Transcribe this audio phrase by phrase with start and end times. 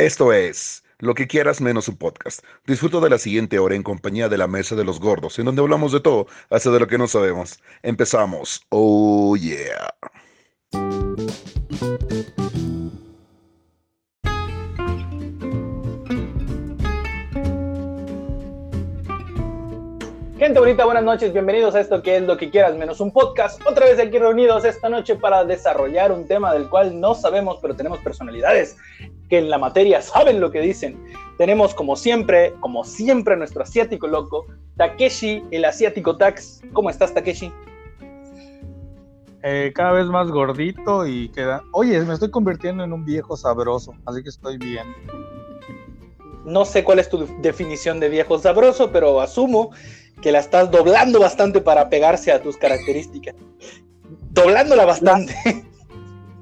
[0.00, 2.42] Esto es Lo que quieras menos un podcast.
[2.66, 5.60] Disfruto de la siguiente hora en compañía de la Mesa de los Gordos, en donde
[5.60, 7.60] hablamos de todo, hasta de lo que no sabemos.
[7.82, 8.64] Empezamos.
[8.70, 9.94] Oh yeah.
[20.40, 23.60] Gente bonita, buenas noches, bienvenidos a esto que es lo que quieras menos un podcast.
[23.66, 27.76] Otra vez aquí reunidos esta noche para desarrollar un tema del cual no sabemos, pero
[27.76, 28.74] tenemos personalidades
[29.28, 30.98] que en la materia saben lo que dicen.
[31.36, 34.46] Tenemos como siempre, como siempre nuestro asiático loco,
[34.78, 36.62] Takeshi, el asiático Tax.
[36.72, 37.52] ¿Cómo estás, Takeshi?
[39.42, 41.62] Eh, cada vez más gordito y queda...
[41.72, 44.86] Oye, me estoy convirtiendo en un viejo sabroso, así que estoy bien.
[46.46, 49.72] No sé cuál es tu definición de viejo sabroso, pero asumo
[50.20, 53.34] que la estás doblando bastante para pegarse a tus características.
[54.30, 55.34] Doblándola bastante.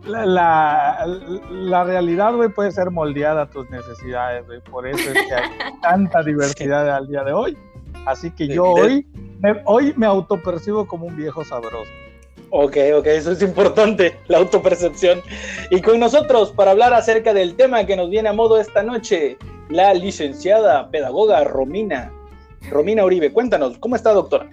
[0.05, 1.07] La, la,
[1.51, 4.61] la realidad, güey, puede ser moldeada a tus necesidades, güey.
[4.63, 5.51] Por eso es que hay
[5.83, 7.59] tanta diversidad al día de hoy.
[8.07, 9.07] Así que yo hoy
[9.41, 11.91] me, hoy me autopercibo como un viejo sabroso.
[12.51, 15.21] Ok, ok, eso es importante, la autopercepción.
[15.71, 19.37] Y con nosotros, para hablar acerca del tema que nos viene a modo esta noche,
[19.69, 22.11] la licenciada pedagoga Romina
[22.63, 24.51] Romina Uribe, cuéntanos, ¿cómo está doctora?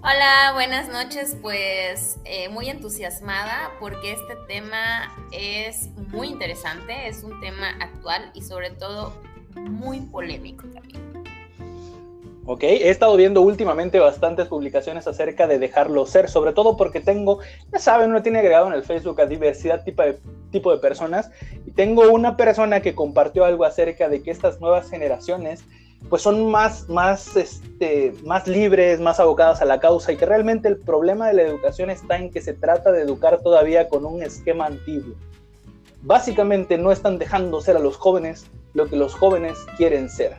[0.00, 1.36] Hola, buenas noches.
[1.42, 8.42] Pues eh, muy entusiasmada porque este tema es muy interesante, es un tema actual y
[8.42, 9.12] sobre todo
[9.56, 11.02] muy polémico también.
[12.46, 17.40] Ok, he estado viendo últimamente bastantes publicaciones acerca de dejarlo ser, sobre todo porque tengo,
[17.70, 20.18] ya saben, uno tiene agregado en el Facebook a diversidad tipo de,
[20.50, 21.30] tipo de personas
[21.66, 25.64] y tengo una persona que compartió algo acerca de que estas nuevas generaciones
[26.08, 30.68] pues son más, más, este, más libres, más abocadas a la causa y que realmente
[30.68, 34.22] el problema de la educación está en que se trata de educar todavía con un
[34.22, 35.14] esquema antiguo.
[36.02, 40.36] Básicamente no están dejando ser a los jóvenes lo que los jóvenes quieren ser.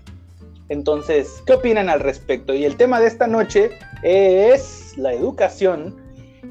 [0.69, 2.53] Entonces, ¿qué opinan al respecto?
[2.53, 3.71] Y el tema de esta noche
[4.03, 5.95] es la educación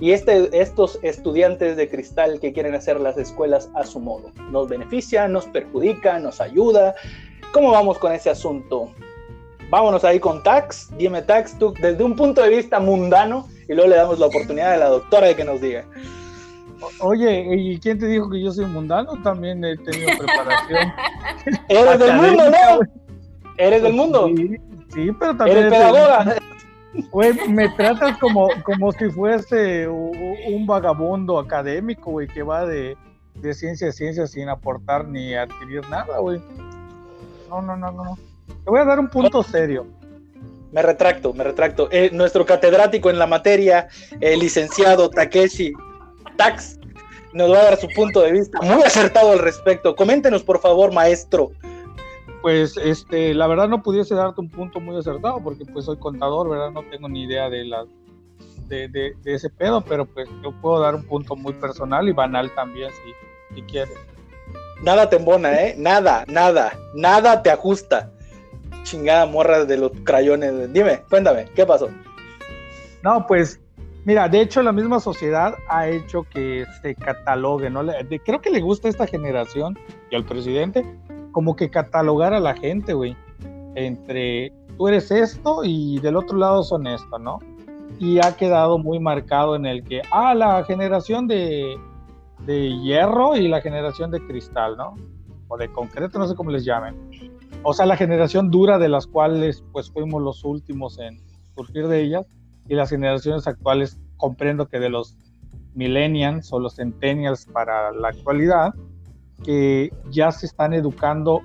[0.01, 4.33] y este, estos estudiantes de cristal que quieren hacer las escuelas a su modo.
[4.51, 6.95] Nos beneficia, nos perjudica, nos ayuda,
[7.53, 8.91] ¿Cómo vamos con ese asunto?
[9.71, 10.91] Vámonos ahí con Tax.
[10.97, 14.73] Dime, Tax, tú desde un punto de vista mundano y luego le damos la oportunidad
[14.73, 15.85] a la doctora de que nos diga.
[17.01, 19.21] Oye, ¿y quién te dijo que yo soy mundano?
[19.23, 20.93] También he tenido preparación.
[21.69, 22.81] Eres del mundo, ¿no?
[23.57, 24.29] Eres del mundo.
[24.95, 25.59] Sí, pero también.
[25.59, 26.37] Eres pedagoga.
[27.11, 32.97] Güey, me tratas como, como si fuese un vagabundo académico, güey, que va de,
[33.35, 36.41] de ciencia a ciencia sin aportar ni adquirir nada, güey
[37.49, 38.19] no, no, no, no.
[38.47, 39.87] Te voy a dar un punto serio.
[40.73, 41.89] Me retracto, me retracto.
[41.91, 43.89] Eh, nuestro catedrático en la materia,
[44.21, 45.73] el licenciado Takeshi
[46.37, 46.79] Tax,
[47.33, 49.97] nos va a dar su punto de vista muy acertado al respecto.
[49.97, 51.51] Coméntenos, por favor, maestro.
[52.43, 56.49] Pues, este, la verdad no pudiese darte un punto muy acertado porque pues soy contador,
[56.49, 56.71] ¿verdad?
[56.71, 57.85] No tengo ni idea de la
[58.69, 62.55] de, de, ese pedo, pero pues yo puedo dar un punto muy personal y banal
[62.55, 63.97] también si, si quieres.
[64.83, 65.75] Nada te embona, ¿eh?
[65.77, 68.11] Nada, nada, nada te ajusta.
[68.85, 70.73] Chingada morra de los crayones.
[70.73, 71.89] Dime, cuéntame, ¿qué pasó?
[73.03, 73.61] No, pues,
[74.05, 77.83] mira, de hecho la misma sociedad ha hecho que se catalogue, ¿no?
[78.25, 79.79] creo que le gusta a esta generación
[80.11, 80.85] y al presidente
[81.33, 83.17] como que catalogar a la gente, güey.
[83.75, 87.39] Entre tú eres esto y del otro lado son esto, ¿no?
[87.99, 91.77] Y ha quedado muy marcado en el que, ah, la generación de
[92.47, 94.95] de hierro y la generación de cristal, ¿no?
[95.49, 96.97] O de concreto, no sé cómo les llamen.
[97.63, 101.21] O sea, la generación dura de las cuales pues fuimos los últimos en
[101.55, 102.27] surgir de ellas
[102.69, 105.17] y las generaciones actuales comprendo que de los
[105.75, 108.75] millennials o los centennials para la actualidad
[109.45, 111.41] que ya se están educando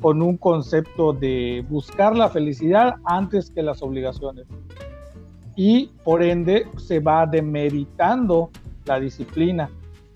[0.00, 4.46] con un concepto de buscar la felicidad antes que las obligaciones.
[5.54, 8.50] Y por ende se va demeritando
[8.84, 9.70] la disciplina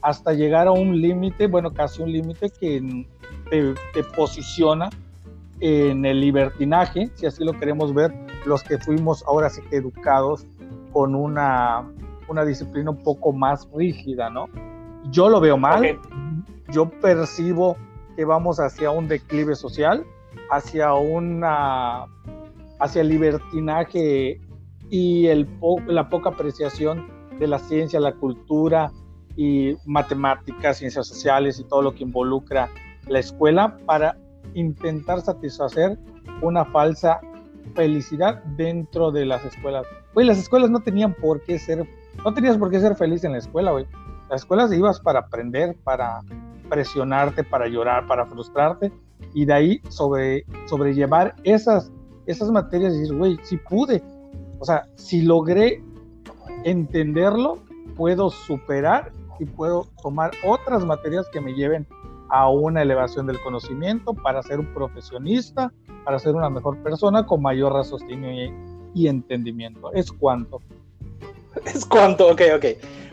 [0.06, 3.05] hasta llegar a un límite, bueno, casi un límite que
[3.50, 4.89] te, posiciona
[5.59, 8.15] en el libertinaje, si así lo queremos ver,
[8.45, 10.47] los que fuimos ahora sí que educados
[10.92, 11.84] con una,
[12.28, 14.48] una disciplina un poco más rígida, ¿no?
[15.10, 15.98] Yo lo veo mal,
[16.71, 17.77] yo percibo
[18.15, 20.07] que vamos hacia un declive social,
[20.53, 22.07] hacia una
[22.78, 24.41] hacia el libertinaje
[24.89, 25.48] y el
[25.89, 27.09] la poca apreciación
[27.41, 28.92] de la ciencia, la cultura,
[29.36, 32.68] y matemáticas, ciencias sociales y todo lo que involucra
[33.06, 34.16] la escuela para
[34.54, 35.98] intentar satisfacer
[36.42, 37.21] una falsa
[37.74, 39.86] felicidad dentro de las escuelas.
[40.15, 41.86] Güey, las escuelas no tenían por qué ser,
[42.24, 43.86] no tenías por qué ser feliz en la escuela, güey.
[44.30, 46.22] Las escuelas ibas para aprender, para
[46.68, 48.91] presionarte, para llorar, para frustrarte,
[49.34, 51.92] y de ahí sobre, sobrellevar esas,
[52.27, 54.03] esas materias y decir, güey, si pude,
[54.59, 55.83] o sea, si logré
[56.65, 57.59] entenderlo,
[57.94, 61.86] puedo superar y puedo tomar otras materias que me lleven
[62.28, 65.72] a una elevación del conocimiento para ser un profesionista,
[66.04, 68.30] para ser una mejor persona con mayor raciocinio
[68.94, 69.92] y, entendimiento.
[69.92, 70.62] Es cuanto.
[71.75, 72.65] Es cuanto, ok, ok.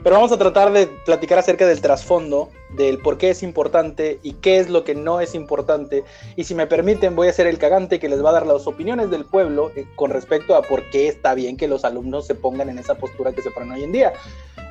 [0.04, 4.34] Pero vamos a tratar de platicar acerca del trasfondo, del por qué es importante y
[4.34, 6.04] qué es lo que no es importante.
[6.36, 8.68] Y si me permiten, voy a ser el cagante que les va a dar las
[8.68, 12.36] opiniones del pueblo eh, con respecto a por qué está bien que los alumnos se
[12.36, 14.12] pongan en esa postura que se ponen hoy en día.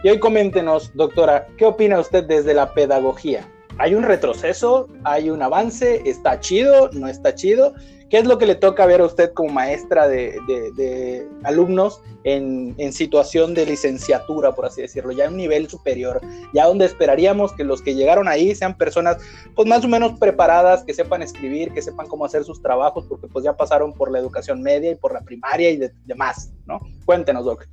[0.05, 3.49] Y hoy coméntenos, doctora, ¿qué opina usted desde la pedagogía?
[3.79, 4.89] ¿Hay un retroceso?
[5.05, 6.03] ¿Hay un avance?
[6.05, 6.91] ¿Está chido?
[6.93, 7.73] ¿No está chido?
[8.13, 13.55] ¿Qué es lo que le toca ver a usted como maestra de, alumnos en, situación
[13.55, 16.21] de licenciatura, por así decirlo, ya en un nivel superior,
[16.53, 19.17] ya donde esperaríamos que los que llegaron ahí sean personas
[19.55, 23.29] pues más o menos preparadas, que sepan escribir, que sepan cómo hacer sus trabajos, porque
[23.29, 26.81] pues ya pasaron por la educación media y por la primaria y demás, ¿no?
[27.07, 27.67] Cuéntenos, Doc.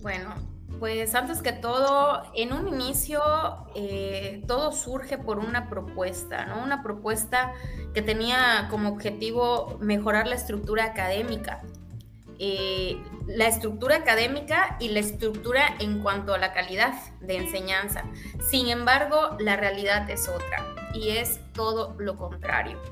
[0.00, 0.34] Bueno,
[0.82, 3.22] pues antes que todo, en un inicio
[3.76, 6.60] eh, todo surge por una propuesta, ¿no?
[6.60, 7.52] Una propuesta
[7.94, 11.62] que tenía como objetivo mejorar la estructura académica.
[12.40, 18.02] Eh, la estructura académica y la estructura en cuanto a la calidad de enseñanza.
[18.50, 22.82] Sin embargo, la realidad es otra y es todo lo contrario.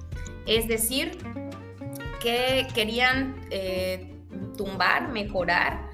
[0.46, 1.18] Es decir,
[2.20, 4.14] que querían eh,
[4.56, 5.89] tumbar, mejorar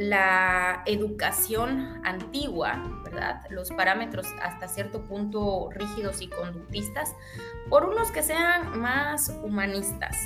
[0.00, 3.42] la educación antigua, ¿verdad?
[3.50, 7.14] Los parámetros hasta cierto punto rígidos y conductistas,
[7.68, 10.16] por unos que sean más humanistas.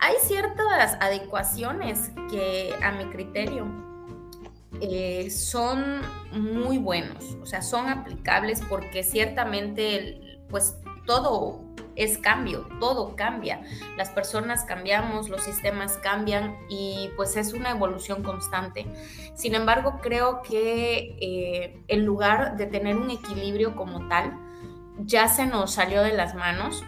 [0.00, 3.66] Hay ciertas adecuaciones que a mi criterio
[4.80, 6.00] eh, son
[6.32, 11.63] muy buenos, o sea, son aplicables porque ciertamente pues todo
[11.96, 13.62] es cambio, todo cambia.
[13.96, 18.86] Las personas cambiamos, los sistemas cambian y pues es una evolución constante.
[19.34, 24.38] Sin embargo, creo que eh, en lugar de tener un equilibrio como tal,
[24.98, 26.84] ya se nos salió de las manos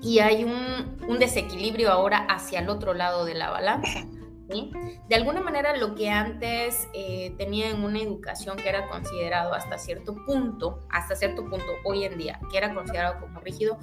[0.00, 4.04] y hay un, un desequilibrio ahora hacia el otro lado de la balanza.
[4.46, 9.78] De alguna manera lo que antes eh, tenía en una educación que era considerado hasta
[9.78, 13.78] cierto punto, hasta cierto punto hoy en día, que era considerado como rígido,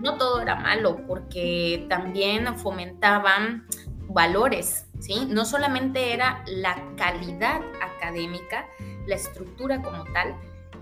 [0.00, 3.66] no todo era malo porque también fomentaban
[4.08, 5.26] valores, ¿sí?
[5.28, 8.66] No solamente era la calidad académica,
[9.06, 10.36] la estructura como tal,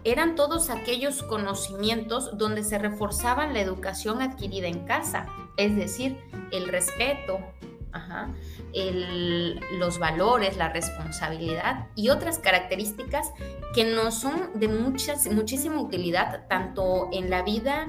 [0.04, 5.26] eran todos aquellos conocimientos donde se reforzaban la educación adquirida en casa,
[5.56, 6.18] es decir,
[6.52, 7.38] el respeto,
[9.78, 13.32] los valores, la responsabilidad y otras características
[13.74, 17.86] que nos son de muchas, muchísima utilidad tanto en la vida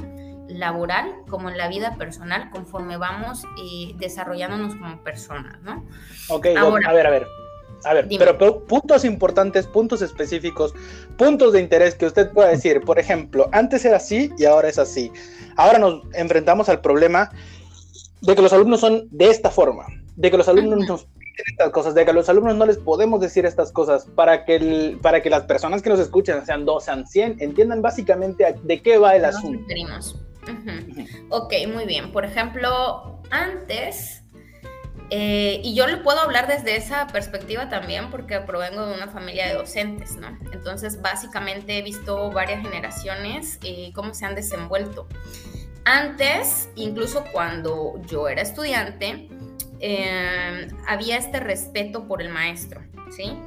[0.48, 5.86] laboral como en la vida personal conforme vamos eh, desarrollándonos como personas, ¿no?
[6.30, 7.28] Ok, a ver, a ver.
[7.84, 10.74] A ver, pero, puntos importantes, puntos específicos,
[11.18, 12.82] puntos de interés que usted pueda decir.
[12.82, 15.12] Por ejemplo, antes era así y ahora es así.
[15.56, 17.32] Ahora nos enfrentamos al problema
[18.22, 19.86] de que los alumnos son de esta forma,
[20.16, 22.78] de que los alumnos nos piden estas cosas, de que a los alumnos no les
[22.78, 26.86] podemos decir estas cosas para que, para que las personas que nos escuchan, sean dos,
[26.86, 29.66] sean cien, entiendan básicamente de qué va el asunto.
[31.30, 32.12] Ok, muy bien.
[32.12, 34.24] Por ejemplo, antes,
[35.10, 39.48] eh, y yo le puedo hablar desde esa perspectiva también porque provengo de una familia
[39.48, 40.38] de docentes, ¿no?
[40.52, 45.08] Entonces, básicamente he visto varias generaciones eh, cómo se han desenvuelto.
[45.86, 49.28] Antes, incluso cuando yo era estudiante,
[49.80, 53.38] em, había este respeto por el maestro, ¿sí?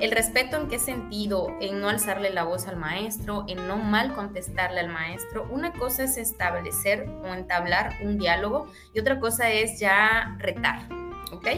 [0.00, 1.54] El respeto en qué sentido?
[1.60, 5.46] En no alzarle la voz al maestro, en no mal contestarle al maestro.
[5.50, 10.88] Una cosa es establecer o entablar un diálogo y otra cosa es ya retar,
[11.32, 11.48] ¿ok?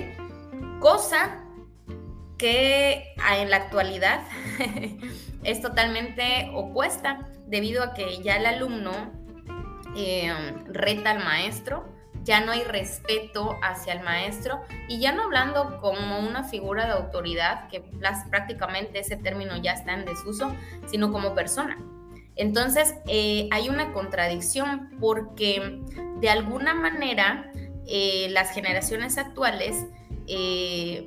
[0.80, 1.44] Cosa
[2.36, 4.22] que en la actualidad
[5.44, 9.21] es totalmente opuesta debido a que ya el alumno
[9.94, 11.84] Em, reta al maestro,
[12.24, 16.92] ya no hay respeto hacia el maestro y ya no hablando como una figura de
[16.92, 17.80] autoridad, que
[18.30, 20.54] prácticamente ese término ya está en desuso,
[20.86, 21.78] sino como persona.
[22.36, 25.80] Entonces eh, hay una contradicción porque
[26.20, 27.52] de alguna manera
[27.86, 29.84] eh, las generaciones actuales
[30.26, 31.06] eh,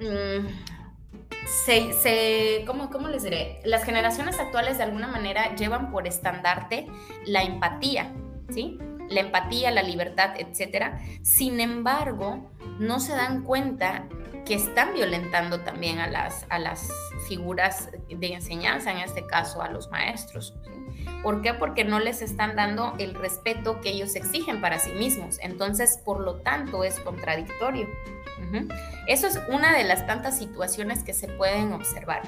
[0.00, 0.79] mm,
[1.50, 3.60] se, ¿cómo, ¿cómo, les diré?
[3.64, 6.86] Las generaciones actuales de alguna manera llevan por estandarte
[7.26, 8.12] la empatía,
[8.50, 8.78] ¿sí?
[9.08, 10.94] La empatía, la libertad, etc.
[11.22, 14.06] Sin embargo, no se dan cuenta
[14.44, 16.90] que están violentando también a las, a las
[17.28, 20.54] figuras de enseñanza, en este caso a los maestros.
[21.22, 21.52] ¿Por qué?
[21.54, 25.38] Porque no les están dando el respeto que ellos exigen para sí mismos.
[25.42, 27.86] Entonces, por lo tanto, es contradictorio.
[29.06, 32.22] Eso es una de las tantas situaciones que se pueden observar.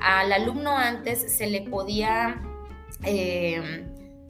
[0.00, 2.40] Al alumno antes se le podía
[3.04, 3.86] eh,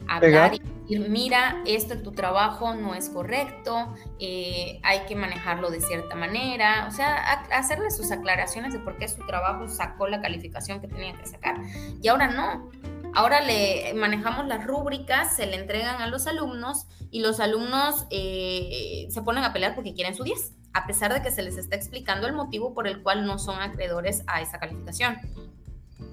[0.07, 5.69] hablar y decir, mira, esto en tu trabajo no es correcto, eh, hay que manejarlo
[5.69, 10.21] de cierta manera, o sea, hacerle sus aclaraciones de por qué su trabajo sacó la
[10.21, 11.57] calificación que tenía que sacar.
[12.01, 12.69] Y ahora no,
[13.17, 19.07] Ahora le manejamos las rúbricas, se le entregan a los alumnos y los alumnos eh,
[19.09, 21.75] se ponen a pelear porque quieren su 10, a pesar de que se les está
[21.75, 25.17] explicando el motivo por el cual no son acreedores a esa calificación.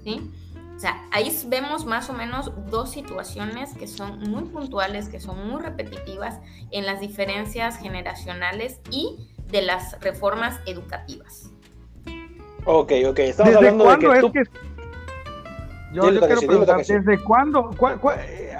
[0.03, 0.31] ¿Sí?
[0.75, 5.47] O sea, ahí vemos más o menos dos situaciones que son muy puntuales, que son
[5.47, 6.39] muy repetitivas
[6.71, 11.51] en las diferencias generacionales y de las reformas educativas.
[12.65, 13.19] Ok, ok.
[13.19, 14.49] Estamos hablando de que, tú...
[15.95, 17.71] Yo, quiero preguntar, ¿desde cuándo?
[18.17, 18.53] Eh,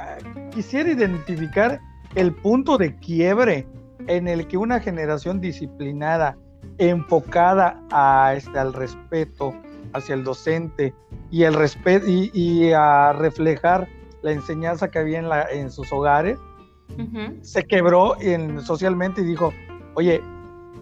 [0.54, 1.82] quisiera identificar
[2.16, 3.68] el punto de quiebre
[4.08, 6.38] en el que una generación disciplinada,
[6.78, 9.54] enfocada a, este, al respeto
[9.94, 10.94] hacia el docente
[11.30, 13.88] y, el respeto, y, a reflejar
[14.22, 16.38] la enseñanza que había en, la, en sus hogares,
[17.42, 19.52] se quebró en, socialmente y dijo,
[19.96, 20.22] oye,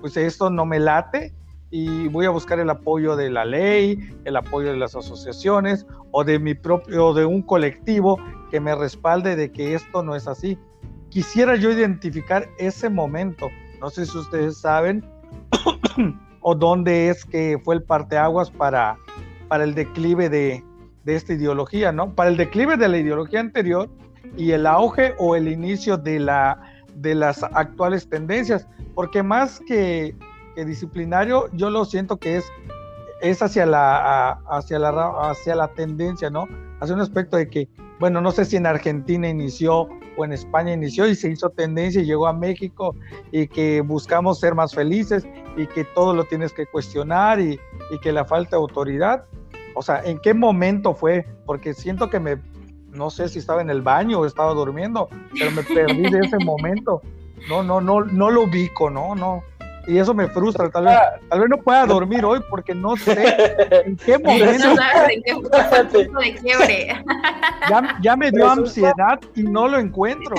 [0.01, 1.33] pues esto no me late,
[1.75, 6.23] y voy a buscar el apoyo de la ley, el apoyo de las asociaciones o
[6.23, 8.19] de mi propio, de un colectivo
[8.51, 10.59] que me respalde de que esto no es así.
[11.09, 13.49] Quisiera yo identificar ese momento.
[13.81, 15.03] No sé si ustedes saben
[16.41, 18.95] o dónde es que fue el parteaguas para,
[19.47, 20.63] para el declive de,
[21.05, 22.13] de esta ideología, ¿no?
[22.13, 23.89] Para el declive de la ideología anterior
[24.37, 26.61] y el auge o el inicio de, la,
[26.93, 30.15] de las actuales tendencias, porque más que
[30.53, 32.45] que disciplinario yo lo siento que es,
[33.22, 34.89] es hacia, la, hacia, la,
[35.29, 36.48] hacia la tendencia, ¿no?
[36.79, 37.69] Hacia un aspecto de que,
[38.00, 42.01] bueno, no sé si en Argentina inició o en España inició y se hizo tendencia
[42.01, 42.95] y llegó a México
[43.31, 47.60] y que buscamos ser más felices y que todo lo tienes que cuestionar y,
[47.91, 49.25] y que la falta de autoridad.
[49.75, 51.25] O sea, ¿en qué momento fue?
[51.45, 52.38] Porque siento que me,
[52.91, 56.38] no sé si estaba en el baño o estaba durmiendo, pero me perdí de ese
[56.43, 57.01] momento.
[57.50, 59.43] No, no, no, no lo ubico, no, no
[59.87, 60.69] y eso me frustra.
[60.69, 60.97] Tal vez,
[61.29, 63.35] tal vez no pueda dormir hoy porque no sé
[63.85, 64.69] en qué momento.
[64.69, 65.33] No sabes en qué
[66.03, 67.03] punto de quiebre.
[67.69, 70.35] Ya, ya, me dio ansiedad y no lo encuentro.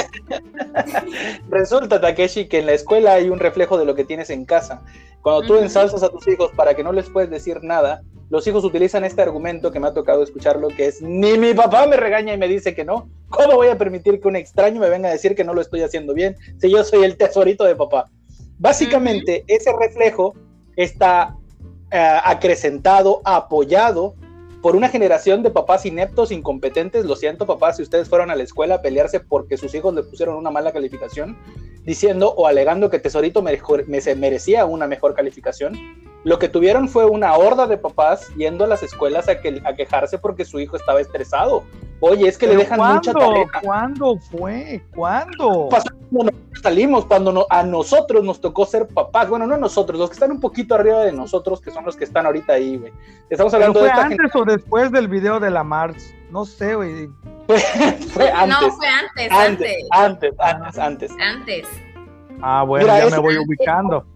[1.51, 4.83] Resulta, Takeshi, que en la escuela hay un reflejo de lo que tienes en casa.
[5.23, 8.65] Cuando tú ensalzas a tus hijos para que no les puedes decir nada, los hijos
[8.65, 12.35] utilizan este argumento que me ha tocado escucharlo, que es, ni mi papá me regaña
[12.35, 13.09] y me dice que no.
[13.31, 15.83] ¿Cómo voy a permitir que un extraño me venga a decir que no lo estoy
[15.83, 18.07] haciendo bien si yo soy el tesorito de papá?
[18.59, 20.35] Básicamente, ese reflejo
[20.77, 21.37] está
[21.91, 24.15] eh, acrecentado, apoyado
[24.65, 27.05] por una generación de papás ineptos, incompetentes.
[27.05, 30.03] Lo siento, papás, si ustedes fueron a la escuela a pelearse porque sus hijos le
[30.03, 31.37] pusieron una mala calificación,
[31.85, 35.75] diciendo o alegando que Tesorito merecía una mejor calificación.
[36.25, 39.75] Lo que tuvieron fue una horda de papás yendo a las escuelas a, que, a
[39.75, 41.65] quejarse porque su hijo estaba estresado.
[42.01, 43.47] Oye, es que le dejan mucha tarea.
[43.63, 44.83] ¿Cuándo fue?
[44.95, 45.69] ¿Cuándo?
[45.69, 49.29] Cuando salimos, cuando a nosotros nos tocó ser papás.
[49.29, 52.05] Bueno, no nosotros, los que están un poquito arriba de nosotros, que son los que
[52.05, 52.93] están ahorita ahí, güey.
[53.29, 56.15] Estamos hablando fue de antes o después del video de la Mars?
[56.31, 57.09] No sé, güey.
[58.13, 58.61] fue, antes.
[58.61, 59.77] No, fue antes, antes.
[59.91, 61.13] Antes, antes, antes.
[61.21, 61.69] Antes.
[62.41, 64.07] Ah, bueno, ya me voy ubicando.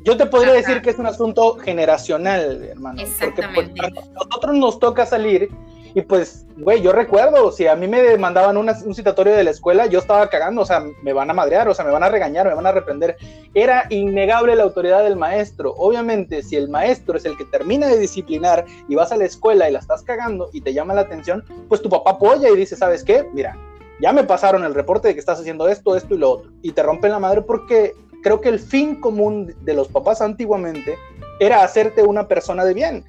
[0.00, 3.00] Yo te podría decir que es un asunto generacional, hermano.
[3.00, 3.54] Exactamente.
[3.54, 5.50] Porque pues, a nosotros nos toca salir
[5.94, 9.86] y pues, güey, yo recuerdo, si a mí me mandaban un citatorio de la escuela,
[9.86, 12.46] yo estaba cagando, o sea, me van a madrear, o sea, me van a regañar,
[12.46, 13.16] me van a reprender.
[13.54, 15.74] Era innegable la autoridad del maestro.
[15.76, 19.68] Obviamente, si el maestro es el que termina de disciplinar y vas a la escuela
[19.68, 22.76] y la estás cagando y te llama la atención, pues tu papá apoya y dice,
[22.76, 23.26] ¿sabes qué?
[23.32, 23.56] Mira,
[24.00, 26.50] ya me pasaron el reporte de que estás haciendo esto, esto y lo otro.
[26.62, 30.96] Y te rompen la madre porque creo que el fin común de los papás antiguamente
[31.40, 33.04] era hacerte una persona de bien.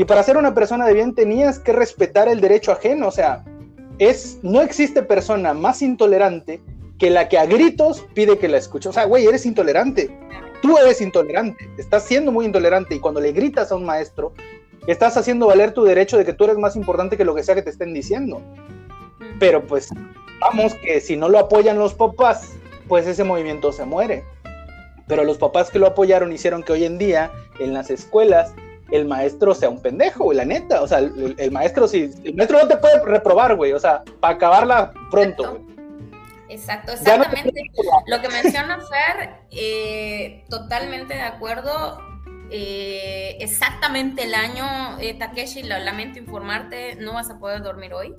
[0.00, 3.08] Y para ser una persona de bien tenías que respetar el derecho ajeno.
[3.08, 3.44] O sea,
[3.98, 6.62] es, no existe persona más intolerante
[6.98, 8.88] que la que a gritos pide que la escuche.
[8.88, 10.08] O sea, güey, eres intolerante.
[10.62, 11.68] Tú eres intolerante.
[11.76, 12.94] Estás siendo muy intolerante.
[12.94, 14.32] Y cuando le gritas a un maestro,
[14.86, 17.54] estás haciendo valer tu derecho de que tú eres más importante que lo que sea
[17.54, 18.40] que te estén diciendo.
[19.38, 19.90] Pero pues,
[20.40, 22.52] vamos que si no lo apoyan los papás,
[22.88, 24.24] pues ese movimiento se muere
[25.10, 28.54] pero los papás que lo apoyaron hicieron que hoy en día en las escuelas
[28.90, 30.82] el maestro sea un pendejo, güey, la neta.
[30.82, 34.34] O sea, el, maestro sí, el maestro no te puede reprobar, güey, o sea, para
[34.34, 35.70] acabarla pronto, güey.
[36.48, 37.62] Exacto, exactamente.
[38.08, 42.00] Lo que menciona Fer, eh, totalmente de acuerdo.
[42.52, 48.16] eh, exactamente el año, eh, Takeshi, lamento informarte, no vas a poder dormir hoy.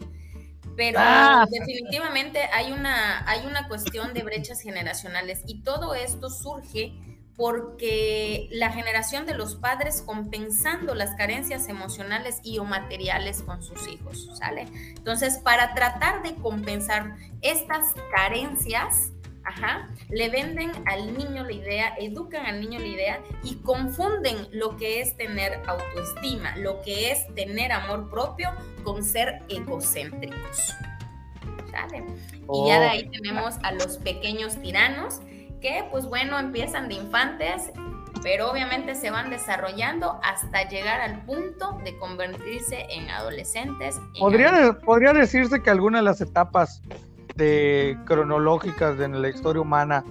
[0.78, 1.46] Pero ah.
[1.51, 6.94] definitivamente hay una, hay una cuestión de brechas generacionales y todo esto surge
[7.36, 13.88] porque la generación de los padres compensando las carencias emocionales y o materiales con sus
[13.88, 14.68] hijos, ¿sale?
[14.90, 19.12] Entonces, para tratar de compensar estas carencias,
[19.44, 19.90] Ajá.
[20.10, 25.02] Le venden al niño la idea, educan al niño la idea y confunden lo que
[25.02, 28.52] es tener autoestima, lo que es tener amor propio
[28.84, 30.76] con ser egocéntricos.
[31.72, 32.04] ¿Sale?
[32.54, 33.12] Y ya de ahí oh.
[33.12, 35.22] tenemos a los pequeños tiranos
[35.62, 37.72] que pues bueno, empiezan de infantes,
[38.24, 44.00] pero obviamente se van desarrollando hasta llegar al punto de convertirse en adolescentes.
[44.20, 46.82] podría, podría decirse que algunas de las etapas
[47.36, 50.03] de cronológicas de la historia humana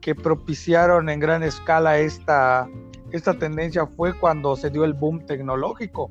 [0.00, 2.68] que propiciaron en gran escala esta,
[3.10, 6.10] esta tendencia fue cuando se dio el boom tecnológico,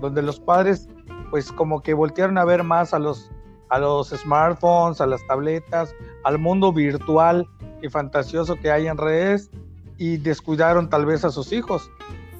[0.00, 0.88] donde los padres
[1.30, 3.30] pues como que voltearon a ver más a los,
[3.68, 5.94] a los smartphones, a las tabletas,
[6.24, 7.48] al mundo virtual
[7.82, 9.50] y fantasioso que hay en redes
[9.98, 11.90] y descuidaron tal vez a sus hijos.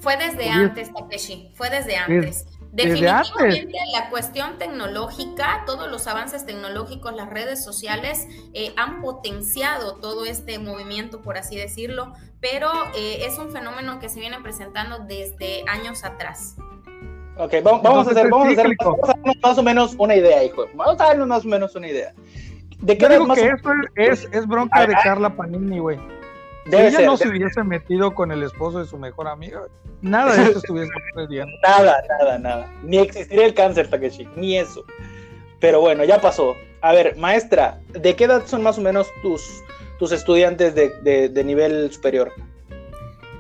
[0.00, 2.46] Fue desde antes, Takeshi, fue desde antes.
[2.72, 10.24] Definitivamente la cuestión tecnológica, todos los avances tecnológicos, las redes sociales eh, han potenciado todo
[10.24, 15.64] este movimiento, por así decirlo, pero eh, es un fenómeno que se viene presentando desde
[15.68, 16.56] años atrás.
[17.36, 18.76] Ok, vamos, a, hacer, vamos, a hacer,
[19.42, 20.66] más o menos una idea, hijo.
[20.74, 22.14] Vamos a darnos más o menos una idea.
[22.80, 25.98] ¿De qué digo que esto es, es bronca de Carla Panini, güey.
[26.68, 29.62] Si ella no se hubiese metido con el esposo de su mejor amiga,
[30.02, 31.52] nada de eso estuviese sucediendo.
[31.62, 32.72] Nada, nada, nada.
[32.82, 34.84] Ni existiría el cáncer, Takeshi, ni eso.
[35.58, 36.56] Pero bueno, ya pasó.
[36.80, 39.62] A ver, maestra, ¿de qué edad son más o menos tus,
[39.98, 42.32] tus estudiantes de, de, nivel superior?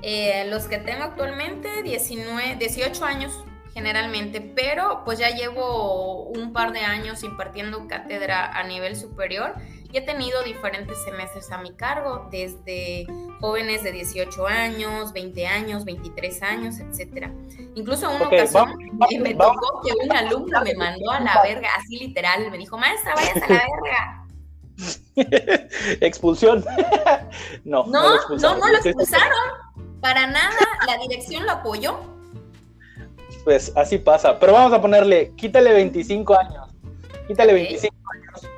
[0.02, 3.44] Eh, los que tengo actualmente, 19, 18 años
[3.74, 9.54] generalmente, pero pues ya llevo un par de años impartiendo cátedra a nivel superior
[9.92, 13.06] y he tenido diferentes semestres a mi cargo, desde
[13.40, 17.32] jóvenes de 18 años, 20 años, 23 años, etcétera.
[17.74, 18.76] Incluso una ocasión
[19.20, 23.14] me tocó que un alumno me mandó a la verga, así literal, me dijo, maestra,
[23.14, 24.26] vayas a la verga.
[26.00, 26.64] Expulsión.
[27.64, 29.38] no, no, no, no, no lo expulsaron.
[30.00, 32.19] Para nada, la dirección lo apoyó
[33.44, 34.38] pues así pasa.
[34.38, 36.68] Pero vamos a ponerle, quítale 25 años.
[37.26, 38.50] Quítale 25 años.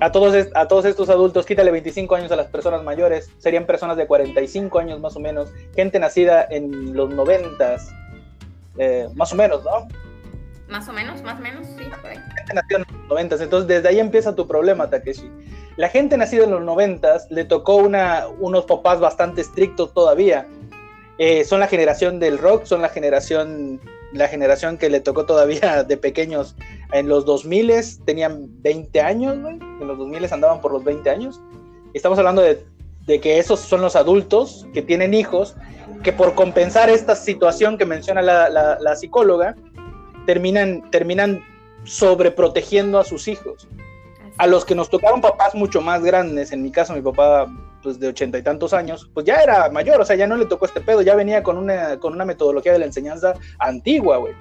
[0.00, 3.30] A todos, a todos estos adultos, quítale 25 años a las personas mayores.
[3.38, 5.52] Serían personas de 45 años más o menos.
[5.74, 7.76] Gente nacida en los 90,
[8.78, 9.88] eh, más o menos, ¿no?
[10.68, 12.16] Más o menos, más o menos, sí, por ahí.
[12.36, 15.28] Gente nacida en los 90, entonces desde ahí empieza tu problema, Takeshi.
[15.76, 20.46] La gente nacida en los 90 le tocó una, unos papás bastante estrictos todavía.
[21.18, 23.80] Eh, son la generación del rock, son la generación
[24.12, 26.56] la generación que le tocó todavía de pequeños
[26.92, 27.72] en los 2000
[28.04, 31.40] tenían 20 años, En los 2000 andaban por los 20 años.
[31.94, 32.60] Estamos hablando de,
[33.20, 35.56] que esos son los adultos que tienen hijos,
[36.04, 39.56] que por compensar esta situación que menciona la, psicóloga,
[40.26, 41.42] terminan, terminan
[41.84, 43.66] sobreprotegiendo a sus hijos.
[44.38, 47.48] A los que nos tocaron papás mucho más grandes, en mi caso mi papá
[47.82, 50.46] pues de ochenta y tantos años, pues ya era mayor, o sea, ya no le
[50.46, 54.34] tocó este pedo, ya venía con una, con una metodología de la enseñanza antigua, güey.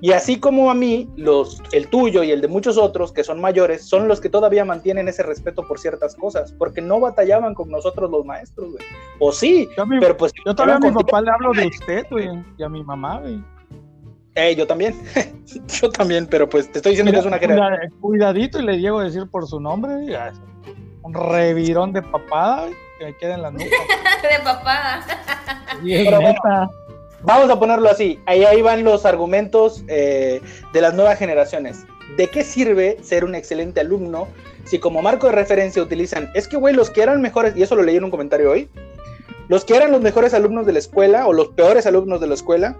[0.00, 3.40] Y así como a mí, los, el tuyo y el de muchos otros que son
[3.40, 7.68] mayores, son los que todavía mantienen ese respeto por ciertas cosas, porque no batallaban con
[7.68, 8.84] nosotros los maestros, güey.
[9.18, 9.68] O sí,
[10.00, 10.32] pero pues...
[10.46, 13.42] Yo todavía a mi papá le hablo de usted, güey, y a mi mamá, güey.
[14.36, 14.94] Eh, yo también,
[15.82, 17.92] yo también, pero pues te estoy diciendo que es una generación.
[18.00, 20.06] Cuidadito y le llego a decir por su nombre,
[21.02, 23.64] un revirón de papada que me queda en la nuca.
[24.22, 25.06] de papada.
[27.22, 28.20] vamos a ponerlo así.
[28.26, 30.40] Ahí, ahí van los argumentos eh,
[30.72, 31.84] de las nuevas generaciones.
[32.16, 34.28] ¿De qué sirve ser un excelente alumno
[34.68, 37.74] si como marco de referencia utilizan, es que, güey, los que eran mejores, y eso
[37.74, 38.68] lo leí en un comentario hoy,
[39.48, 42.34] los que eran los mejores alumnos de la escuela o los peores alumnos de la
[42.34, 42.76] escuela,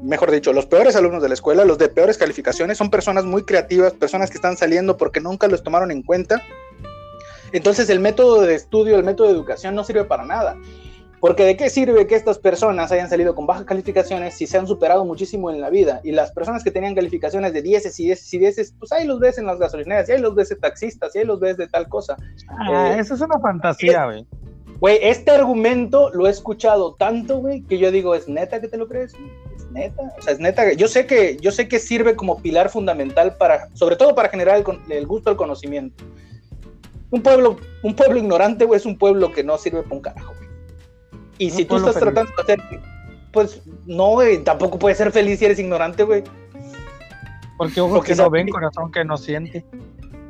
[0.00, 3.42] mejor dicho, los peores alumnos de la escuela, los de peores calificaciones, son personas muy
[3.42, 6.40] creativas, personas que están saliendo porque nunca los tomaron en cuenta
[7.52, 10.56] entonces el método de estudio, el método de educación no sirve para nada.
[11.20, 14.66] Porque de qué sirve que estas personas hayan salido con bajas calificaciones si se han
[14.66, 16.00] superado muchísimo en la vida?
[16.04, 19.18] Y las personas que tenían calificaciones de 10 y 10 y 10, pues ahí los
[19.18, 21.66] ves en las gasolineras, y ahí los ves de taxistas, y ahí los ves de
[21.66, 22.16] tal cosa.
[22.48, 24.26] Ah, eh, eso es una fantasía, güey.
[24.78, 28.76] Güey, este argumento lo he escuchado tanto, güey, que yo digo, ¿es neta que te
[28.76, 29.12] lo crees?
[29.56, 30.14] ¿Es neta?
[30.16, 30.72] O sea, es neta.
[30.74, 34.56] Yo sé que, yo sé que sirve como pilar fundamental para, sobre todo para generar
[34.56, 36.04] el, el gusto al conocimiento
[37.10, 40.34] un pueblo, un pueblo ignorante, güey, es un pueblo que no sirve para un carajo,
[40.36, 40.48] güey.
[41.38, 42.60] Y si tú estás tratando de hacer,
[43.32, 46.24] Pues no, güey, tampoco puedes ser feliz si eres ignorante, güey.
[47.56, 49.64] Porque ojos que no ven, corazón que no siente.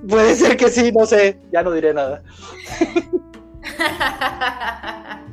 [0.08, 2.22] Puede ser que sí, no sé, ya no diré nada.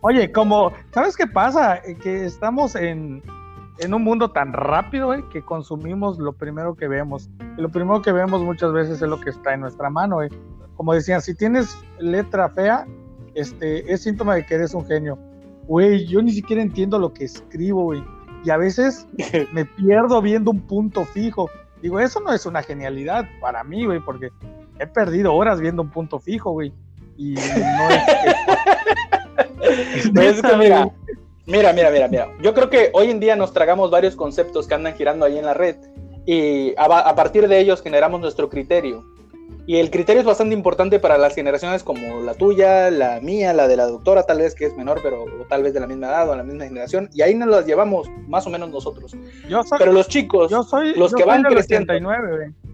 [0.00, 1.80] Oye, como, ¿sabes qué pasa?
[2.02, 3.22] Que estamos en,
[3.78, 7.28] en un mundo tan rápido, güey, que consumimos lo primero que vemos.
[7.56, 10.30] Y lo primero que vemos muchas veces es lo que está en nuestra mano, güey.
[10.76, 12.86] Como decían, si tienes letra fea,
[13.34, 15.18] este, es síntoma de que eres un genio.
[15.66, 18.04] Güey, yo ni siquiera entiendo lo que escribo, güey.
[18.44, 19.06] Y a veces
[19.52, 21.50] me pierdo viendo un punto fijo.
[21.82, 24.30] Digo, eso no es una genialidad para mí, güey, porque
[24.78, 26.72] he perdido horas viendo un punto fijo, güey.
[27.16, 28.02] Y no es
[30.36, 30.88] Es que mira,
[31.46, 32.32] mira, mira, mira, mira.
[32.42, 35.46] Yo creo que hoy en día nos tragamos varios conceptos que andan girando ahí en
[35.46, 35.76] la red
[36.26, 39.04] y a, a partir de ellos generamos nuestro criterio.
[39.68, 43.66] Y el criterio es bastante importante para las generaciones como la tuya, la mía, la
[43.66, 46.06] de la doctora, tal vez que es menor, pero o tal vez de la misma
[46.06, 47.10] edad o la misma generación.
[47.12, 49.16] Y ahí nos las llevamos más o menos nosotros.
[49.48, 51.92] Yo soy, Pero los chicos, yo soy, los yo que soy van del creciendo.
[51.92, 52.66] 89, güey.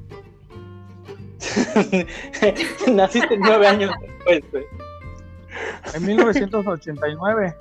[2.94, 3.90] naciste nueve años
[4.26, 4.64] después.
[5.94, 7.56] En 1989.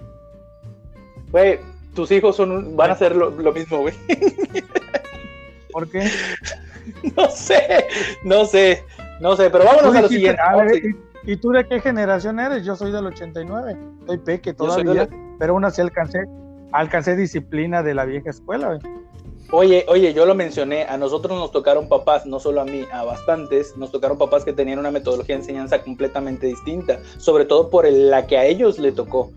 [1.32, 1.60] Güey,
[1.96, 3.94] tus hijos son un- van a hacer lo, lo mismo, güey.
[5.72, 6.10] ¿Por qué?
[7.16, 7.88] No sé,
[8.24, 8.84] no sé,
[9.20, 10.42] no sé, pero vámonos a lo siguiente.
[10.42, 10.84] a ver,
[11.24, 12.66] ¿y, y tú de qué generación eres?
[12.66, 13.78] Yo soy del 89.
[14.08, 15.08] Soy peque todavía,
[15.40, 16.26] pero aún así alcancé,
[16.72, 18.80] alcancé disciplina de la vieja escuela, güey.
[19.52, 23.04] Oye, oye, yo lo mencioné, a nosotros nos tocaron papás, no solo a mí, a
[23.04, 27.86] bastantes, nos tocaron papás que tenían una metodología de enseñanza completamente distinta, sobre todo por
[27.86, 29.32] el- la que a ellos le tocó.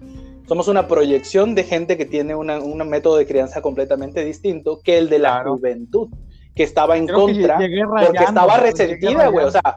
[0.46, 4.98] Somos una proyección de gente que tiene una- un método de crianza completamente distinto que
[4.98, 5.56] el de la Claro.
[5.56, 6.08] juventud,
[6.54, 9.46] que estaba en Creo que contra, llegué porque rayando, estaba resentida, güey.
[9.46, 9.50] O rayando.
[9.52, 9.76] sea,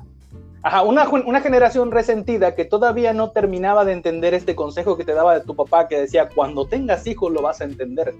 [0.64, 5.14] ajá, una, una generación resentida que todavía no terminaba de entender este consejo que te
[5.14, 8.14] daba de tu papá, que decía, cuando tengas hijos lo vas a entender.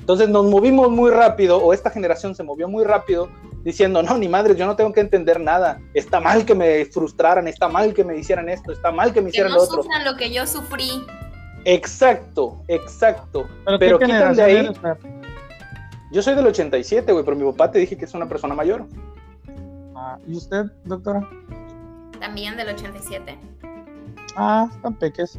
[0.00, 3.28] Entonces nos movimos muy rápido, o esta generación se movió muy rápido,
[3.62, 5.78] diciendo, no, ni madre, yo no tengo que entender nada.
[5.92, 9.26] Está mal que me frustraran, está mal que me hicieran esto, está mal que me
[9.26, 9.82] Que hicieran no lo otro.
[9.82, 11.04] sufran lo que yo sufrí.
[11.64, 13.48] Exacto, exacto.
[13.64, 14.78] ¿Pero, Pero quitan de ahí- eres?
[16.12, 18.86] Yo soy del 87, güey, pero mi papá te dije que es una persona mayor.
[19.94, 21.28] Ah, ¿Y usted, doctora?
[22.18, 23.38] También del 87.
[24.36, 25.38] Ah, están peques.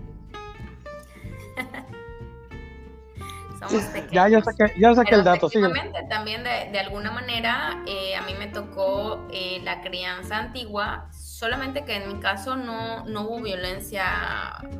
[3.60, 4.12] Somos pequeños.
[4.12, 8.22] Ya, ya saqué, ya saqué el dato, efectivamente, también de, de alguna manera eh, a
[8.24, 11.08] mí me tocó eh, la crianza antigua,
[11.42, 14.06] solamente que en mi caso no, no hubo violencia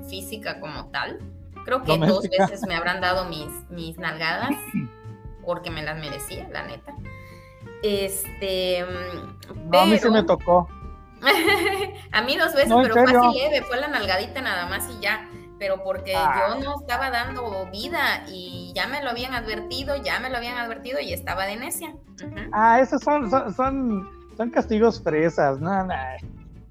[0.08, 1.18] física como tal.
[1.66, 4.52] Creo que dos veces me habrán dado mis, mis nalgadas
[5.46, 6.94] porque me las merecía, la neta.
[7.82, 10.70] Este, mm, No, a mí sí pero- me tocó.
[12.12, 13.24] a mí dos veces, No, pero fue serio.
[13.30, 15.28] así leve, fue la nalgadita nada más y ya.
[15.58, 16.46] Pero porque Ah.
[16.60, 20.60] yo no estaba dando vida y ya me lo habían advertido, ya me lo habían
[20.60, 21.96] advertido y estaba de necia.
[22.52, 25.94] Ah, esos son, son, son, son castigos fresas, no, no.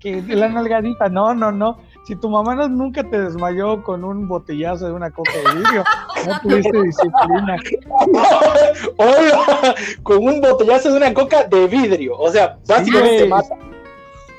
[0.01, 1.79] Que la nalgadita, no, no, no.
[2.05, 5.85] Si tu mamá no- nunca te desmayó con un botellazo de una coca de vidrio,
[6.27, 7.57] no tuviste disciplina.
[8.97, 12.17] Hola, con un botellazo de una coca de vidrio.
[12.19, 13.55] O sea, básicamente mata.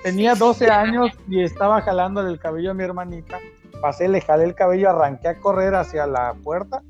[0.04, 3.38] Tenía 12 años y estaba jalándole el cabello a mi hermanita.
[3.82, 6.82] Pasé, le jalé el cabello, arranqué a correr hacia la puerta.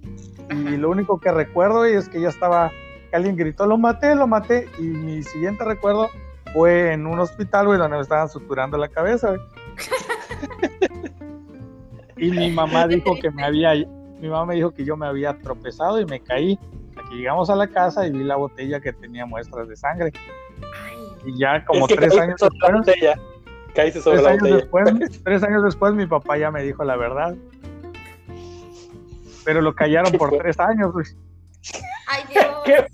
[0.50, 2.72] Y lo único que recuerdo es que ya estaba,
[3.10, 4.70] que alguien gritó, lo maté, lo maté.
[4.80, 6.10] Y mi siguiente recuerdo
[6.54, 9.42] fue en un hospital, güey, donde me estaban suturando la cabeza, güey.
[12.18, 15.38] y mi mamá dijo que me había, mi mamá me dijo que yo me había
[15.40, 16.60] tropezado y me caí.
[16.98, 20.12] Aquí llegamos a la casa y vi la botella que tenía muestras de sangre.
[20.86, 23.20] Ay, Y ya como Es que tres años sobre la después, botella.
[23.74, 24.58] Caíste sobre tres la años, botella.
[24.92, 27.36] después, tres años después mi papá ya me dijo la verdad.
[29.44, 30.38] Pero lo callaron ¿Qué por fue?
[30.40, 31.06] tres años, güey.
[32.08, 32.46] ay Dios.
[32.66, 32.86] ¿Qué?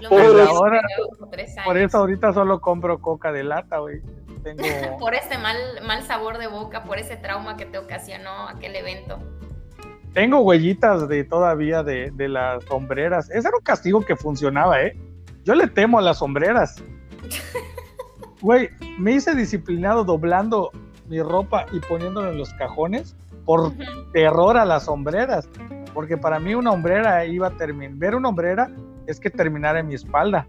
[0.00, 0.08] Lo
[0.48, 0.80] ahora,
[1.64, 4.00] por eso ahorita solo compro coca de lata, güey.
[4.42, 4.62] Tengo...
[4.98, 9.18] Por ese mal, mal sabor de boca, por ese trauma que te ocasionó aquel evento.
[10.12, 13.30] Tengo huellitas de todavía de, de las sombreras.
[13.30, 14.98] Ese era un castigo que funcionaba, ¿eh?
[15.44, 16.82] Yo le temo a las sombreras.
[18.44, 18.68] Güey,
[18.98, 20.70] me hice disciplinado doblando
[21.08, 23.16] mi ropa y poniéndolo en los cajones
[23.46, 23.72] por
[24.12, 25.48] terror a las sombreras.
[25.94, 27.96] Porque para mí una hombrera iba a terminar.
[27.96, 28.70] Ver una hombrera
[29.06, 30.46] es que terminara en mi espalda.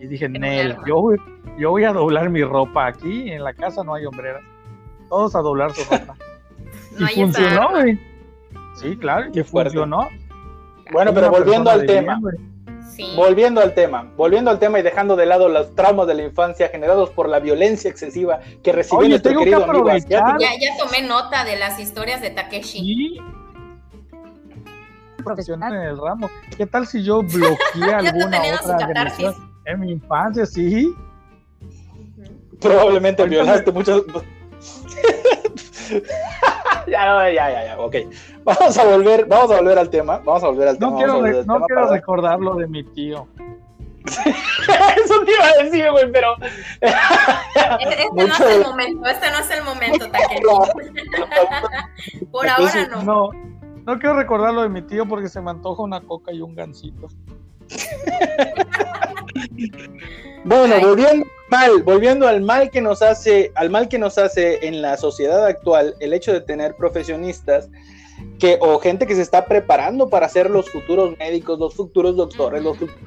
[0.00, 1.18] Y dije, Nel, yo, voy-
[1.58, 3.30] yo voy a doblar mi ropa aquí.
[3.30, 4.42] En la casa no hay hombreras.
[5.08, 6.16] Todos a doblar su ropa.
[6.98, 7.98] No y funcionó, güey.
[8.74, 9.70] Sí, claro, fuerte.
[9.70, 10.08] funcionó.
[10.92, 12.18] Bueno, pero volviendo al tema.
[12.20, 12.82] bien.
[12.90, 13.12] Sí.
[13.14, 16.68] Volviendo al tema, volviendo al tema y dejando de lado los traumas de la infancia
[16.68, 19.88] generados por la violencia excesiva que recibió Oye, nuestro tengo que querido amigo.
[20.08, 20.24] Ya,
[20.60, 22.78] ya tomé nota de las historias de Takeshi.
[22.80, 23.20] Y
[25.28, 26.30] profesional en el ramo.
[26.56, 30.46] ¿Qué tal si yo bloqueé alguna otra agresión en mi infancia?
[30.46, 30.92] Sí.
[32.60, 34.02] Probablemente violaste muchas.
[36.86, 37.96] ya, ya, ya, ya, ok.
[38.44, 40.18] Vamos a volver, vamos a volver al tema.
[40.24, 40.98] Vamos a volver al no tema.
[40.98, 43.28] Quiero, no quiero recordar lo de mi tío.
[44.08, 46.34] Eso te iba a decir, güey, pero.
[46.80, 50.06] este no es el momento, este no es el momento,
[52.30, 53.02] Por ahora no.
[53.02, 53.57] no.
[53.88, 56.54] No quiero recordar lo de mi tío porque se me antoja una coca y un
[56.54, 57.08] gansito.
[60.44, 64.82] bueno, volviendo mal, volviendo al mal que nos hace, al mal que nos hace en
[64.82, 67.70] la sociedad actual, el hecho de tener profesionistas
[68.38, 72.62] que, o gente que se está preparando para ser los futuros médicos, los futuros doctores,
[72.62, 73.00] los futuros,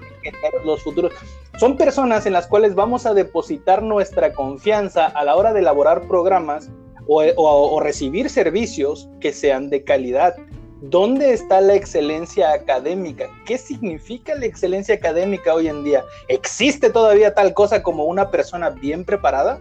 [0.66, 1.14] los futuros,
[1.60, 6.08] son personas en las cuales vamos a depositar nuestra confianza a la hora de elaborar
[6.08, 6.72] programas
[7.06, 10.36] o, o recibir servicios que sean de calidad.
[10.82, 13.30] ¿Dónde está la excelencia académica?
[13.46, 16.04] ¿Qué significa la excelencia académica hoy en día?
[16.28, 19.60] ¿Existe todavía tal cosa como una persona bien preparada?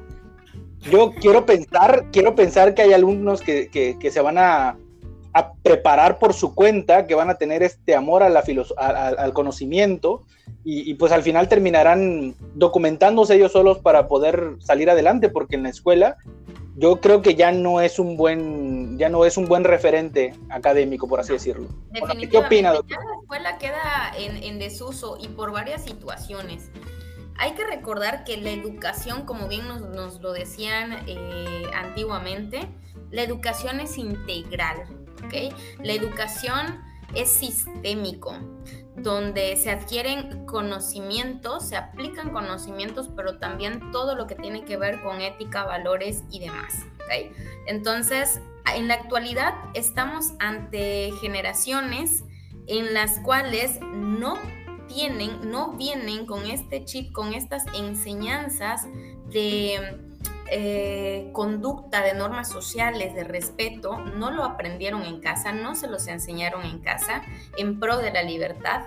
[0.81, 4.79] Yo quiero pensar, quiero pensar que hay alumnos que, se van a,
[5.63, 8.43] preparar por su cuenta, que van a tener este amor a la
[8.79, 10.25] al conocimiento
[10.65, 15.71] y, pues al final terminarán documentándose ellos solos para poder salir adelante, porque en la
[15.71, 16.17] escuela
[16.77, 21.09] yo creo que ya no es un buen, ya no es un buen referente académico,
[21.09, 21.69] por así decirlo.
[22.31, 22.99] ¿Qué opina, doctor?
[22.99, 26.71] Ya la escuela queda en, desuso y por varias situaciones.
[27.39, 32.69] Hay que recordar que la educación, como bien nos, lo decían eh, antiguamente,
[33.11, 34.85] la educación es integral,
[35.83, 36.83] La educación
[37.15, 38.35] es sistémico
[38.97, 45.03] donde se adquieren conocimientos, se aplican conocimientos, pero también todo lo que tiene que ver
[45.03, 46.87] con ética, valores y demás.
[47.67, 48.41] Entonces,
[48.75, 52.25] en la actualidad estamos ante generaciones
[52.67, 54.39] en las cuales no
[54.87, 58.87] tienen, no vienen con este chip, con estas enseñanzas
[59.31, 59.99] de
[60.51, 66.07] eh, conducta, de normas sociales, de respeto, no lo aprendieron en casa, no se los
[66.09, 67.23] enseñaron en casa
[67.57, 68.83] en pro de la libertad,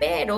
[0.00, 0.36] pero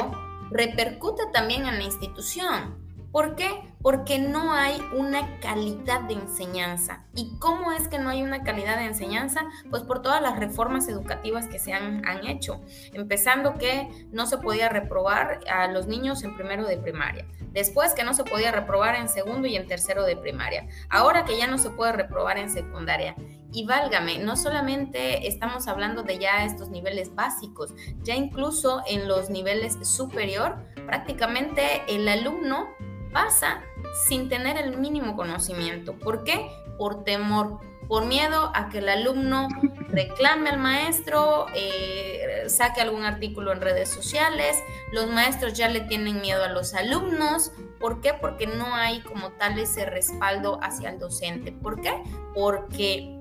[0.51, 2.84] repercute también en la institución.
[3.15, 3.49] ¿Por qué?
[3.81, 7.05] Porque no hay una calidad de enseñanza.
[7.15, 9.43] ¿Y cómo es que no hay una calidad de enseñanza?
[9.71, 12.61] Pues por todas las reformas educativas que se han, han hecho.
[12.93, 17.25] Empezando que no se podía reprobar a los niños en primero de primaria.
[17.53, 20.67] Después que no se podía reprobar en segundo y en tercero de primaria.
[20.91, 23.15] Ahora que ya no se puede reprobar en secundaria.
[23.53, 27.73] Y válgame, no solamente estamos hablando de ya estos niveles básicos,
[28.03, 30.57] ya incluso en los niveles superior,
[30.89, 32.67] prácticamente el alumno
[33.15, 33.63] pasa
[34.09, 35.95] sin tener el mínimo conocimiento.
[35.95, 36.51] ¿Por qué?
[36.77, 39.49] Por temor, por miedo a que el alumno
[39.89, 44.57] reclame al maestro, eh, saque algún artículo en redes sociales,
[44.93, 47.53] los maestros ya le tienen miedo a los alumnos.
[47.79, 48.15] ¿Por qué?
[48.15, 51.53] Porque no hay como tal ese respaldo hacia el docente.
[51.53, 52.03] ¿Por qué?
[52.35, 53.17] Porque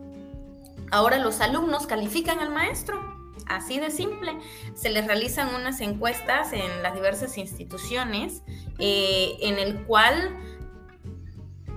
[0.92, 3.23] ahora los alumnos califican al maestro.
[3.48, 4.38] Así de simple.
[4.74, 8.42] Se les realizan unas encuestas en las diversas instituciones
[8.80, 10.38] eh, en el cual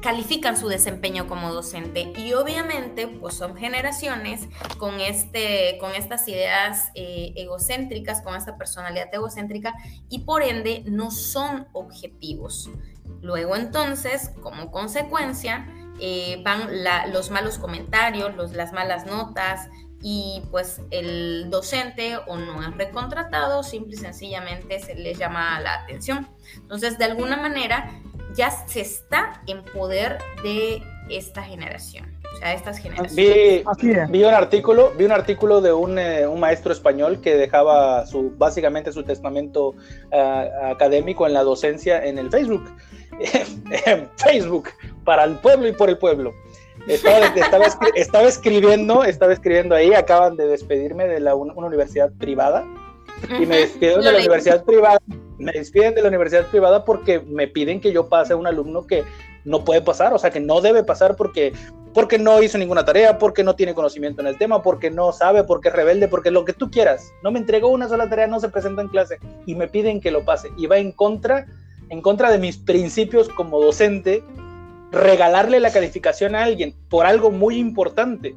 [0.00, 4.48] califican su desempeño como docente y obviamente pues son generaciones
[4.78, 9.74] con, este, con estas ideas eh, egocéntricas, con esta personalidad egocéntrica
[10.08, 12.70] y por ende no son objetivos.
[13.20, 15.66] Luego entonces, como consecuencia,
[15.98, 16.68] eh, van
[17.12, 19.68] los malos comentarios, las malas notas,
[20.08, 25.82] y pues el docente o no es recontratado, simple y sencillamente se le llama la
[25.82, 26.28] atención.
[26.54, 27.90] Entonces, de alguna manera,
[28.32, 32.16] ya se está en poder de esta generación.
[32.32, 33.16] O sea, estas generaciones.
[33.16, 38.30] Vi, un artículo, vi un artículo de un, eh, un, maestro español que dejaba su,
[38.38, 39.74] básicamente su testamento
[40.12, 42.62] eh, académico en la docencia en el Facebook.
[44.18, 44.68] Facebook,
[45.04, 46.32] para el pueblo y por el pueblo.
[46.86, 52.64] Estaba, escribiendo, estaba escribiendo ahí, acaban de despedirme de la, una universidad privada.
[53.40, 54.98] Y me despiden de la universidad privada,
[55.38, 58.86] me despiden de la universidad privada porque me piden que yo pase a un alumno
[58.86, 59.04] que
[59.44, 61.52] no puede pasar, o sea, que no debe pasar porque,
[61.94, 65.44] porque no hizo ninguna tarea, porque no tiene conocimiento en el tema, porque no sabe,
[65.44, 67.10] porque es rebelde, porque lo que tú quieras.
[67.22, 70.10] No me entregó una sola tarea, no se presenta en clase y me piden que
[70.10, 70.50] lo pase.
[70.58, 71.46] Y va en contra
[71.88, 74.22] en contra de mis principios como docente
[74.92, 78.34] regalarle la calificación a alguien por algo muy importante.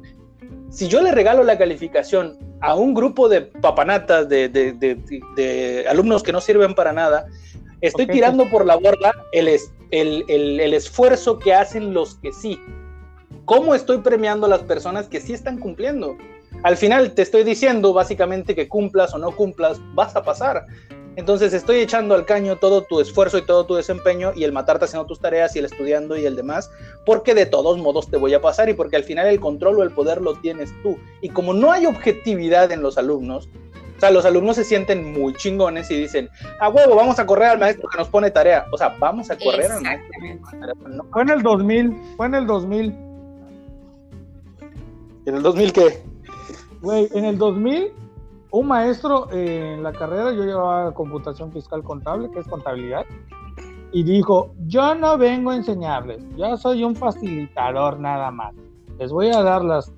[0.70, 6.40] Si yo le regalo la calificación a un grupo de papanatas, de, alumnos que no
[6.40, 7.26] sirven para nada,
[7.80, 9.48] estoy tirando por la borda el,
[9.90, 12.60] el, esfuerzo que hacen los que sí.
[13.44, 16.16] ¿Cómo estoy premiando a las personas que sí están cumpliendo?
[16.62, 20.66] al final te estoy diciendo básicamente que cumplas o no cumplas, vas a pasar.
[21.16, 24.84] Entonces estoy echando al caño todo tu esfuerzo y todo tu desempeño y el matarte
[24.84, 26.70] haciendo tus tareas y el estudiando y el demás,
[27.04, 29.82] porque de todos modos te voy a pasar y porque al final el control o
[29.82, 30.98] el poder lo tienes tú.
[31.20, 33.48] Y como no hay objetividad en los alumnos,
[33.96, 37.50] o sea, los alumnos se sienten muy chingones y dicen, a huevo, vamos a correr
[37.50, 38.64] al maestro que nos pone tarea.
[38.72, 40.08] O sea, vamos a correr al maestro.
[41.12, 42.96] Fue en el 2000, fue en el 2000.
[45.26, 46.02] ¿En el 2000 qué?
[46.80, 47.92] Güey, en el 2000
[48.52, 53.04] un maestro en la carrera, yo llevaba computación fiscal contable, que es contabilidad,
[53.92, 58.54] y dijo, yo no vengo a enseñarles, yo soy un facilitador nada más.
[58.98, 59.92] Les voy a dar las,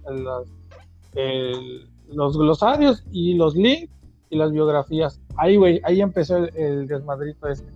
[2.08, 3.90] los glosarios y los links
[4.30, 5.20] y las biografías.
[5.36, 7.70] Ahí, güey, ahí empezó el desmadrito este.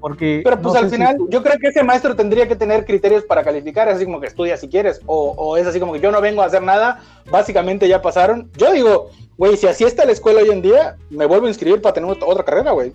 [0.00, 3.42] Porque pero pues al final yo creo que ese maestro tendría que tener criterios para
[3.42, 6.12] calificar, es así como que estudia si quieres, o, o, es así como que yo
[6.12, 8.50] no vengo a hacer nada, básicamente ya pasaron.
[8.56, 11.82] Yo digo, güey, si así está la escuela hoy en día, me vuelvo a inscribir
[11.82, 12.92] para tener otra carrera, güey.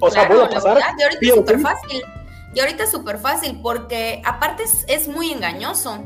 [0.00, 0.78] O sea, voy a pasar.
[0.98, 2.02] y ahorita es súper fácil,
[2.54, 6.04] y ahorita es súper fácil, porque aparte es, muy engañoso.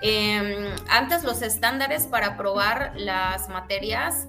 [0.00, 4.26] Em, antes los estándares para aprobar las materias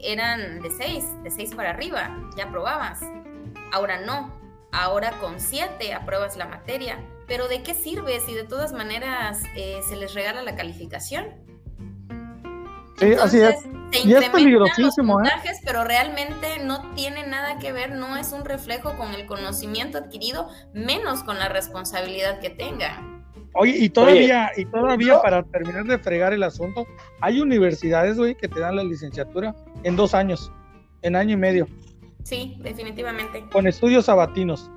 [0.00, 3.00] eran de 6, de 6 para arriba, ya aprobabas.
[3.72, 4.37] Ahora no,
[4.72, 9.80] ahora con 7 apruebas la materia, pero ¿de qué sirve si de todas maneras eh,
[9.88, 11.26] se les regala la calificación?
[12.98, 13.54] Sí, así es.
[14.04, 15.30] y es peligrosísimo, ¿eh?
[15.64, 20.48] Pero realmente no tiene nada que ver, no es un reflejo con el conocimiento adquirido,
[20.72, 23.00] menos con la responsabilidad que tenga.
[23.54, 26.86] Oye, y todavía, y todavía para terminar de fregar el asunto,
[27.20, 29.54] hay universidades, güey, que te dan la licenciatura
[29.84, 30.52] en dos años,
[31.02, 31.66] en año y medio.
[32.28, 33.42] Sí, definitivamente.
[33.50, 34.70] Con estudios sabatinos.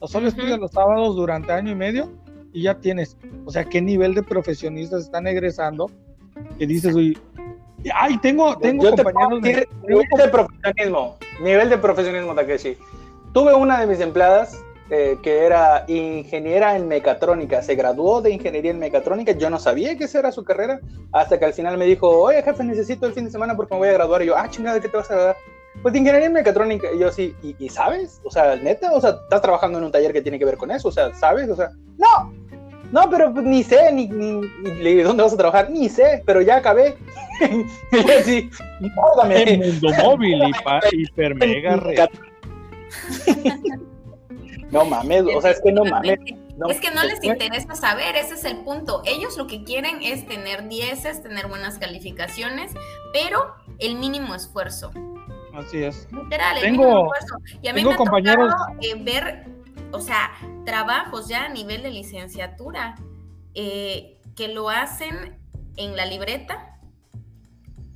[0.00, 2.12] O solo estudias los sábados durante año y medio
[2.52, 3.16] y ya tienes.
[3.46, 5.90] O sea, ¿qué nivel de profesionistas están egresando?
[6.58, 7.18] Que dices, uy,
[7.94, 12.76] ay, tengo, tengo compañeros de, nivel de profesionismo, nivel de profesionismo, Takeshi.
[13.32, 18.72] Tuve una de mis empleadas eh, que era ingeniera en mecatrónica, se graduó de ingeniería
[18.72, 20.80] en mecatrónica, yo no sabía que esa era su carrera,
[21.12, 23.78] hasta que al final me dijo, oye jefe, necesito el fin de semana porque me
[23.78, 25.36] voy a graduar, y yo, ah, chingada, ¿qué te vas a graduar?
[25.82, 28.20] Pues ingeniería en mecatrónica, y yo sí, ¿y, sabes?
[28.24, 30.70] O sea, neta, o sea, estás trabajando en un taller que tiene que ver con
[30.70, 31.48] eso, o sea, ¿sabes?
[31.50, 32.32] O sea, no,
[32.94, 36.40] no, pero pues, ni sé, ni, ni, ni, dónde vas a trabajar, ni sé, pero
[36.40, 36.96] ya acabé.
[37.40, 38.50] y yo sí,
[39.30, 40.42] En Mundo Móvil,
[40.92, 42.08] y hiper mega
[44.70, 46.20] No mames, o sea, es que no mames.
[46.68, 49.02] es que no les interesa saber, ese es el punto.
[49.04, 52.72] Ellos lo que quieren es tener dieces, tener buenas calificaciones,
[53.12, 54.92] pero el mínimo esfuerzo.
[55.54, 56.08] Así es.
[56.10, 57.10] Literal, tengo,
[57.62, 58.52] Y a mí me compañeros...
[58.80, 59.46] eh, ver,
[59.92, 60.32] o sea,
[60.64, 62.96] trabajos ya a nivel de licenciatura
[63.54, 65.38] eh, que lo hacen
[65.76, 66.78] en la libreta.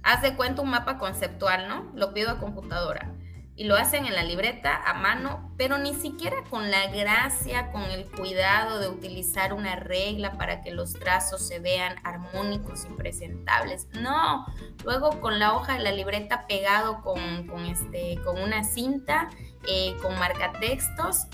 [0.02, 1.90] Haz de cuenta un mapa conceptual, ¿no?
[1.94, 3.12] Lo pido a computadora
[3.58, 7.82] y lo hacen en la libreta a mano, pero ni siquiera con la gracia, con
[7.82, 13.88] el cuidado de utilizar una regla para que los trazos se vean armónicos y presentables.
[14.00, 14.46] No,
[14.84, 17.18] luego con la hoja de la libreta pegado con,
[17.66, 19.28] este, con una cinta,
[19.66, 21.26] eh, con marcatextos.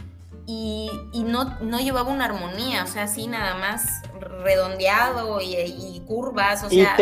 [0.46, 6.64] Y, y no, no, llevaba una armonía, o sea, así nada más redondeado y, curvas,
[6.64, 6.96] o sea...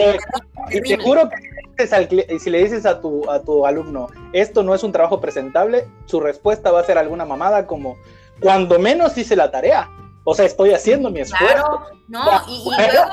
[0.70, 1.51] Y te, juro que
[1.86, 6.20] si le dices a tu, a tu alumno, esto no es un trabajo presentable, su
[6.20, 7.96] respuesta va a ser alguna mamada como,
[8.40, 9.88] cuando menos hice la tarea.
[10.24, 11.54] O sea, estoy haciendo mi esfuerzo.
[11.54, 13.08] Claro, no, y, luego,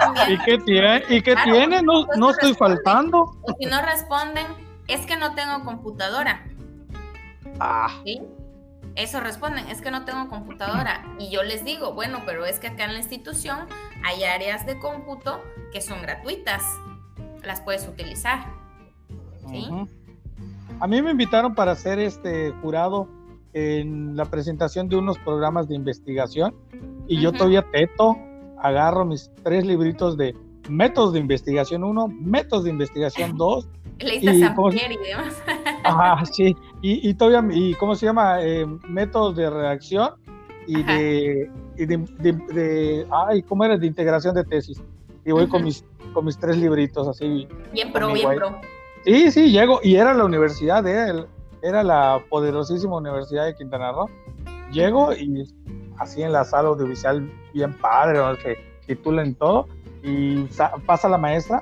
[0.00, 0.30] también.
[0.40, 1.02] ¿Y qué tiene?
[1.10, 1.82] ¿Y qué tiene?
[1.82, 3.36] No, no estoy faltando.
[3.46, 4.46] Y si no responden,
[4.88, 6.46] es que no tengo computadora.
[7.60, 8.00] Ah.
[8.04, 8.22] ¿Sí?
[8.94, 11.04] Eso responden, es que no tengo computadora.
[11.18, 13.66] Y yo les digo, bueno, pero es que acá en la institución
[14.02, 16.62] hay áreas de cómputo que son gratuitas
[17.46, 18.46] las puedes utilizar.
[19.48, 19.68] ¿sí?
[20.80, 23.08] A mí me invitaron para ser este jurado
[23.54, 26.54] en la presentación de unos programas de investigación
[27.06, 28.16] y yo todavía teto,
[28.58, 30.34] agarro mis tres libritos de
[30.68, 33.68] métodos de investigación 1, métodos de investigación 2.
[33.98, 35.42] Leíste y, demás.
[35.84, 36.54] Ajá, sí.
[36.82, 38.42] Y, todavía, y ¿cómo se llama?
[38.42, 40.10] Eh, métodos de reacción
[40.66, 43.78] y de, y de, ay, ¿cómo era?
[43.78, 44.82] De integración de tesis.
[45.24, 45.82] Y voy con mis
[46.16, 47.46] con mis tres libritos así.
[47.74, 48.58] Bien pro, bien pro.
[49.04, 51.26] Sí, sí, llego, y era la universidad, era,
[51.60, 54.08] era la poderosísima Universidad de Quintana Roo.
[54.72, 55.46] Llego y
[55.98, 58.56] así en la sala audiovisual, bien padre, que
[58.86, 59.68] titulen todo,
[60.02, 60.48] y
[60.86, 61.60] pasa la maestra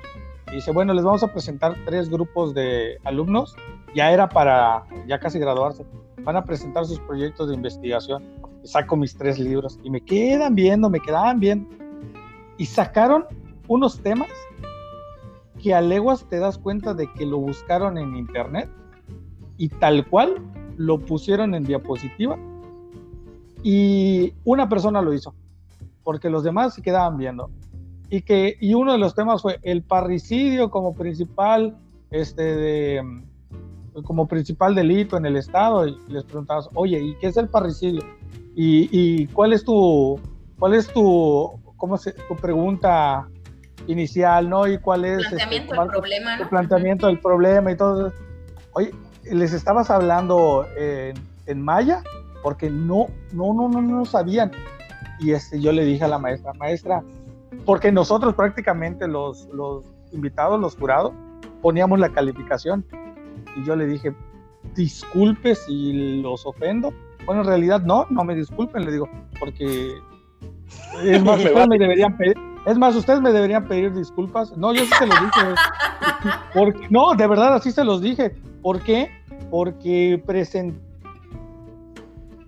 [0.52, 3.56] y dice, bueno, les vamos a presentar tres grupos de alumnos,
[3.92, 5.84] ya era para, ya casi graduarse,
[6.22, 8.22] van a presentar sus proyectos de investigación.
[8.62, 11.68] Saco mis tres libros y me quedan viendo, me quedaban bien.
[12.56, 13.26] Y sacaron
[13.68, 14.28] unos temas
[15.62, 18.68] que a leguas te das cuenta de que lo buscaron en internet
[19.56, 20.36] y tal cual
[20.76, 22.36] lo pusieron en diapositiva
[23.62, 25.34] y una persona lo hizo,
[26.02, 27.50] porque los demás se quedaban viendo.
[28.10, 31.74] Y, que, y uno de los temas fue el parricidio como principal,
[32.10, 33.22] este, de,
[34.04, 35.88] como principal delito en el Estado.
[35.88, 38.02] Y les preguntabas, oye, ¿y qué es el parricidio?
[38.54, 40.20] ¿Y, y cuál es tu,
[40.58, 43.26] cuál es tu, cómo se, tu pregunta
[43.86, 44.66] inicial, ¿no?
[44.66, 48.12] ¿Y cuál es este, planteamiento del problema, el planteamiento del problema y todo.
[48.72, 48.92] Oye,
[49.24, 51.14] les estabas hablando en,
[51.46, 52.02] en maya
[52.42, 54.52] porque no, no, no, no, no sabían.
[55.18, 57.02] Y este, yo le dije a la maestra, maestra,
[57.64, 61.12] porque nosotros prácticamente los, los invitados, los jurados,
[61.62, 62.84] poníamos la calificación.
[63.56, 64.14] Y yo le dije,
[64.74, 66.92] disculpe si los ofendo.
[67.24, 69.08] Bueno, en realidad no, no me disculpen, le digo,
[69.38, 69.94] porque
[71.02, 74.56] es más, me deberían pedir, es más, ustedes me deberían pedir disculpas.
[74.56, 75.54] No, yo sí se los dije.
[76.54, 78.34] Porque, no, de verdad, así se los dije.
[78.62, 79.10] ¿Por qué?
[79.50, 80.80] Porque presenté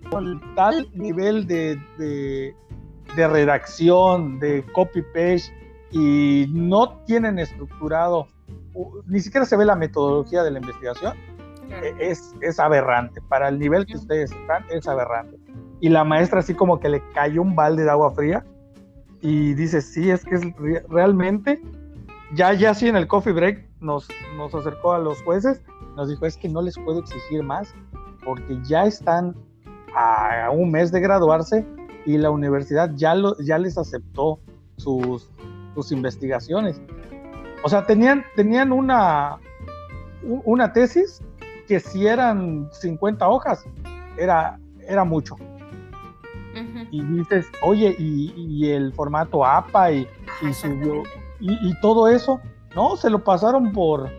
[0.09, 5.53] con tal nivel de, de, redacción, de copy-paste,
[5.91, 8.27] y no tienen estructurado,
[9.05, 11.13] ni siquiera se ve la metodología de la investigación,
[11.69, 13.21] e, es, es aberrante.
[13.21, 15.37] Para el nivel que ustedes están, es aberrante.
[15.79, 18.45] Y la maestra así como que le cayó un balde de agua fría
[19.21, 20.41] y dice, sí, es que es
[20.89, 21.61] realmente,
[22.33, 25.61] ya, ya sí en el coffee break nos, nos acercó a los jueces,
[25.95, 27.73] nos dijo, es que no les puedo exigir más
[28.23, 29.35] porque ya están
[29.95, 31.65] a un mes de graduarse
[32.05, 34.39] y la universidad ya, lo, ya les aceptó
[34.77, 35.29] sus,
[35.75, 36.79] sus investigaciones.
[37.63, 39.37] O sea, tenían, tenían una,
[40.23, 41.21] una tesis
[41.67, 43.65] que si eran 50 hojas,
[44.17, 45.35] era, era mucho.
[46.91, 50.07] Y dices, oye, y, el formato APA y,
[51.39, 52.39] y, y, todo eso,
[52.75, 54.09] no, se lo pasaron por,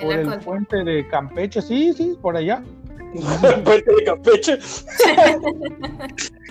[0.00, 2.62] por el puente de Campeche, sí, sí, por allá.
[3.64, 4.58] Puente de Campeche.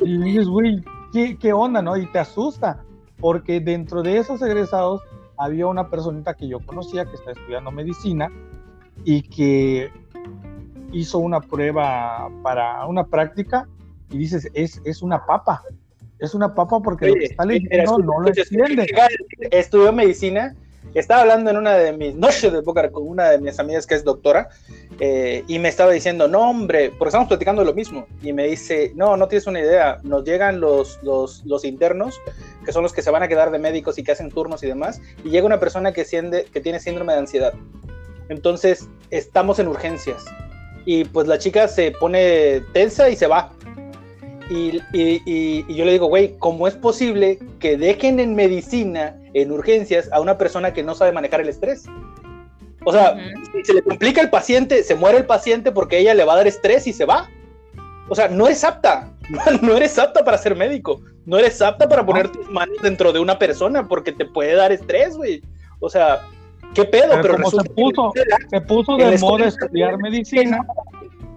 [0.02, 1.96] y dices, güey, ¿qué, onda, no?
[1.98, 2.84] Y te asusta,
[3.20, 5.02] porque dentro de esos egresados
[5.38, 8.30] había una personita que yo conocía que está estudiando medicina
[9.04, 9.92] y que
[10.92, 13.68] hizo una prueba para una práctica
[14.10, 15.64] y dices, es, es una papa.
[16.20, 18.88] Es una papa porque lo que está leyendo no lo entiende.
[19.52, 20.56] Estudió medicina
[20.96, 23.96] estaba hablando en una de mis noches de póker con una de mis amigas que
[23.96, 24.48] es doctora
[25.00, 28.08] eh, y me estaba diciendo, no hombre, porque estamos platicando lo mismo.
[28.24, 32.22] Y me dice, no, no tienes una idea, nos llegan los, los, los internos,
[32.64, 34.68] que son los que se van a quedar de médicos y que hacen turnos y
[34.68, 37.54] demás, y llega una persona que, siende, que tiene síndrome de ansiedad.
[38.30, 40.24] Entonces, estamos en urgencias.
[40.86, 43.52] Y pues la chica se pone tensa y se va.
[44.50, 49.52] Y, y, y, yo le digo, güey, ¿cómo es posible que dejen en medicina en
[49.52, 51.86] urgencias a una persona que no sabe manejar el estrés.
[52.86, 53.18] O sea,
[53.52, 56.38] si se le complica el paciente, se muere el paciente porque ella le va a
[56.38, 57.30] dar estrés y se va.
[58.08, 59.12] O sea, no eres apta,
[59.62, 63.20] no eres apta para ser médico, no eres apta para poner tus manos dentro de
[63.20, 65.42] una persona porque te puede dar estrés, güey.
[65.82, 66.22] O sea,
[66.74, 67.20] ¿qué pedo?
[67.22, 68.14] Pero, se puso,
[68.50, 70.66] se puso de moda estudiar medicina.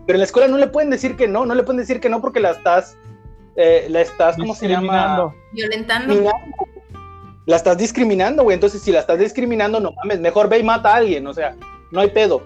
[0.08, 2.08] Pero en la escuela no le pueden decir que no, no le pueden decir que
[2.08, 2.96] no porque la estás,
[3.56, 5.34] eh, la estás, ¿cómo se llama?
[5.52, 6.14] Violentando
[7.44, 8.54] la estás discriminando, güey.
[8.54, 11.54] Entonces, si la estás discriminando, no mames, mejor ve y mata a alguien, o sea,
[11.90, 12.42] no hay pedo.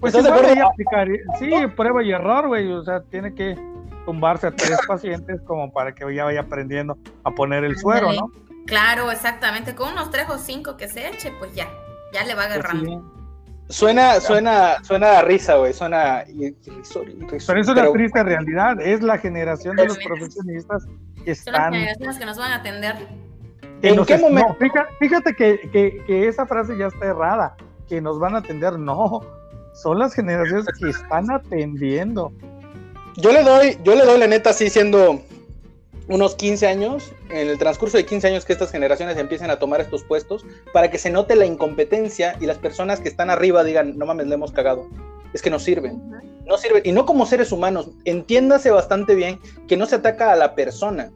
[0.00, 1.08] Pues sí, aplicar,
[1.38, 2.70] sí, prueba y error, güey.
[2.70, 3.56] O sea, tiene que
[4.04, 8.30] tumbarse a tres pacientes como para que ya vaya aprendiendo a poner el suero, ¿no?
[8.66, 9.74] Claro, exactamente.
[9.74, 11.68] Con unos tres o cinco que se eche, pues ya,
[12.12, 13.21] ya le va pues agarrando.
[13.72, 16.80] Suena, suena, suena a risa, güey, suena Pero
[17.38, 20.84] eso es la triste realidad, es la generación de los profesionistas
[21.24, 21.54] que están...
[21.54, 23.08] Son las generaciones que nos van a atender.
[23.80, 24.56] ¿En qué momento?
[25.00, 27.56] fíjate, que, esa frase ya está errada,
[27.88, 29.22] que nos van a atender, no,
[29.72, 32.30] son las generaciones que están atendiendo.
[33.16, 35.22] Yo le doy, yo le doy la neta así siendo
[36.12, 39.80] unos 15 años, en el transcurso de 15 años que estas generaciones empiecen a tomar
[39.80, 43.98] estos puestos, para que se note la incompetencia y las personas que están arriba digan,
[43.98, 44.88] no mames, le hemos cagado.
[45.32, 46.00] Es que no sirven.
[46.44, 46.82] No sirven.
[46.84, 47.88] Y no como seres humanos.
[48.04, 51.10] Entiéndase bastante bien que no se ataca a la persona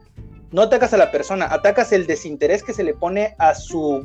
[0.53, 4.03] no atacas a la persona, atacas el desinterés que se le pone a su,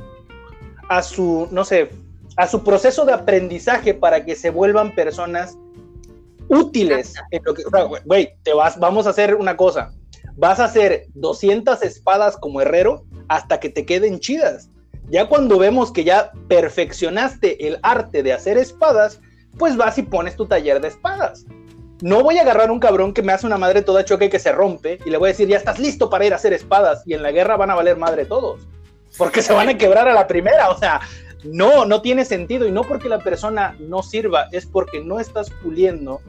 [0.89, 1.89] a su, no sé,
[2.35, 5.57] a su proceso de aprendizaje para que se vuelvan personas
[6.49, 7.13] útiles.
[7.31, 7.63] En lo que,
[8.05, 9.93] güey, te vas, vamos a hacer una cosa.
[10.35, 14.69] Vas a hacer 200 espadas como herrero hasta que te queden chidas.
[15.09, 19.19] Ya cuando vemos que ya perfeccionaste el arte de hacer espadas,
[19.57, 21.45] pues vas y pones tu taller de espadas.
[22.01, 24.39] No voy a agarrar un cabrón que me hace una madre toda choque y que
[24.39, 27.03] se rompe y le voy a decir, ya estás listo para ir a hacer espadas
[27.05, 28.67] y en la guerra van a valer madre todos.
[29.17, 31.01] porque se van a quebrar a la primera, o sea,
[31.43, 35.49] no, no tiene sentido y no porque la persona no sirva, es porque no estás
[35.61, 36.21] puliendo,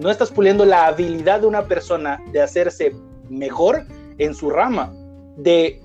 [0.00, 2.96] no estás puliendo la habilidad de una persona de hacerse
[3.28, 3.84] mejor
[4.18, 4.92] en su rama,
[5.36, 5.80] de,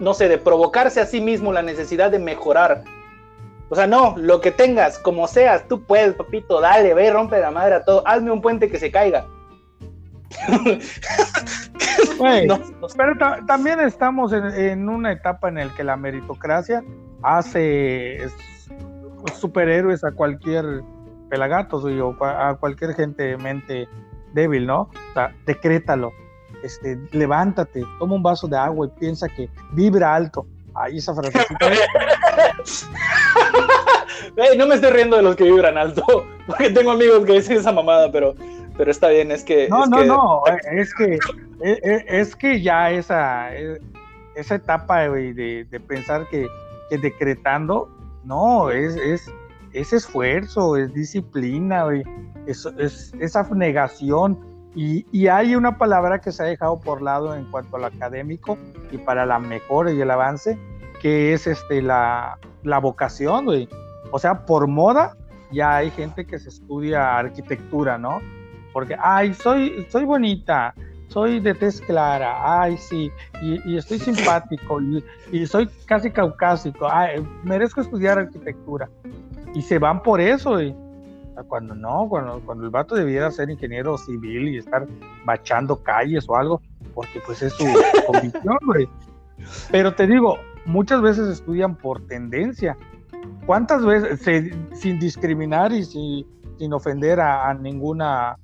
[0.00, 2.84] no sé, de provocarse a sí mismo la necesidad de mejorar.
[3.70, 7.50] O sea, no, lo que tengas, como seas, tú puedes, papito, dale, ve, rompe la
[7.50, 9.26] madre a todo, hazme un puente que se caiga.
[12.18, 13.12] Pero
[13.46, 16.82] también estamos en, una etapa en la que la meritocracia
[17.22, 18.28] hace
[19.34, 20.82] superhéroes a cualquier
[21.28, 23.88] pelagatos o a cualquier gente mente
[24.32, 24.82] débil, ¿no?
[24.82, 26.12] O sea, decrétalo,
[26.62, 30.46] este, levántate, toma un vaso de agua y piensa que vibra alto.
[30.74, 31.38] Ahí esa frase.
[34.56, 36.04] no me estoy riendo de los que vibran alto,
[36.46, 38.34] porque tengo amigos que dicen esa mamada, pero
[38.78, 39.68] pero está bien, es que...
[39.68, 41.18] No, no, no, es que,
[41.60, 43.50] es, que ya esa,
[44.36, 46.46] esa etapa de, de pensar que,
[46.88, 47.90] que, decretando,
[48.22, 49.32] no, es, es,
[49.72, 51.86] es esfuerzo, es disciplina,
[52.46, 54.38] es, es, es abnegación.
[54.74, 58.56] Y, hay una palabra que se ha dejado por lado en cuanto al académico
[58.92, 60.58] y para la mejora y el avance,
[61.00, 63.68] que es este, la, la vocación, güey.
[64.10, 65.16] O sea, por moda
[65.50, 68.20] ya hay gente que se estudia arquitectura, ¿no?
[68.72, 70.74] porque, ay, soy, soy bonita,
[71.08, 73.10] soy de tez clara, ay, sí,
[73.42, 74.80] y, estoy simpático,
[75.32, 78.88] y, soy casi caucásico, ay, merezco estudiar arquitectura.
[79.54, 80.76] Y se van por eso, y
[81.44, 84.86] cuando no, cuando, cuando el vato debiera ser ingeniero civil y estar
[85.24, 86.62] bachando calles o algo,
[86.94, 87.64] porque pues es su
[88.06, 88.88] convicción, güey.
[89.70, 92.76] Pero te digo, muchas veces estudian por tendencia.
[93.46, 94.20] ¿Cuántas veces,
[94.74, 96.26] sin discriminar y sin,
[96.58, 98.36] sin ofender a ninguna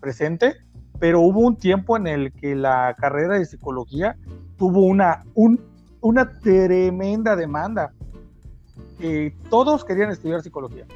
[0.00, 0.56] presente,
[0.98, 4.16] pero hubo un tiempo en el que la carrera de psicología
[4.56, 5.60] tuvo una, un,
[6.00, 7.92] una tremenda demanda.
[9.00, 10.86] Eh, todos querían estudiar psicología.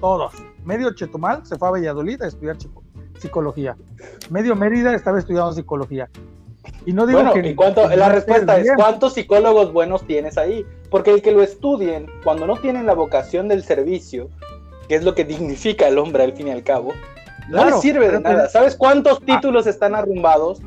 [0.00, 0.32] Todos.
[0.64, 2.56] Medio Chetumal se fue a Valladolid a estudiar
[3.18, 3.76] psicología.
[4.30, 6.08] Medio Mérida estaba estudiando psicología.
[6.86, 7.54] Y no digo que.
[7.96, 10.64] la respuesta es: ¿cuántos psicólogos buenos tienes ahí?
[10.90, 14.30] Porque el que lo estudien, cuando no tienen la vocación del servicio,
[14.88, 16.92] que es lo que dignifica al hombre al fin y al cabo,
[17.48, 18.48] no le sirve de nada.
[18.48, 19.24] ¿Sabes cuántos ah.
[19.24, 20.60] títulos están arrumbados?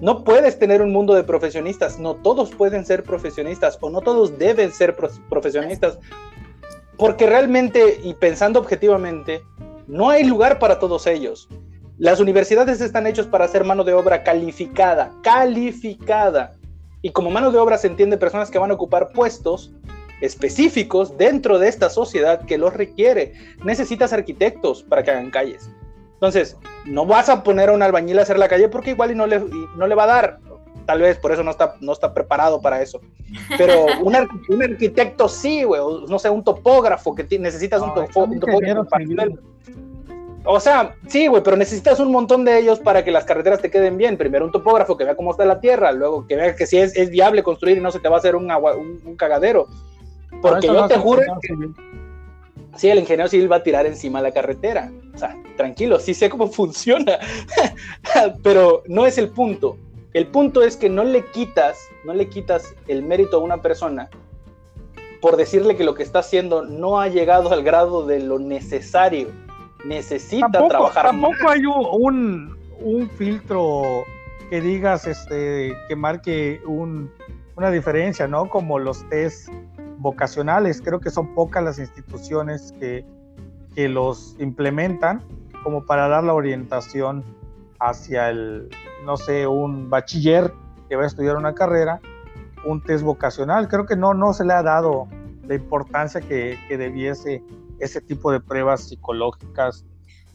[0.00, 1.98] No puedes tener un mundo de profesionistas.
[1.98, 4.96] No todos pueden ser profesionistas o no todos deben ser
[5.28, 5.98] profesionistas.
[7.00, 9.42] Porque realmente, y pensando objetivamente,
[9.86, 11.48] no hay lugar para todos ellos.
[11.96, 16.52] Las universidades están hechas para hacer mano de obra calificada, calificada.
[17.00, 19.72] Y como mano de obra se entiende personas que van a ocupar puestos
[20.20, 23.32] específicos dentro de esta sociedad que los requiere.
[23.64, 25.70] Necesitas arquitectos para que hagan calles.
[26.12, 29.14] Entonces, no vas a poner a un albañil a hacer la calle porque igual y
[29.14, 30.40] no le, no le va a dar.
[30.86, 33.00] Tal vez por eso no está, no está preparado para eso.
[33.56, 34.14] Pero un,
[34.48, 35.80] un arquitecto sí, güey.
[36.08, 38.88] No sé, un topógrafo que necesitas un, topógrafo.
[40.44, 43.70] o sea, sí, güey, pero necesitas un montón de ellos para que las carreteras te
[43.70, 44.16] queden bien.
[44.16, 46.96] Primero un topógrafo que vea cómo está la tierra, luego que vea que si es,
[46.96, 49.66] es viable construir y no se te va a hacer un, agua, un, cagadero.
[50.40, 51.54] Porque yo te juro que,
[52.76, 54.90] sí, el ingeniero civil va a tirar encima la carretera.
[55.14, 57.18] O sea, tranquilo, sí sé cómo funciona,
[58.42, 59.76] pero no es el punto.
[60.12, 64.10] El punto es que no le quitas, no le quitas el mérito a una persona
[65.20, 69.28] por decirle que lo que está haciendo no ha llegado al grado de lo necesario.
[69.84, 73.82] Necesita trabajar tampoco hay un, un, filtro
[74.50, 78.48] que digas, este, que marque una diferencia, ¿no?
[78.48, 79.48] Como los test
[79.98, 80.82] vocacionales.
[80.82, 83.04] Creo que son pocas las instituciones que,
[83.74, 85.22] que los implementan
[85.62, 87.24] como para dar la orientación
[87.80, 88.68] hacia el,
[89.04, 90.52] no sé, un bachiller
[90.88, 92.00] que va a estudiar una carrera,
[92.64, 93.68] un test vocacional.
[93.68, 95.08] Creo que no, no se le ha dado
[95.46, 97.42] la importancia que, que debiese
[97.78, 99.84] ese tipo de pruebas psicológicas,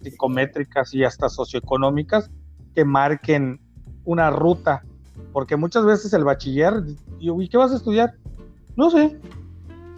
[0.02, 2.32] psicométricas y hasta socioeconómicas
[2.74, 3.62] que marquen
[4.04, 4.84] una ruta.
[5.32, 6.84] Porque muchas veces el bachiller,
[7.20, 8.14] ¿y qué vas a estudiar?
[8.76, 9.18] No sé,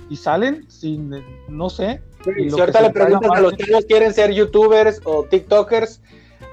[0.10, 1.14] y salen sin,
[1.50, 2.02] no sé.
[2.24, 6.02] si ahorita le preguntas a los chicos quieren ser youtubers o tiktokers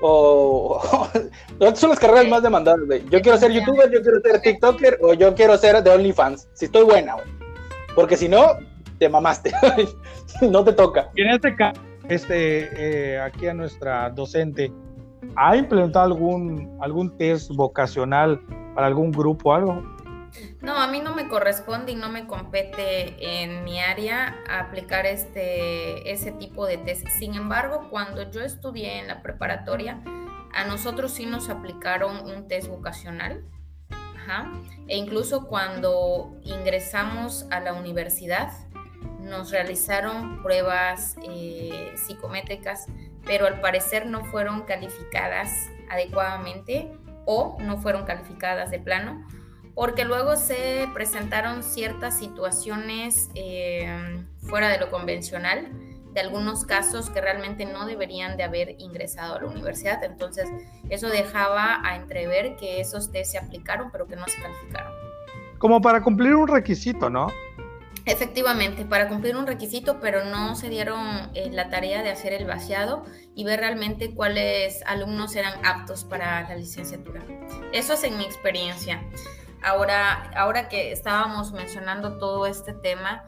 [0.07, 0.82] o,
[1.74, 2.80] son las carreras más demandadas,
[3.11, 6.66] Yo quiero ser youtuber, yo quiero ser tiktoker o yo quiero ser de OnlyFans, si
[6.66, 7.16] estoy buena,
[7.94, 8.48] Porque si no,
[8.98, 9.50] te mamaste,
[10.42, 11.09] no te toca.
[11.16, 11.80] en este caso,
[12.11, 14.70] este, eh, aquí a nuestra docente,
[15.36, 18.38] ¿ha implementado algún, algún test vocacional
[18.74, 19.93] para algún grupo o algo?
[20.61, 26.11] No, a mí no me corresponde y no me compete en mi área aplicar este,
[26.12, 27.07] ese tipo de test.
[27.09, 30.03] Sin embargo, cuando yo estudié en la preparatoria,
[30.53, 33.45] a nosotros sí nos aplicaron un test vocacional.
[33.91, 34.53] Ajá.
[34.89, 38.51] E incluso cuando ingresamos a la universidad,
[39.20, 42.87] nos realizaron pruebas eh, psicométricas,
[43.24, 46.93] pero al parecer no fueron calificadas adecuadamente
[47.26, 49.26] o no fueron calificadas de plano,
[49.75, 55.68] porque luego se presentaron ciertas situaciones eh, fuera de lo convencional,
[56.12, 60.03] de algunos casos que realmente no deberían de haber ingresado a la universidad.
[60.05, 60.49] Entonces,
[60.89, 64.93] eso dejaba a entrever que esos test se aplicaron, pero que no se calificaron.
[65.59, 67.33] Como para cumplir un requisito, ¿no?
[68.07, 72.45] Efectivamente, para cumplir un requisito, pero no se dieron eh, la tarea de hacer el
[72.45, 73.05] vaciado
[73.35, 77.25] y ver realmente cuáles alumnos eran aptos para la licenciatura.
[77.72, 79.03] Eso es en mi experiencia.
[79.65, 83.27] Ahora, ahora que estábamos mencionando todo este tema,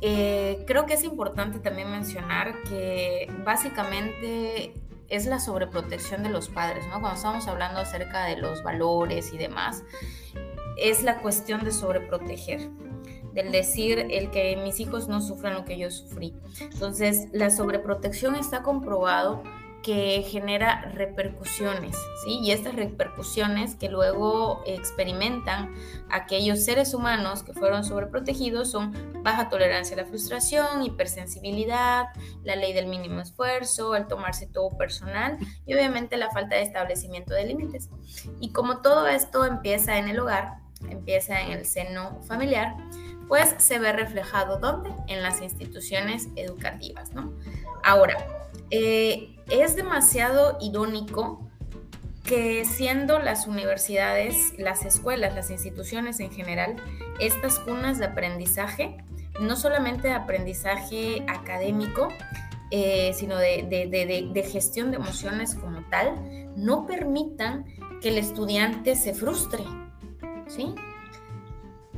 [0.00, 4.72] eh, creo que es importante también mencionar que básicamente
[5.08, 7.00] es la sobreprotección de los padres, ¿no?
[7.00, 9.84] Cuando estamos hablando acerca de los valores y demás,
[10.78, 12.70] es la cuestión de sobreproteger
[13.32, 16.34] del decir el que mis hijos no sufran lo que yo sufrí.
[16.58, 19.42] Entonces, la sobreprotección está comprobado
[19.86, 22.40] que genera repercusiones, ¿sí?
[22.40, 25.72] Y estas repercusiones que luego experimentan
[26.10, 32.06] aquellos seres humanos que fueron sobreprotegidos son baja tolerancia a la frustración, hipersensibilidad,
[32.42, 37.32] la ley del mínimo esfuerzo, el tomarse todo personal y obviamente la falta de establecimiento
[37.34, 37.88] de límites.
[38.40, 40.54] Y como todo esto empieza en el hogar,
[40.90, 42.74] empieza en el seno familiar,
[43.28, 44.90] pues se ve reflejado ¿dónde?
[45.06, 47.32] En las instituciones educativas, ¿no?
[47.84, 48.16] Ahora,
[48.70, 51.46] eh, es demasiado irónico
[52.24, 56.76] que siendo las universidades, las escuelas, las instituciones en general,
[57.20, 58.96] estas cunas de aprendizaje,
[59.40, 62.08] no solamente de aprendizaje académico,
[62.72, 67.64] eh, sino de, gestión de emociones como tal, no permitan
[68.02, 69.62] que el estudiante se frustre,
[70.48, 70.74] ¿sí?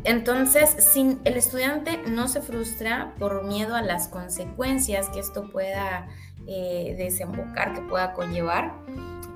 [0.05, 6.07] Entonces, el estudiante no se frustra por miedo a las consecuencias que esto pueda
[6.51, 8.72] eh, desembocar, que pueda conllevar,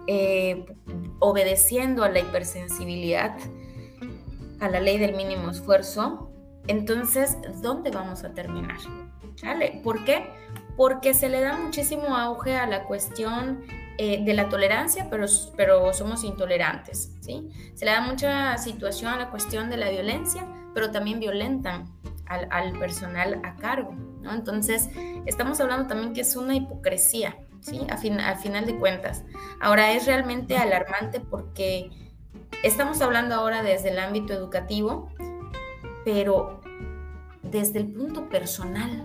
[0.07, 0.65] eh,
[1.19, 3.37] obedeciendo a la hipersensibilidad,
[4.61, 6.31] a la ley del mínimo esfuerzo.
[6.69, 8.79] Entonces, ¿dónde vamos a terminar?
[9.43, 9.83] ¿Vale?
[9.85, 10.31] ¿Por qué?
[10.77, 13.63] Porque se le da muchísimo auge a la cuestión
[13.99, 17.51] eh, de la tolerancia, pero, pero somos intolerantes, ¿sí?
[17.75, 21.93] Se le da mucha situación a la cuestión de la violencia, pero también violentan
[22.27, 23.93] al, personal a cargo,
[24.23, 24.33] ¿no?
[24.33, 24.89] Entonces,
[25.27, 27.81] estamos hablando también que es una hipocresía, ¿sí?
[27.91, 29.25] A fin, al final de cuentas.
[29.61, 31.91] Ahora, es realmente alarmante porque
[32.63, 35.11] estamos hablando ahora desde el ámbito educativo,
[36.05, 36.61] pero
[37.43, 39.05] desde el punto personal,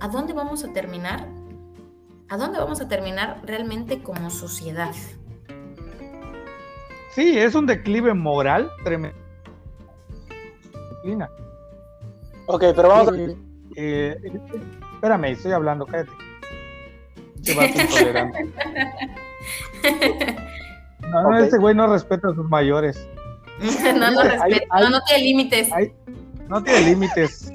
[0.00, 1.26] ¿a dónde vamos a terminar?
[2.28, 4.94] ¿A dónde vamos a terminar realmente como sociedad?
[7.10, 9.18] Sí, es un declive moral tremendo.
[12.48, 13.16] Ok, pero vamos a...
[13.76, 14.16] Eh,
[14.94, 16.10] espérame, estoy hablando, cállate.
[21.10, 23.08] No, no, este güey no respeta a sus mayores.
[23.94, 25.70] no, no respeta, no, tiene límites.
[26.48, 27.50] no tiene límites.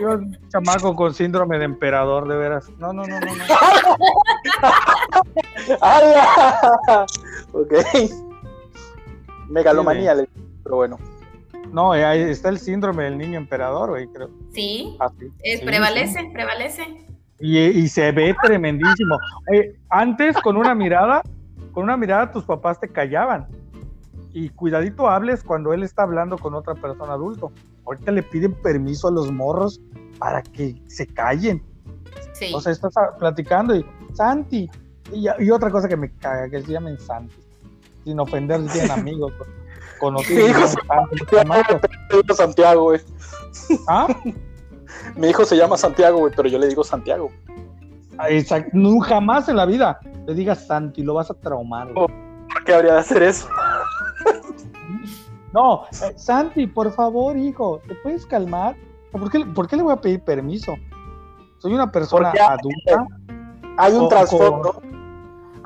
[0.00, 2.68] Yo, un chamaco con síndrome de emperador, de veras.
[2.78, 3.34] No, no, no, no.
[3.34, 3.44] no.
[7.52, 7.72] ok.
[9.48, 10.14] Megalomanía,
[10.62, 11.00] pero bueno.
[11.72, 14.30] No, eh, ahí está el síndrome del niño emperador, güey, creo.
[14.52, 15.10] Sí, ah,
[15.42, 17.06] Es, prevalece, prevalece.
[17.38, 19.18] Y, se ve tremendísimo.
[19.90, 21.22] antes, con una mirada,
[21.72, 23.46] con una mirada tus papás te callaban.
[24.32, 27.52] Y cuidadito hables cuando él está hablando con otra persona adulto.
[27.86, 29.80] Ahorita le piden permiso a los morros
[30.18, 31.62] para que se callen.
[32.32, 32.52] Sí.
[32.54, 34.68] O sea, estás platicando y Santi.
[35.12, 37.34] Y, otra cosa que me caga, que se llamen Santi.
[38.04, 39.32] Sin ofender tienen amigos.
[39.98, 40.74] Conocidos.
[42.34, 43.00] Santiago, güey.
[43.88, 44.06] ¿Ah?
[45.16, 47.30] Mi hijo se llama Santiago, güey, pero yo le digo Santiago.
[48.28, 48.70] Exacto.
[48.72, 51.92] Nunca jamás en la vida le digas Santi, lo vas a traumar.
[51.92, 52.10] ¿Por
[52.64, 53.48] qué habría de hacer eso?
[55.52, 58.76] No, eh, Santi, por favor, hijo, ¿te puedes calmar?
[59.10, 60.74] ¿Por qué, ¿Por qué, le voy a pedir permiso?
[61.58, 63.06] Soy una persona adulta.
[63.78, 64.82] Hay un trasfondo.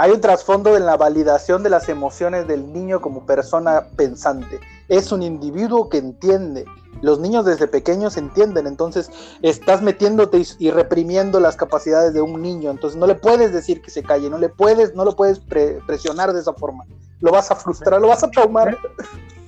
[0.00, 4.58] Hay un trasfondo en la validación de las emociones del niño como persona pensante.
[4.88, 6.64] Es un individuo que entiende.
[7.02, 9.10] Los niños desde pequeños entienden, entonces
[9.42, 13.90] estás metiéndote y, reprimiendo las capacidades de un niño, entonces no le puedes decir que
[13.90, 16.86] se calle, no le puedes, no lo puedes presionar de esa forma.
[17.20, 18.78] Lo vas a frustrar, lo vas a traumar.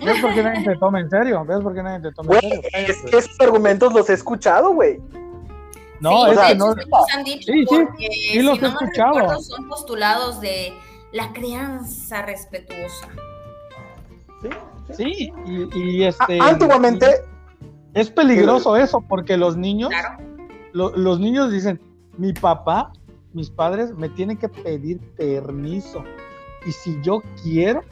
[0.05, 1.46] ¿Ves por qué nadie te toma en serio?
[1.46, 2.61] ¿Ves por qué nadie te toma en serio?
[2.74, 5.00] Es que esos argumentos los he escuchado, güey.
[6.03, 6.74] No, es que no.
[6.74, 9.40] Los han dicho sí, porque, sí, los he escuchado.
[9.40, 10.72] son postulados de
[11.12, 13.09] la crianza respetuosa.
[14.42, 14.48] Sí,
[14.94, 16.40] Sí, y, y este.
[16.40, 17.07] A- Antiguamente,
[17.94, 20.16] Es peligroso eso, porque los niños, Claro.
[20.72, 21.78] lo- los niños dicen,
[22.16, 22.90] mi papá,
[23.34, 26.03] mis padres me tienen que pedir permiso.
[26.66, 27.82] Y si yo quiero,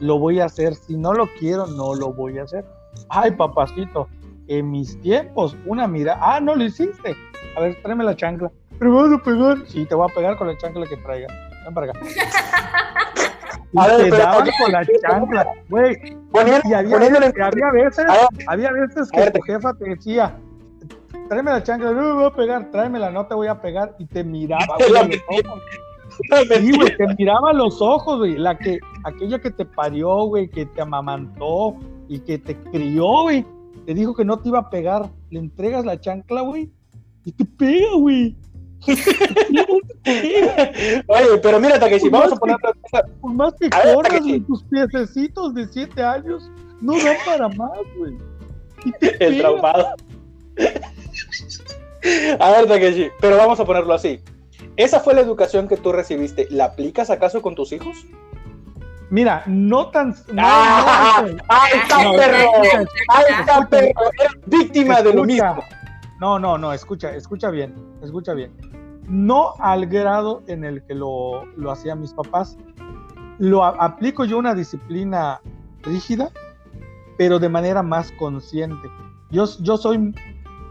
[0.00, 0.74] lo voy a hacer.
[0.74, 2.64] Si no lo quiero, no lo voy a hacer.
[3.08, 4.08] Ay, papacito,
[4.48, 7.14] en mis tiempos, una mira, ah, no lo hiciste.
[7.56, 8.50] A ver, tráeme la chancla.
[8.78, 9.58] Pero vas a pegar.
[9.66, 11.28] Sí, te voy a pegar con la chancla que traiga.
[11.64, 12.00] Ven para acá.
[13.74, 15.96] Y A ver, te pero- daban con la chancla, güey.
[16.04, 18.04] Y había, en- había veces,
[18.46, 20.36] había veces que tu jefa te decía,
[21.30, 24.04] tráeme la chancla, no me voy a pegar, tráemela, no te voy a pegar, y
[24.04, 25.62] te miraba, güey, los ojos.
[26.58, 30.66] Sí, güey, te miraba los ojos, güey, la que, aquella que te parió, güey, que
[30.66, 31.76] te amamantó
[32.08, 33.46] y que te crió, güey,
[33.86, 36.70] te dijo que no te iba a pegar, le entregas la chancla, güey,
[37.24, 38.36] y te pega, güey.
[41.06, 42.56] Oye, pero mira, Takeshi, vamos a poner.
[43.20, 47.78] Por más que ver, corras, güey, tus piececitos de siete años no dan para más,
[47.96, 48.16] güey.
[49.20, 49.94] El traumado.
[52.40, 54.20] A ver, Takeshi, pero vamos a ponerlo así.
[54.76, 56.48] ¿Esa fue la educación que tú recibiste?
[56.50, 58.06] ¿La aplicas acaso con tus hijos?
[59.12, 60.08] Mira, no tan.
[60.32, 61.16] no, ¡Ah!
[61.18, 61.36] no, güey.
[61.48, 62.36] ¡Ahí está, No, perro!
[62.36, 63.88] escucha, ¡Ahí está, perro!
[64.18, 65.54] Eres víctima de lo Escucha.
[65.54, 65.64] mismo.
[66.18, 68.56] No, no, no, escucha, escucha bien, escucha bien.
[69.06, 72.56] No al grado en el que lo, lo hacían mis papás.
[73.38, 75.42] Lo aplico yo una disciplina
[75.82, 76.30] rígida,
[77.18, 78.88] pero de manera más consciente.
[79.30, 80.14] Yo, yo soy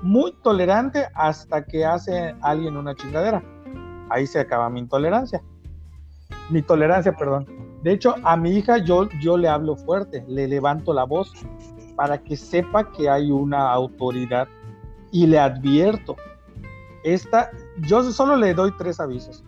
[0.01, 3.43] muy tolerante hasta que hace alguien una chingadera.
[4.09, 5.43] Ahí se acaba mi intolerancia.
[6.49, 7.45] Mi tolerancia, perdón.
[7.84, 11.34] De hecho, a mi hija yo, yo le hablo fuerte, le levanto la voz
[11.95, 14.47] para que sepa que hay una autoridad
[15.11, 16.15] y le advierto.
[17.03, 19.43] Esta, yo solo le doy tres avisos.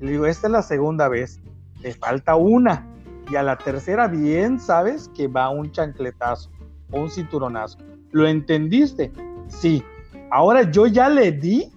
[0.00, 1.40] Le digo, esta es la segunda vez,
[1.82, 2.86] te falta una.
[3.30, 6.50] Y a la tercera, bien sabes que va un chancletazo
[6.90, 7.78] o un cinturonazo.
[8.10, 9.12] ¿Lo entendiste?
[9.48, 9.82] Sí.
[10.30, 11.70] Ahora yo ya le di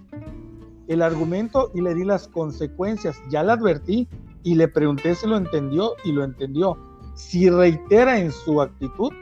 [0.88, 3.20] el argumento y le di las consecuencias.
[3.30, 4.08] Ya le advertí
[4.42, 6.76] y le pregunté si lo entendió y lo entendió.
[7.14, 9.12] Si reitera en su actitud,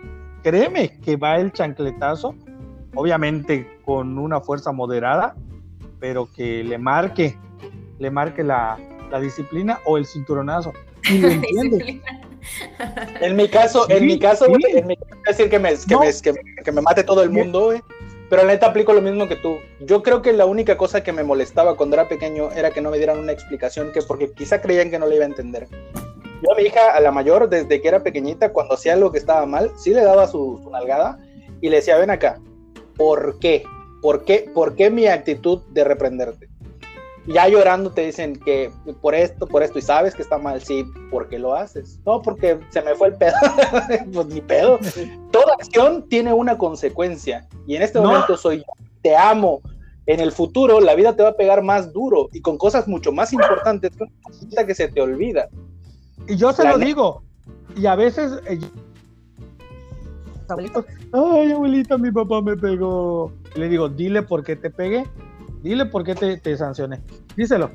[0.43, 2.35] créeme que va el chancletazo,
[2.95, 5.35] obviamente con una fuerza moderada,
[5.99, 7.37] pero que le marque,
[7.99, 8.79] le marque la,
[9.11, 10.73] la disciplina o el cinturonazo.
[11.11, 12.01] Y lo entiende.
[13.21, 14.53] En mi caso, en Sí, mi caso, sí.
[14.77, 16.01] en mi caso, decir que me, que, No.
[16.01, 17.83] me, que, me- que me mate todo el mundo, güey.
[18.31, 19.59] Pero la neta aplico lo mismo que tú.
[19.81, 22.91] Yo creo que la única cosa que me molestaba cuando era pequeño era que no
[22.91, 25.67] me dieran una explicación, que porque quizá creían que no le iba a entender.
[26.41, 29.19] Yo a mi hija, a la mayor, desde que era pequeñita, cuando hacía algo que
[29.19, 31.19] estaba mal, sí le daba su, su nalgada
[31.61, 32.41] y le decía, ven acá,
[32.97, 33.65] ¿por qué?
[34.01, 34.49] ¿Por qué?
[34.55, 36.50] ¿Por qué mi actitud de reprenderte?
[37.27, 38.71] Ya llorando te dicen que
[39.03, 42.01] por esto, por esto, y sabes que está mal, sí, ¿por qué lo haces?
[42.07, 43.35] No, porque se me fue el pedo.
[44.13, 44.79] pues ni pedo.
[45.31, 47.47] Toda acción tiene una consecuencia.
[47.67, 48.07] Y en este No.
[48.09, 48.65] momento soy yo.
[49.03, 49.61] Te amo.
[50.07, 53.13] En el futuro la vida te va a pegar más duro y con cosas mucho
[53.13, 55.49] más importantes que una cosita que se te olvida.
[56.27, 57.23] Y yo se La lo ne- digo.
[57.77, 58.33] Y a veces.
[58.49, 58.59] eh,
[60.49, 63.33] abuelitos, ay, abuelita, mi papá me pegó.
[63.55, 65.07] Le digo, dile por qué te pegué.
[65.63, 67.01] Dile por qué te, te sancioné.
[67.37, 67.71] Díselo.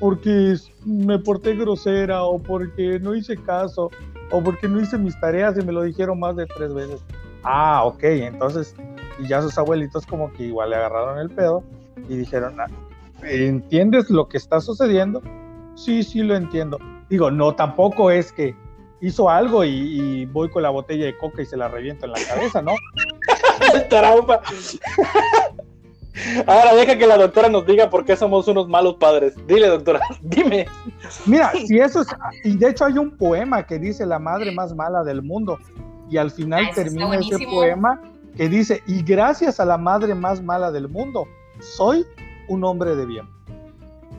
[0.00, 3.90] Porque me porté grosera, o porque no hice caso,
[4.30, 7.00] o porque no hice mis tareas y me lo dijeron más de tres veces.
[7.42, 8.02] Ah, ok.
[8.04, 8.74] Entonces,
[9.18, 11.64] y ya sus abuelitos, como que igual le agarraron el pedo
[12.08, 12.66] y dijeron, "Ah,
[13.22, 15.22] ¿entiendes lo que está sucediendo?
[15.74, 16.78] Sí, sí, lo entiendo.
[17.08, 18.54] Digo, no, tampoco es que
[19.00, 22.12] hizo algo y, y voy con la botella de coca y se la reviento en
[22.12, 22.72] la cabeza, ¿no?
[23.88, 24.40] Trauma.
[26.46, 29.34] Ahora deja que la doctora nos diga por qué somos unos malos padres.
[29.46, 30.66] Dile, doctora, dime.
[31.26, 32.08] Mira, si eso es,
[32.44, 35.58] y de hecho hay un poema que dice la madre más mala del mundo,
[36.10, 38.00] y al final Ah, termina ese poema
[38.36, 41.26] que dice, y gracias a la madre más mala del mundo,
[41.60, 42.06] soy
[42.48, 43.26] un hombre de bien.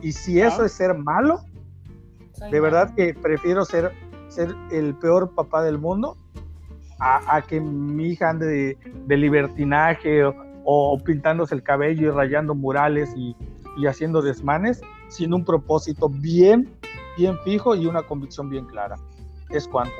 [0.02, 0.66] Y si eso Ah.
[0.66, 1.40] es ser malo,
[2.32, 2.70] Soy de mal.
[2.70, 3.92] verdad que prefiero ser,
[4.28, 6.16] ser el peor papá del mundo
[6.98, 10.34] a, a que mi hija ande de, de libertinaje o,
[10.72, 13.34] o pintándose el cabello y rayando murales y,
[13.76, 16.72] y haciendo desmanes sin un propósito bien,
[17.18, 18.94] bien fijo y una convicción bien clara.
[19.50, 19.96] Es cuanto.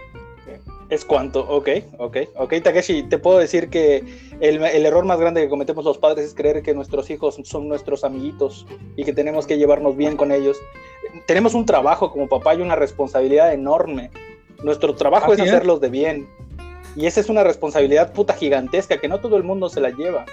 [0.88, 1.68] Es cuanto, ok,
[1.98, 4.04] ok, ok, Takeshi, te puedo decir que
[4.38, 7.66] el, el error más grande que cometemos los padres es creer que nuestros hijos son
[7.68, 8.64] nuestros amiguitos
[8.94, 10.56] y que tenemos que llevarnos bien con ellos.
[11.26, 14.10] Tenemos un trabajo como papá y una responsabilidad enorme.
[14.62, 15.54] Nuestro trabajo Así es es.
[15.54, 16.28] hacerlos de bien.
[16.94, 20.26] Y esa es una responsabilidad puta gigantesca que no todo el mundo se la lleva.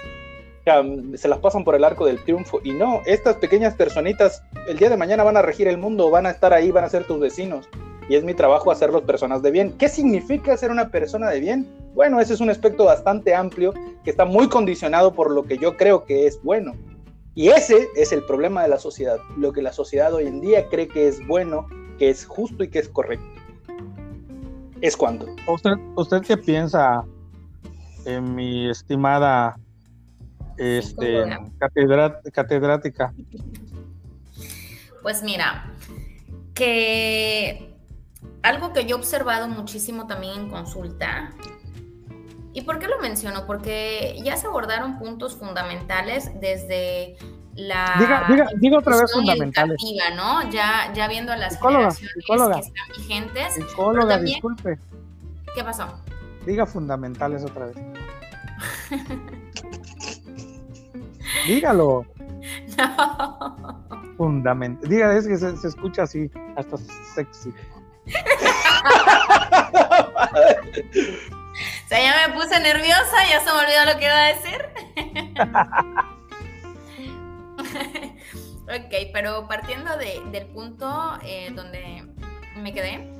[0.68, 0.82] Sea,
[1.14, 2.60] se las pasan por el arco del triunfo.
[2.62, 6.26] Y no, estas pequeñas personitas el día de mañana van a regir el mundo, van
[6.26, 7.66] a estar ahí, van a ser tus vecinos.
[8.10, 9.72] y es mi trabajo hacerlos personas de bien.
[9.78, 11.66] ¿Qué significa ser una persona de bien?
[11.94, 13.72] Bueno, ese es un aspecto bastante amplio
[14.04, 16.74] que está muy condicionado por lo que yo creo que es bueno.
[17.34, 20.68] Y ese es el problema de la sociedad, lo que la sociedad hoy en día
[20.68, 21.66] cree que es bueno,
[21.98, 23.26] que es justo y que es correcto.
[24.82, 25.26] ¿Es cuando?
[25.46, 27.04] ¿Usted, usted qué piensa,
[28.04, 29.56] en mi estimada
[30.58, 31.38] este,
[32.32, 33.12] catedrática?
[35.02, 35.72] Pues mira,
[36.54, 37.74] que
[38.42, 41.32] algo que yo he observado muchísimo también en consulta,
[42.52, 43.46] ¿y por qué lo menciono?
[43.46, 47.16] Porque ya se abordaron puntos fundamentales desde
[47.54, 49.76] la diga, diga, otra vez fundamentales.
[50.16, 50.48] ¿no?
[50.50, 53.54] Ya, ya viendo las generaciones que están vigentes.
[53.54, 54.78] Psicóloga, disculpe.
[55.54, 55.86] ¿Qué pasó?
[56.46, 57.76] Diga fundamentales otra vez.
[61.46, 62.04] Dígalo.
[62.76, 63.84] No.
[64.16, 64.88] Fundamental.
[64.88, 66.76] Diga, es que se, escucha así, hasta
[67.14, 67.50] sexy.
[67.50, 67.52] o
[71.88, 74.60] sea, ya me puse nerviosa, ya se me olvidó lo que iba a decir.
[78.86, 82.04] ok, pero partiendo del punto eh, donde
[82.56, 83.10] me quedé,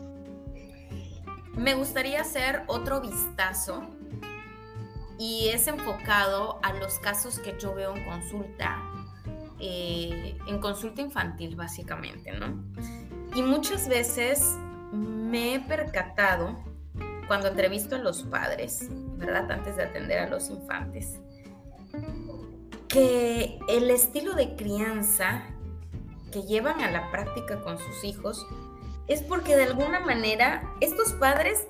[1.56, 3.97] me gustaría hacer otro vistazo
[5.18, 8.80] y es enfocado a los casos que yo veo en consulta
[9.60, 12.62] eh, en consulta infantil, básicamente, ¿no?
[13.34, 14.56] Y muchas veces
[14.92, 16.56] me he percatado
[17.26, 19.50] cuando entrevisto a los padres, ¿verdad?
[19.50, 21.18] Antes de atender a los infantes,
[22.86, 25.42] que el estilo de crianza
[26.30, 28.46] que llevan a la práctica con sus hijos
[29.08, 31.66] es porque de alguna manera estos padres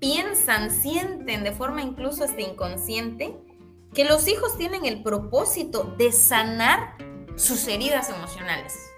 [0.00, 3.36] piensan, sienten de forma incluso hasta inconsciente
[3.94, 6.96] que los hijos tienen el propósito de sanar
[7.36, 8.90] sus heridas emocionales.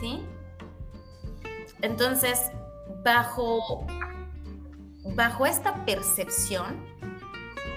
[0.00, 0.24] ¿Sí?
[1.80, 2.40] Entonces,
[3.04, 3.86] bajo,
[5.14, 6.84] bajo esta percepción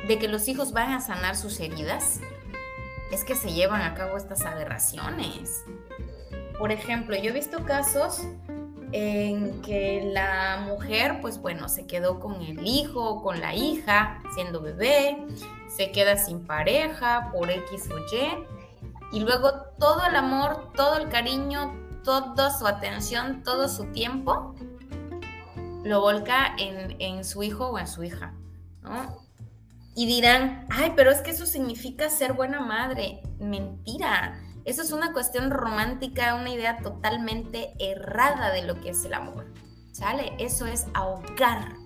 [0.08, 2.20] de que los hijos van a sanar sus heridas,
[3.12, 5.64] es que se llevan a cabo estas aberraciones.
[6.58, 8.22] Por ejemplo, yo he visto casos
[8.92, 14.62] en que la mujer, pues bueno, se quedó con el hijo, con la hija, siendo
[14.62, 15.18] bebé,
[15.68, 21.10] se queda sin pareja por X o Y, y luego todo el amor, todo el
[21.10, 21.74] cariño,
[22.04, 24.56] toda su atención, todo su tiempo
[25.84, 28.34] lo volca en, su hijo o en su hija,
[28.82, 29.24] ¿no?
[29.96, 33.22] Y dirán, ay, pero es que eso significa ser buena madre.
[33.40, 34.42] Mentira.
[34.66, 39.46] Eso es una cuestión romántica, una idea totalmente errada de lo que es el amor.
[39.92, 40.34] ¿Sale?
[40.40, 41.86] Eso es ahogar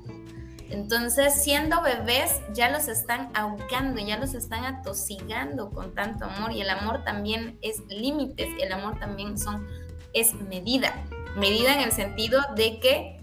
[0.72, 6.62] entonces, siendo bebés, ya los están ahogando, ya los están atosigando con tanto amor y
[6.62, 9.68] el amor también es límites, el amor también son,
[10.14, 10.94] es medida,
[11.38, 13.20] medida en el sentido de que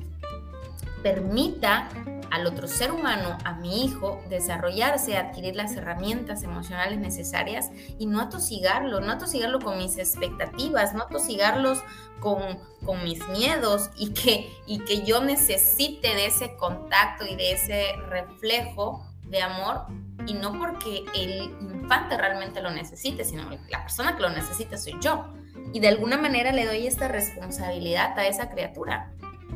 [1.05, 1.89] permita
[2.31, 8.21] al otro ser humano, a mi hijo, desarrollarse, adquirir las herramientas emocionales necesarias y no
[8.21, 11.83] atosigarlo, no atosigarlo con mis expectativas, no atosigarlos
[12.21, 17.53] con, con mis miedos y que, y que yo necesite de ese contacto y de
[17.53, 19.87] ese reflejo de amor
[20.27, 24.95] y no porque el infante realmente lo necesite, sino la persona que lo necesita soy
[25.01, 25.27] yo.
[25.73, 29.13] Y de alguna manera le doy esta responsabilidad a esa criatura,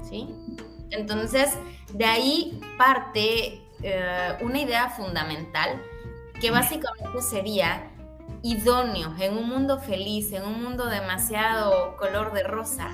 [0.09, 0.29] ¿sí?
[0.91, 1.51] Entonces,
[1.93, 5.81] de ahí parte eh, una idea fundamental
[6.41, 7.91] que básicamente sería
[8.43, 12.91] idóneo en un mundo feliz, en un mundo demasiado color de rosa,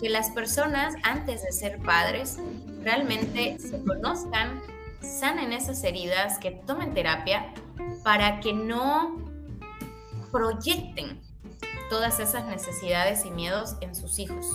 [0.00, 2.38] que las personas antes de ser padres
[2.82, 4.60] realmente se conozcan,
[5.00, 7.52] sanen esas heridas, que tomen terapia
[8.02, 9.16] para que no
[10.30, 11.20] proyecten
[11.88, 14.46] todas esas necesidades y miedos en sus hijos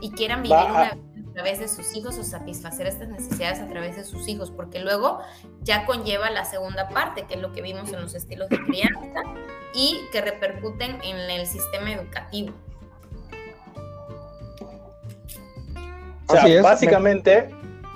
[0.00, 0.96] y quieran vivir una
[1.32, 4.80] a través de sus hijos o satisfacer estas necesidades a través de sus hijos, porque
[4.80, 5.20] luego
[5.62, 9.22] ya conlleva la segunda parte, que es lo que vimos en los estilos de crianza
[9.72, 12.52] y que repercuten en el sistema educativo.
[16.26, 17.48] O sea, básicamente,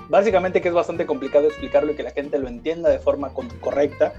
[0.09, 3.31] básicamente que es bastante complicado explicarlo y que la gente lo entienda de forma
[3.61, 4.13] correcta.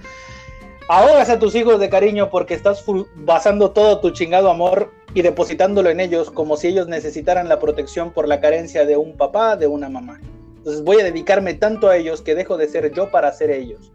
[0.90, 2.82] Ahogas a tus hijos de cariño porque estás
[3.16, 8.10] basando todo tu chingado amor y depositándolo en ellos como si ellos necesitaran la protección
[8.10, 10.18] por la carencia de un papá, de una mamá.
[10.56, 13.92] Entonces voy a dedicarme tanto a ellos que dejo de ser yo para ser ellos.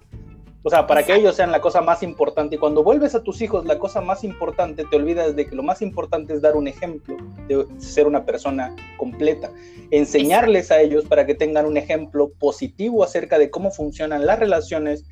[0.61, 2.55] O sea, para que ellos sean la cosa más importante.
[2.55, 5.63] Y cuando vuelves a tus hijos la cosa más importante, te olvidas de que lo
[5.63, 7.17] más importante es dar un ejemplo
[7.47, 9.49] de ser una persona completa.
[9.89, 15.05] Enseñarles a ellos para que tengan un ejemplo positivo acerca de cómo funcionan las relaciones,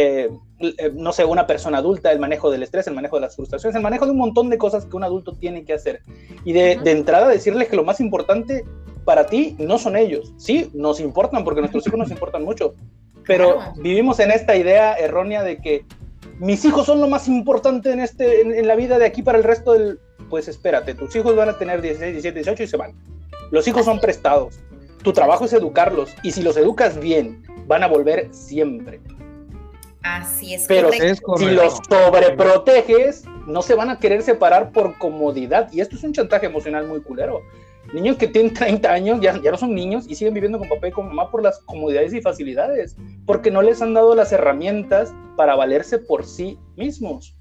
[0.00, 0.30] eh,
[0.60, 3.74] eh, no sé, una persona adulta, el manejo del estrés, el manejo de las frustraciones,
[3.74, 6.02] el manejo de un montón de cosas que un adulto tiene que hacer.
[6.44, 8.64] Y de, de entrada decirles que lo más importante
[9.04, 10.32] para ti no son ellos.
[10.36, 12.74] Sí, nos importan porque nuestros hijos nos importan mucho,
[13.26, 15.84] pero vivimos en esta idea errónea de que
[16.38, 19.44] mis hijos son lo más importante en, este, en, la vida de aquí para el
[19.44, 19.98] resto del...
[20.30, 22.92] Pues espérate, tus hijos van a tener 16, 17, 18 y se van.
[23.50, 24.60] Los hijos son prestados.
[25.02, 29.00] Tu trabajo es educarlos y si los educas bien, van a volver siempre.
[30.02, 30.66] Así es.
[30.68, 35.72] Pero si los sobreproteges, no se van a querer separar por comodidad.
[35.72, 37.42] Y esto es un chantaje emocional muy culero
[37.92, 40.88] niños que tienen 30 años ya, ya no son niños y siguen viviendo con papá
[40.88, 42.96] y con mamá por las comodidades y facilidades,
[43.26, 47.34] porque no les han dado las herramientas para valerse por sí mismos.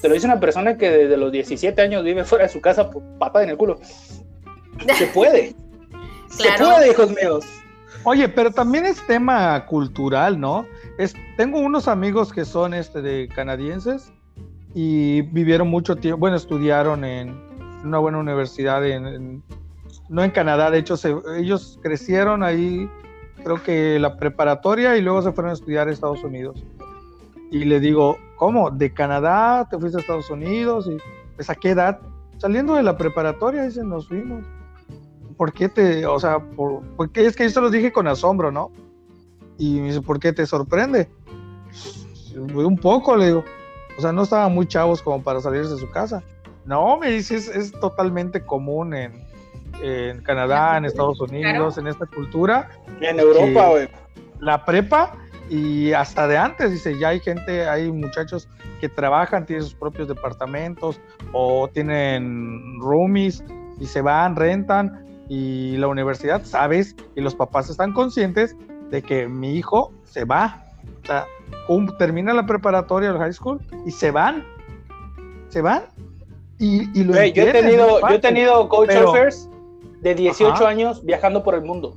[0.00, 2.90] Te lo dice una persona que desde los 17 años vive fuera de su casa,
[3.18, 3.78] papá en el culo.
[4.96, 5.54] Se puede.
[6.28, 7.44] Se puede, hijos míos.
[8.04, 10.66] Oye, pero también es tema cultural, ¿no?
[10.98, 14.12] Es, tengo unos amigos que son este, de canadienses
[14.74, 17.34] y vivieron mucho tiempo, bueno, estudiaron en
[17.84, 19.42] una buena universidad en
[20.12, 20.94] no en Canadá, de hecho
[21.36, 22.88] ellos crecieron ahí,
[23.42, 26.62] creo que la preparatoria y luego se fueron a estudiar a Estados Unidos.
[27.50, 28.70] Y le digo, ¿cómo?
[28.70, 30.86] ¿De Canadá te fuiste a Estados Unidos?
[30.86, 30.98] Y
[31.36, 31.98] pues a qué edad?
[32.36, 34.44] Saliendo de la preparatoria, dicen, nos fuimos.
[35.36, 38.50] ¿Por qué te, o sea, por, porque es que yo se los dije con asombro,
[38.50, 38.70] ¿no?
[39.58, 41.08] Y me dice, ¿por qué te sorprende?
[42.34, 43.44] Un poco, le digo.
[43.98, 46.22] O sea, no estaban muy chavos como para salirse de su casa.
[46.64, 49.24] No, me dice, es totalmente común en,
[49.82, 52.70] en Canadá, en Estados Unidos, en esta cultura.
[53.00, 53.88] En Europa, güey.
[54.40, 55.16] La prepa
[55.50, 58.48] y hasta de antes, dice, ya hay gente, hay muchachos
[58.80, 61.00] que trabajan, tienen sus propios departamentos
[61.32, 63.44] o tienen roomies
[63.78, 68.56] y se van, rentan y la universidad, sabes, y los papás están conscientes
[68.92, 70.66] de que mi hijo se va,
[71.02, 71.26] o sea,
[71.98, 74.44] termina la preparatoria, el high school y se van,
[75.48, 75.84] se van.
[76.58, 78.90] Y, y lo yo he tenido, yo he tenido coach
[80.02, 81.96] de 18 años viajando por el mundo.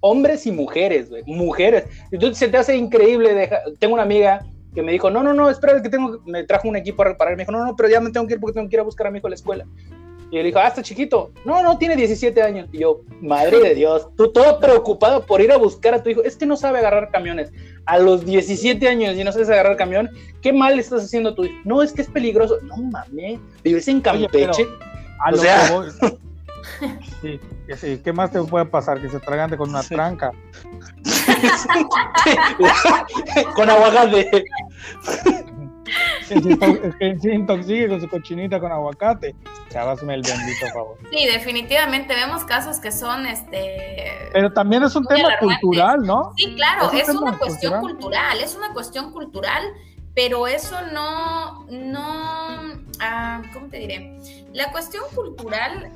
[0.00, 1.24] Hombres y mujeres, güey.
[1.26, 1.86] Mujeres.
[2.12, 3.50] Entonces se te hace increíble.
[3.80, 6.76] Tengo una amiga que me dijo, no, no, no, espera, que tengo, me trajo un
[6.76, 7.34] equipo a reparar.
[7.36, 8.84] Me dijo, no, no, pero ya me tengo que ir porque tengo que ir a
[8.84, 9.66] buscar a mi hijo a la escuela.
[10.30, 11.30] Y él dijo, ah, está chiquito.
[11.44, 12.68] No, no, tiene 17 años.
[12.72, 16.22] Y yo, madre de Dios, tú todo preocupado por ir a buscar a tu hijo.
[16.24, 17.52] Es que no sabe agarrar camiones.
[17.84, 20.10] A los 17 años y no sabes agarrar camión,
[20.42, 21.54] ¿qué mal estás haciendo a tu hijo?
[21.64, 22.58] No, es que es peligroso.
[22.62, 24.66] No mames, vives en Campeche.
[25.32, 25.84] o sea...
[27.22, 27.40] Sí,
[27.76, 29.00] sí, ¿qué más te puede pasar?
[29.00, 30.32] Que se tragante con una tranca.
[33.54, 34.44] con aguacate.
[36.98, 39.34] Que se intoxique con su cochinita con aguacate.
[39.70, 40.98] Chavasme el bendito favor.
[41.10, 44.30] Sí, definitivamente vemos casos que son este.
[44.32, 46.32] Pero también es un tema cultural, ¿no?
[46.36, 49.62] Sí, claro, es, una cuestión cultural, es una cuestión cultural,
[50.14, 52.58] pero eso no, no,
[53.00, 54.16] ah, ¿cómo te diré?
[54.52, 55.90] La cuestión cultural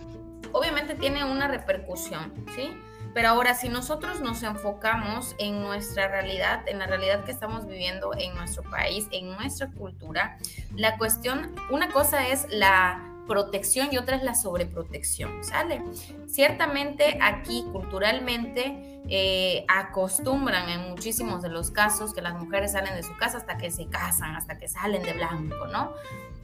[0.53, 2.77] obviamente tiene una repercusión, ¿sí?
[3.15, 8.13] Pero ahora, si nosotros nos enfocamos en nuestra realidad, en la realidad que estamos viviendo
[8.17, 10.39] en nuestro país, en nuestra cultura,
[10.77, 15.83] la cuestión, una cosa es la protección y otra es la sobreprotección, ¿sale?
[16.27, 23.03] Ciertamente aquí culturalmente eh, acostumbran en muchísimos de los casos que las mujeres salen de
[23.03, 25.93] su casa hasta que se casan, hasta que salen de blanco, ¿no?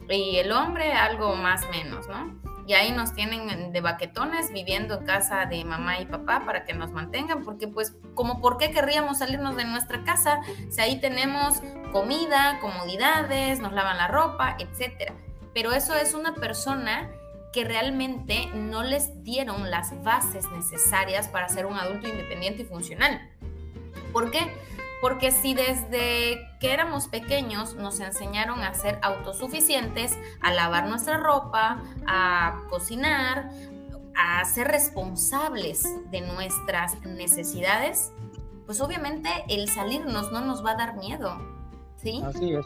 [0.09, 2.56] Y el hombre algo más menos, ¿no?
[2.67, 6.73] Y ahí nos tienen de baquetones viviendo en casa de mamá y papá para que
[6.73, 11.61] nos mantengan, porque pues como por qué querríamos salirnos de nuestra casa si ahí tenemos
[11.93, 15.13] comida, comodidades, nos lavan la ropa, etcétera.
[15.53, 17.09] Pero eso es una persona
[17.53, 23.31] que realmente no les dieron las bases necesarias para ser un adulto independiente y funcional.
[24.11, 24.41] ¿Por qué?
[25.01, 31.83] Porque si desde que éramos pequeños nos enseñaron a ser autosuficientes, a lavar nuestra ropa,
[32.07, 33.51] a cocinar,
[34.15, 38.11] a ser responsables de nuestras necesidades,
[38.65, 41.37] pues obviamente el salirnos no nos va a dar miedo.
[41.97, 42.21] ¿Sí?
[42.25, 42.65] Así es.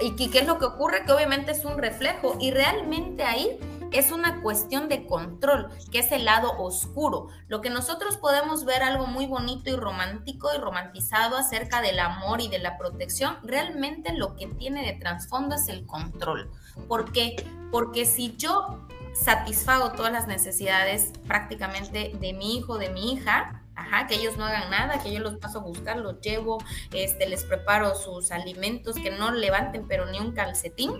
[0.00, 1.04] ¿Y qué es lo que ocurre?
[1.04, 3.58] Que obviamente es un reflejo y realmente ahí
[3.92, 7.28] es una cuestión de control, que es el lado oscuro.
[7.48, 12.40] Lo que nosotros podemos ver algo muy bonito y romántico y romantizado acerca del amor
[12.40, 16.50] y de la protección, realmente lo que tiene de trasfondo es el control.
[16.88, 17.36] ¿Por qué?
[17.70, 24.06] Porque si yo satisfago todas las necesidades prácticamente de mi hijo, de mi hija, Ajá,
[24.06, 26.58] que ellos no hagan nada, que yo los paso a buscar, los llevo,
[26.92, 30.92] este, les preparo sus alimentos, que no levanten pero ni un calcetín,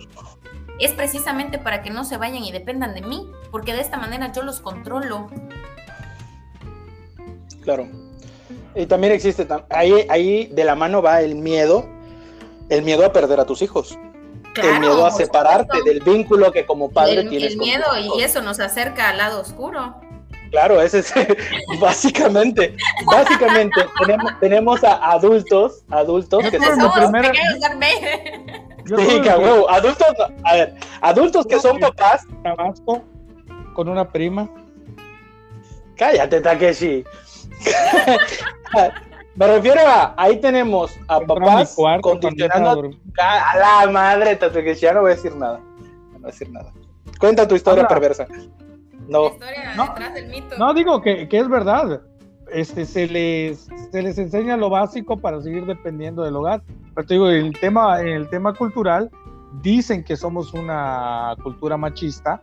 [0.79, 4.31] es precisamente para que no se vayan y dependan de mí, porque de esta manera
[4.33, 5.29] yo los controlo.
[7.61, 7.87] Claro.
[8.75, 11.87] Y también existe, ahí, ahí de la mano va el miedo,
[12.69, 13.97] el miedo a perder a tus hijos.
[14.61, 17.53] el miedo a separarte del vínculo que como padre el, tienes.
[17.53, 19.95] El miedo y eso nos acerca al lado oscuro.
[20.53, 21.11] Claro, ese es
[21.81, 22.75] básicamente,
[23.07, 27.31] básicamente tenemos, tenemos a adultos, adultos que son primera...
[28.85, 30.07] Sí, que adultos,
[30.43, 32.27] a ver, adultos que son papás.
[32.43, 33.01] Tabasco
[33.73, 34.47] con una prima.
[35.97, 37.03] Cállate, Takeshi.
[39.35, 45.13] Me refiero a, ahí tenemos a papás condicionando a la madre, Takeshi, ya no voy
[45.13, 45.57] a decir nada.
[45.57, 46.71] No voy a decir nada.
[47.17, 48.27] Cuenta tu historia perversa.
[49.07, 49.31] No.
[49.75, 49.95] no,
[50.57, 52.01] no digo que, que, es verdad.
[52.51, 56.61] Este, se, les, se les enseña lo básico para seguir dependiendo del hogar.
[56.93, 59.09] Pero te digo, el tema, en el tema cultural,
[59.61, 62.41] dicen que somos una cultura machista,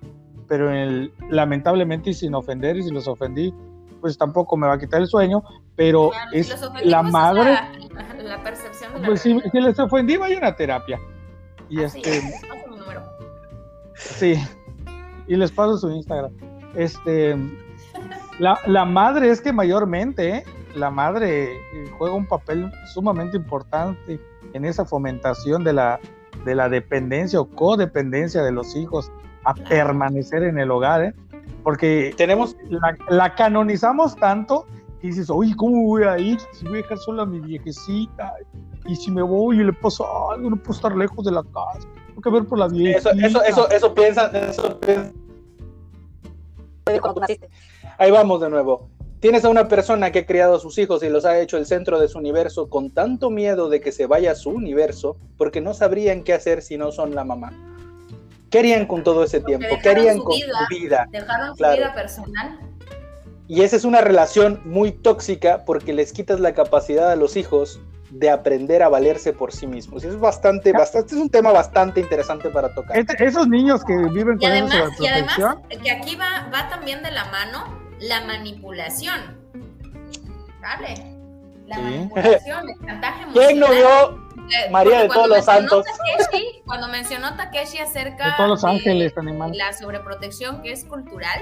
[0.49, 3.55] pero el, lamentablemente y sin ofender, y si los ofendí,
[4.01, 5.43] pues tampoco me va a quitar el sueño,
[5.77, 6.49] pero es
[6.85, 7.53] la pues, madre.
[8.23, 10.99] La, percepción de la Pues si, si, les ofendí, vayan a terapia.
[11.69, 12.21] Y este.
[13.95, 14.35] Sí.
[15.27, 16.33] Y les paso su Instagram.
[16.75, 17.37] Este,
[18.39, 20.45] la, la madre es que mayormente, ¿eh?
[20.75, 24.21] la madre eh, juega un papel sumamente importante
[24.53, 26.01] en esa fomentación de la,
[26.45, 29.11] de la dependencia o codependencia de los hijos
[29.45, 31.15] a permanecer en el hogar, ¿eh?
[31.63, 34.67] porque tenemos la, la, canonizamos tanto
[35.03, 36.39] y dices, oye, ¿cómo voy a ir?
[36.53, 38.35] Si voy a dejar sola a mi viejecita,
[38.87, 41.87] y si me voy y le pasa algo, no puedo estar lejos de la casa,
[42.07, 43.11] tengo que ver por la viejita.
[43.11, 44.79] Eso, eso, eso, eso piensa, eso
[47.99, 48.89] Ahí vamos de nuevo.
[49.21, 51.67] Tienes a una persona que ha criado a sus hijos y los ha hecho el
[51.67, 55.61] centro de su universo con tanto miedo de que se vaya a su universo porque
[55.61, 57.53] no sabrían qué hacer si no son la mamá.
[58.51, 59.67] ¿Qué harían con todo ese tiempo?
[59.83, 61.07] ¿Qué harían con su vida?
[61.11, 62.59] Dejaron su vida personal.
[63.47, 67.81] Y esa es una relación muy tóxica porque les quitas la capacidad a los hijos
[68.11, 70.05] de aprender a valerse por sí mismos.
[70.05, 72.99] Es bastante, bastante, es un tema bastante interesante para tocar.
[72.99, 75.37] Este, esos niños que viven con y además, y además
[75.83, 79.39] que aquí va, va también de la mano la manipulación.
[80.61, 81.17] ¿Vale?
[81.67, 83.49] La manipulación, el chantaje emocional.
[83.49, 84.31] ¿Quién no vio
[84.71, 85.87] María de todos los santos?
[86.67, 89.57] cuando mencionó Takeshi acerca de todos los ángeles, animales.
[89.57, 91.39] la sobreprotección que es cultural,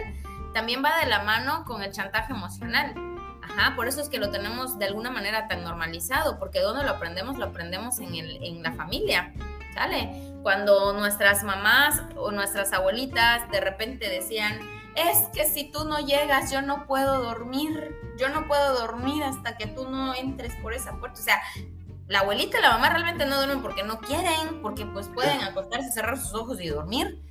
[0.53, 2.95] también va de la mano con el chantaje emocional
[3.49, 6.91] Ajá, por eso es que lo tenemos de alguna manera tan normalizado, porque ¿dónde lo
[6.91, 7.39] aprendemos?
[7.39, 9.33] Lo aprendemos en, el, en la familia,
[9.75, 10.11] ¿sale?
[10.43, 14.59] Cuando nuestras mamás o nuestras abuelitas de repente decían,
[14.95, 19.57] es que si tú no llegas, yo no puedo dormir, yo no puedo dormir hasta
[19.57, 21.21] que tú no entres por esa puerta.
[21.21, 21.41] O sea,
[22.09, 25.93] la abuelita y la mamá realmente no duermen porque no quieren, porque pues pueden acostarse,
[25.93, 27.23] cerrar sus ojos y dormir.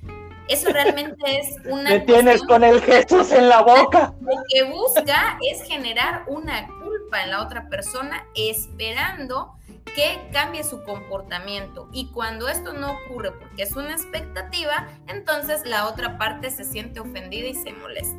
[0.48, 1.90] Eso realmente es una...
[1.90, 4.14] Me tienes con el Jesús en la boca.
[4.20, 9.54] Lo que busca es generar una culpa en la otra persona esperando
[9.94, 11.88] que cambie su comportamiento.
[11.92, 17.00] Y cuando esto no ocurre porque es una expectativa, entonces la otra parte se siente
[17.00, 18.16] ofendida y se molesta.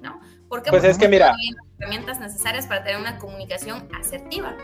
[0.00, 0.20] ¿No?
[0.48, 4.56] Porque pues es que mira, hay herramientas necesarias para tener una comunicación asertiva.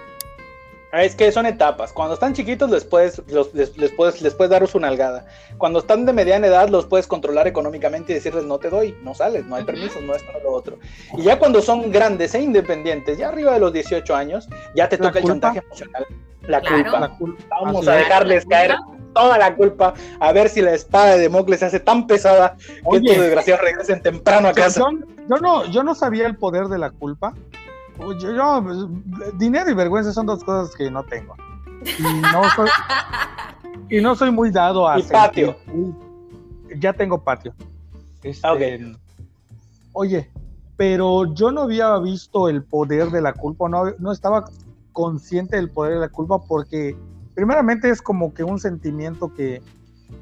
[0.91, 1.93] Ah, es que son etapas.
[1.93, 5.26] Cuando están chiquitos les puedes, les, puedes, les puedes dar su nalgada.
[5.59, 9.14] Cuando están de mediana edad los puedes controlar económicamente y decirles no te doy, no
[9.14, 10.78] sales, no hay permisos, no esto, no lo otro.
[11.16, 14.97] Y ya cuando son grandes e independientes, ya arriba de los 18 años, ya te
[14.97, 16.07] toca el chantaje emocional.
[16.43, 17.14] La, culpa.
[17.51, 18.74] Vamos a dejarles caer
[19.12, 22.57] toda la culpa, a ver si la espada de Democles se hace tan pesada
[22.91, 24.80] que estos desgraciados regresen temprano a casa.
[25.28, 27.34] yo, no, yo no sabía el poder de la culpa
[28.20, 31.34] yo, pues, dinero y vergüenza son dos cosas que no tengo.
[33.91, 34.99] Y no soy, muy dado a.
[34.99, 35.57] Y patio.
[36.76, 37.54] Ya tengo patio.
[38.22, 38.96] Este,
[39.92, 40.30] oye,
[40.76, 44.45] pero yo no había visto el poder de la culpa, no, no estaba
[44.92, 46.96] consciente del poder de la culpa porque,
[47.34, 49.62] primeramente, es como que un sentimiento que,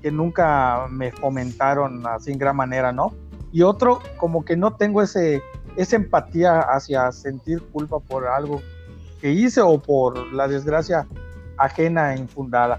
[0.02, 3.12] que nunca me fomentaron así en gran manera, ¿no?
[3.52, 5.42] Y otro, como que no tengo ese
[5.76, 8.60] esa empatía hacia sentir culpa por algo
[9.20, 11.06] que hice o por la desgracia
[11.58, 12.78] ajena e infundada.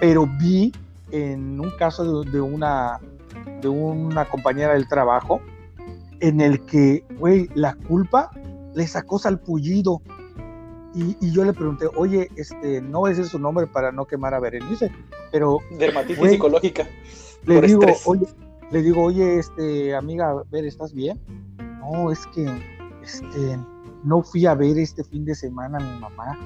[0.00, 0.72] Pero vi
[1.10, 3.00] en un caso de, una,
[3.60, 5.40] de una compañera del trabajo
[6.20, 8.30] en el que, güey, la culpa
[8.74, 10.00] le sacó salpullido.
[10.94, 14.06] Y, y, yo le pregunté, oye, este, no voy a decir su nombre para no
[14.06, 14.90] quemar a Berenice,
[15.30, 15.58] pero...
[15.78, 16.88] Dermatitis psicológica.
[17.44, 18.26] Le digo, oye,
[18.70, 21.20] le digo, oye, este, amiga, ver, ¿estás bien?
[21.90, 22.46] No, es que,
[23.02, 23.58] este,
[24.04, 26.38] no fui a ver este fin de semana a mi mamá.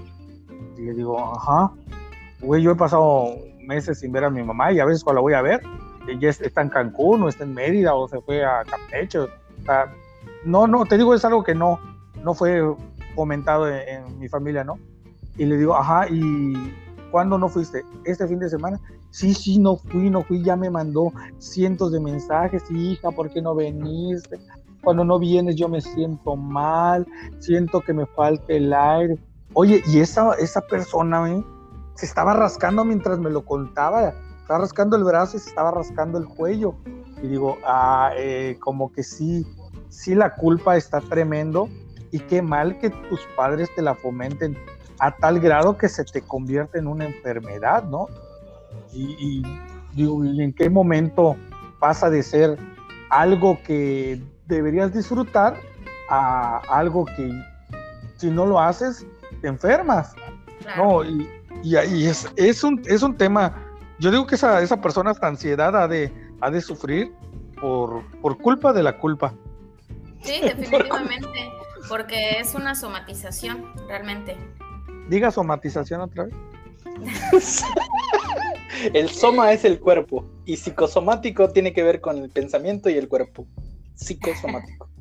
[0.76, 1.72] Y le digo, ajá,
[2.40, 3.34] güey, yo he pasado
[3.66, 5.62] meses sin ver a mi mamá y a veces cuando la voy a ver,
[6.08, 9.20] ella está en Cancún o está en Mérida o se fue a Campeche.
[9.20, 9.28] O
[9.64, 9.92] sea,
[10.44, 11.78] no, no, te digo, es algo que no,
[12.24, 12.62] no fue
[13.14, 14.78] comentado en, mi familia, ¿no?
[15.36, 16.74] Y le digo, ajá, ¿y
[17.10, 17.84] cuándo no fuiste?
[18.04, 18.80] ¿Este fin de semana?
[19.10, 23.42] Sí, sí, no fui, no fui, ya me mandó cientos de mensajes, hija, ¿por qué
[23.42, 24.38] no veniste?
[24.82, 27.06] Cuando no vienes yo me siento mal,
[27.38, 29.16] siento que me falta el aire.
[29.54, 31.44] Oye, y esa, esa persona ¿eh?
[31.94, 36.18] se estaba rascando mientras me lo contaba, estaba rascando el brazo y se estaba rascando
[36.18, 36.74] el cuello.
[37.22, 39.46] Y digo, ah, eh, como que sí,
[39.88, 41.68] sí la culpa está tremendo
[42.10, 44.56] y qué mal que tus padres te la fomenten
[44.98, 48.06] a tal grado que se te convierte en una enfermedad, ¿no?
[48.92, 49.42] Y,
[49.94, 51.36] digo, en qué momento
[51.78, 52.58] pasa de ser
[53.10, 55.56] algo que deberías disfrutar
[56.08, 57.32] a algo que
[58.16, 59.06] si no lo haces,
[59.40, 60.14] te enfermas.
[60.76, 61.28] No, y,
[61.62, 63.56] y, es, es, un, es un tema,
[63.98, 67.12] yo digo que esa, esa persona, esta ansiedad ha de, ha de sufrir
[67.60, 69.34] por, por culpa de la culpa.
[70.22, 71.50] Sí, definitivamente,
[71.88, 74.36] porque es una somatización, realmente.
[75.08, 76.34] Diga somatización otra vez.
[78.94, 83.08] el soma es el cuerpo y psicosomático tiene que ver con el pensamiento y el
[83.08, 83.46] cuerpo.
[83.94, 84.92] Psicosomático.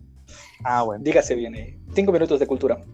[0.64, 1.04] Ah, bueno.
[1.04, 1.78] Dígase bien, eh.
[1.94, 2.78] cinco minutos de cultura.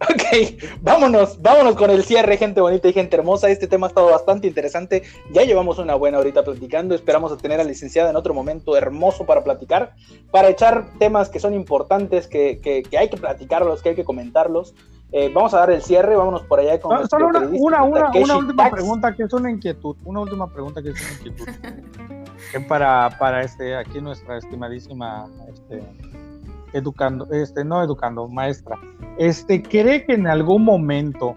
[0.00, 3.48] Ok, vámonos, vámonos con el cierre, gente bonita y gente hermosa.
[3.48, 5.04] Este tema ha estado bastante interesante.
[5.32, 6.96] Ya llevamos una buena horita platicando.
[6.96, 9.94] Esperamos a tener a la licenciada en otro momento hermoso para platicar,
[10.32, 14.04] para echar temas que son importantes, que, que, que hay que platicarlos, que hay que
[14.04, 14.74] comentarlos.
[15.16, 17.08] Eh, vamos a dar el cierre, vámonos por allá con.
[17.08, 19.96] solo una, una, una, una, última pregunta que es una inquietud.
[20.04, 22.66] Una última pregunta que es una inquietud.
[22.68, 25.84] para, para este, aquí nuestra estimadísima este,
[26.72, 28.76] educando, este, no educando, maestra,
[29.16, 31.36] este, ¿cree que en algún momento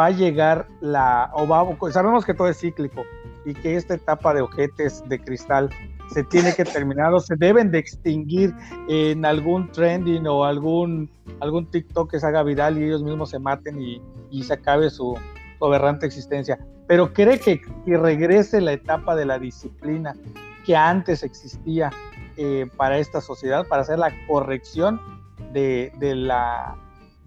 [0.00, 3.02] va a llegar la, o va, sabemos que todo es cíclico
[3.44, 5.68] y que esta etapa de ojetes de cristal
[6.12, 8.54] se tiene que terminar o se deben de extinguir
[8.88, 11.10] en algún trending o algún,
[11.40, 14.90] algún TikTok que se haga viral y ellos mismos se maten y, y se acabe
[14.90, 15.16] su,
[15.58, 16.58] su aberrante existencia.
[16.86, 20.14] Pero cree que, que regrese la etapa de la disciplina
[20.64, 21.90] que antes existía
[22.36, 25.00] eh, para esta sociedad, para hacer la corrección
[25.52, 26.76] de, la,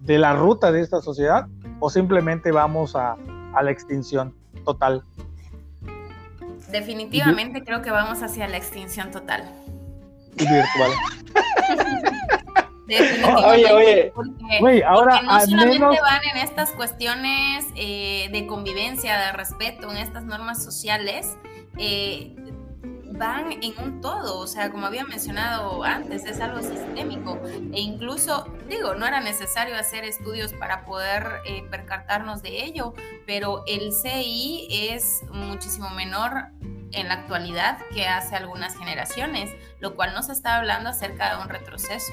[0.00, 1.48] de la ruta de esta sociedad,
[1.80, 3.16] o simplemente vamos a,
[3.62, 4.34] la extinción
[4.64, 5.04] total.
[6.70, 9.44] Definitivamente creo que vamos hacia la extinción total.
[10.38, 10.90] Y virtual.
[12.86, 13.72] Definitivamente.
[13.72, 14.12] Oye,
[14.60, 14.84] oye.
[14.84, 20.62] ahora no solamente van en estas cuestiones eh, de convivencia, de respeto, en estas normas
[20.62, 21.36] sociales,
[21.78, 22.34] eh,
[23.22, 27.38] van en un todo, o sea, como había mencionado antes, es algo sistémico
[27.72, 32.94] e incluso, digo, no era necesario hacer estudios para poder eh, percatarnos de ello,
[33.24, 36.32] pero el CI es muchísimo menor
[36.90, 41.48] en la actualidad que hace algunas generaciones, lo cual nos está hablando acerca de un
[41.48, 42.12] retroceso.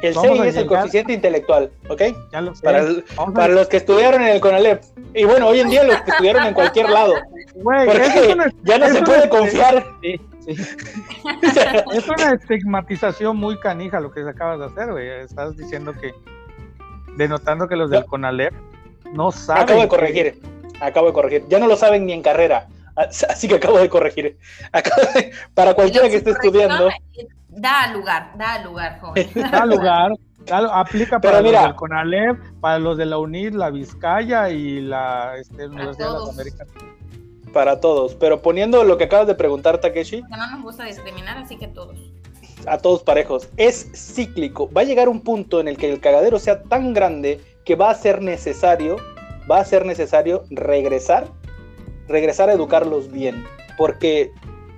[0.00, 2.02] El CI es el coeficiente intelectual, ¿ok?
[2.62, 2.86] Para,
[3.34, 4.82] para, los que estudiaron en el CONALEP.
[5.12, 7.12] Y bueno, hoy en día los que estudiaron en cualquier lado.
[7.62, 9.84] Porque ya no se puede confiar.
[10.46, 15.08] es una estigmatización muy canija lo que acabas de hacer, güey.
[15.08, 16.14] Estás diciendo que,
[17.16, 18.52] denotando que los del CONALEP
[19.12, 19.62] no saben.
[19.62, 20.40] Acabo de corregir,
[20.80, 21.44] acabo de corregir.
[21.48, 22.66] Ya no lo saben ni en carrera.
[22.96, 24.38] Así que acabo de corregir.
[25.54, 26.88] para cualquiera que esté estudiando.
[27.48, 29.28] Da lugar, da lugar, joven.
[29.34, 30.12] Da lugar.
[30.72, 35.68] aplica para los del CONALEP, para los de la UNID, la Vizcaya y la este,
[35.68, 36.68] Universidad de las Américas.
[37.54, 40.22] Para todos, pero poniendo lo que acabas de preguntar, Takeshi.
[40.22, 41.96] Que no nos gusta discriminar, así que todos.
[42.66, 43.48] A todos parejos.
[43.56, 44.68] Es cíclico.
[44.72, 47.90] Va a llegar un punto en el que el cagadero sea tan grande que va
[47.90, 48.96] a ser necesario,
[49.48, 51.28] va a ser necesario regresar,
[52.08, 53.44] regresar a educarlos bien.
[53.78, 54.32] Porque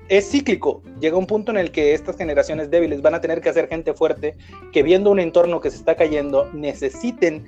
[0.08, 0.82] es cíclico.
[1.00, 3.94] Llega un punto en el que estas generaciones débiles van a tener que hacer gente
[3.94, 4.36] fuerte
[4.74, 7.46] que viendo un entorno que se está cayendo necesiten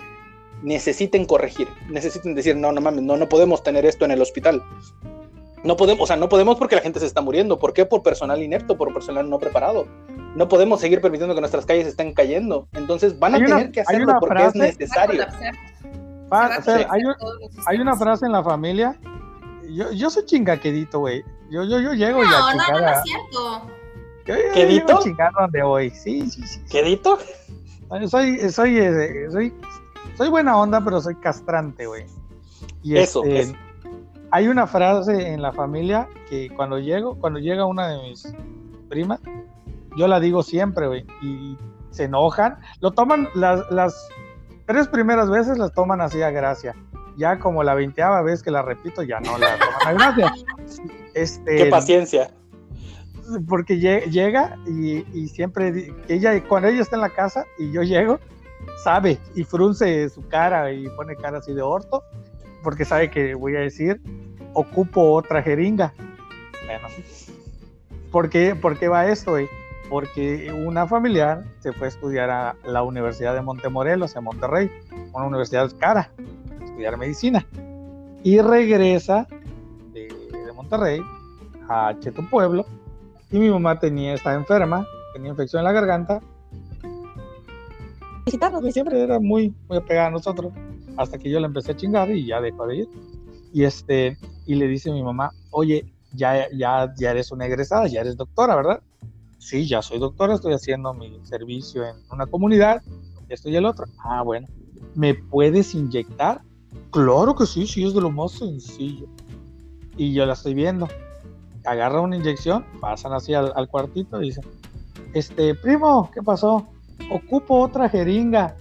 [0.62, 4.62] necesiten corregir, necesiten decir, no, no mames, no, no podemos tener esto en el hospital.
[5.64, 7.58] No podemos, o sea, no podemos porque la gente se está muriendo.
[7.58, 7.84] ¿Por qué?
[7.84, 9.86] Por personal inepto, por personal no preparado.
[10.34, 12.68] No podemos seguir permitiendo que nuestras calles estén cayendo.
[12.72, 15.26] Entonces van a tener que hacerlo porque es necesario.
[16.30, 18.96] hay, una frase en la familia.
[19.68, 21.24] Yo, yo soy chingaquedito, güey.
[21.50, 23.62] Yo, yo, yo llego no, y a no, no, no es cierto.
[24.26, 25.00] Yo, yo, ¿Quedito?
[25.02, 25.90] chingar donde voy.
[25.90, 26.60] Sí, sí, sí.
[26.70, 27.18] ¿Quedito?
[28.06, 29.54] Soy, soy, eh, soy,
[30.16, 32.04] soy buena onda, pero soy castrante, güey.
[32.82, 33.56] Y eso, este,
[34.30, 38.34] Hay una frase en la familia que cuando llego, cuando llega una de mis
[38.88, 39.20] primas,
[39.96, 41.06] yo la digo siempre, güey.
[41.22, 41.56] Y
[41.90, 44.08] se enojan, lo toman las, las
[44.66, 46.74] tres primeras veces las toman así a gracia.
[47.16, 50.32] Ya como la veinteava vez que la repito, ya no la toman a gracia.
[51.14, 52.30] Este, Qué paciencia.
[53.48, 57.82] porque lle- llega y, y siempre ella cuando ella está en la casa y yo
[57.82, 58.20] llego
[58.84, 62.04] sabe y frunce su cara y pone cara así de orto
[62.62, 64.00] porque sabe que voy a decir
[64.54, 65.92] ocupo otra jeringa
[66.66, 66.88] bueno
[68.10, 69.48] ¿por qué, por qué va esto güey?
[69.88, 74.70] porque una familiar se fue a estudiar a la Universidad de Montemorelos en Monterrey
[75.12, 76.10] una universidad cara
[76.62, 77.46] estudiar medicina
[78.22, 79.26] y regresa
[79.92, 81.00] de, de Monterrey
[81.68, 82.66] a Cheto Pueblo
[83.30, 86.20] y mi mamá tenía, estaba enferma, tenía infección en la garganta.
[88.24, 90.52] Visitarnos, y siempre era muy, muy apegada a nosotros,
[90.98, 92.88] hasta que yo la empecé a chingar y ya dejó de ir.
[93.52, 97.86] Y este, y le dice a mi mamá, oye, ya, ya, ya eres una egresada,
[97.86, 98.82] ya eres doctora, ¿verdad?
[99.38, 102.82] Sí, ya soy doctora, estoy haciendo mi servicio en una comunidad,
[103.28, 103.86] esto y el otro.
[103.98, 104.46] Ah, bueno,
[104.94, 106.42] ¿me puedes inyectar?
[106.90, 109.06] Claro que sí, sí, es de lo más sencillo.
[109.96, 110.88] Y yo la estoy viendo
[111.68, 114.44] agarra una inyección, pasan así al, cuartito y dicen,
[115.12, 116.66] este, primo, ¿qué pasó?
[117.10, 118.56] Ocupo otra jeringa.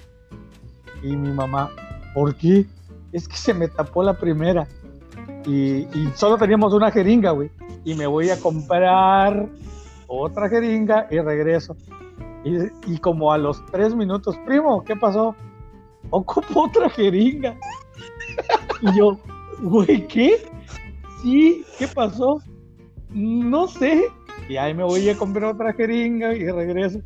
[1.03, 1.71] Y mi mamá,
[2.13, 2.65] ¿por qué?
[3.11, 4.67] Es que se me tapó la primera.
[5.45, 7.49] Y, solo teníamos una jeringa, güey.
[7.85, 9.47] Y me voy a comprar
[10.07, 11.75] otra jeringa y regreso.
[12.43, 15.35] Y, y como a los tres minutos, primo, ¿qué pasó?
[16.09, 17.55] Ocupo otra jeringa.
[18.81, 19.17] y yo,
[19.61, 20.45] güey, ¿qué?
[21.21, 22.41] Sí, ¿qué pasó?
[23.17, 24.05] no sé.
[24.49, 26.99] Y ahí me voy a comprar otra jeringa y regreso.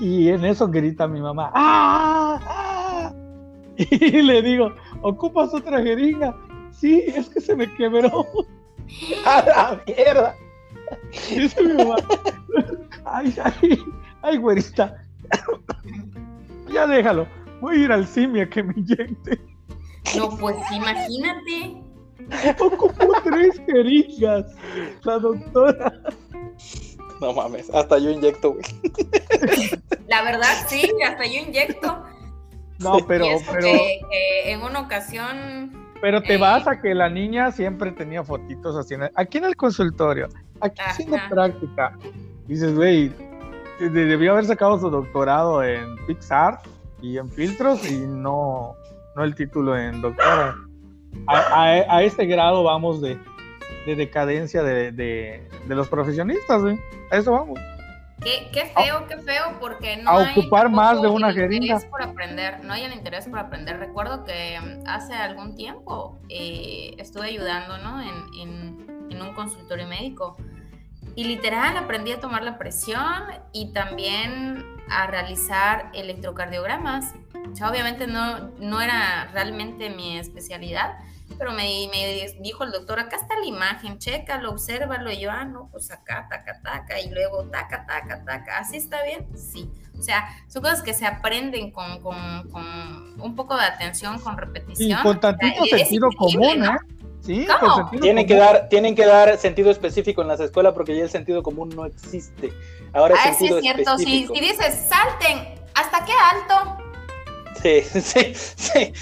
[0.00, 1.50] Y en eso grita mi mamá.
[1.54, 2.57] ¡ah!
[3.90, 4.72] Y le digo,
[5.02, 6.36] ¿ocupas otra jeringa?
[6.72, 8.26] Sí, es que se me quebró.
[9.24, 10.34] ¡A la mierda!
[11.28, 11.96] Dice mi mamá,
[13.04, 13.78] ay, ay,
[14.22, 15.02] ay, güerita.
[16.72, 17.26] ya déjalo.
[17.60, 19.40] Voy a ir al CIMI a que me inyecte.
[20.16, 21.82] No, pues imagínate.
[22.60, 24.46] Ocupo tres jeringas.
[25.02, 25.92] La doctora.
[27.20, 28.64] No mames, hasta yo inyecto, güey.
[30.06, 32.04] La verdad, sí, hasta yo inyecto.
[32.78, 35.72] No, pero, y eso pero, que, que en una ocasión.
[36.00, 39.38] pero te eh, vas a que la niña siempre tenía fotitos así en el- aquí
[39.38, 40.28] en el consultorio,
[40.60, 40.90] aquí Ajá.
[40.90, 41.96] haciendo práctica.
[42.46, 43.12] Dices, güey,
[43.80, 46.60] de- de- debió haber sacado su doctorado en Pixar
[47.02, 48.74] y en filtros y no,
[49.16, 50.54] no el título en doctora.
[51.26, 53.18] A, a- a este grado vamos de,
[53.86, 56.78] de decadencia de, de- de los profesionistas, güey.
[57.10, 57.58] A eso vamos.
[58.22, 61.74] Qué, qué feo, qué feo, porque no a hay ocupar más de una jeringa.
[61.74, 63.78] interés por aprender, no hay el interés por aprender.
[63.78, 68.00] Recuerdo que hace algún tiempo eh, estuve ayudando, ¿no?
[68.00, 70.36] En, en- en un consultorio médico
[71.16, 77.14] y literal aprendí a tomar la presión y también a realizar electrocardiogramas.
[77.50, 80.98] O sea, obviamente no, no era realmente mi especialidad,
[81.38, 85.10] pero me, me dijo el doctor, acá está la imagen, chécalo, obsérvalo.
[85.12, 88.58] Y yo, ah, no, pues acá, taca, taca, y luego taca, taca, taca.
[88.58, 89.26] ¿Así está bien?
[89.36, 89.70] Sí.
[89.98, 94.34] O sea, son cosas que se aprenden con, con- con un poco de atención, con
[94.34, 95.02] Y repetición.
[95.02, 96.74] con tantito O sea, es sentido común, ¿no?
[96.74, 96.78] ¿eh?
[97.20, 97.90] Sí, ¿Cómo?
[98.00, 101.42] Tienen que, dar, tienen que dar sentido específico en las escuelas porque ya el sentido
[101.42, 102.52] común no existe.
[102.94, 103.98] Ahora es Ah, sí es cierto.
[103.98, 104.34] Si, específico.
[104.34, 106.78] si dices, salten, ¿hasta qué alto?
[107.62, 108.92] Sí, sí, sí.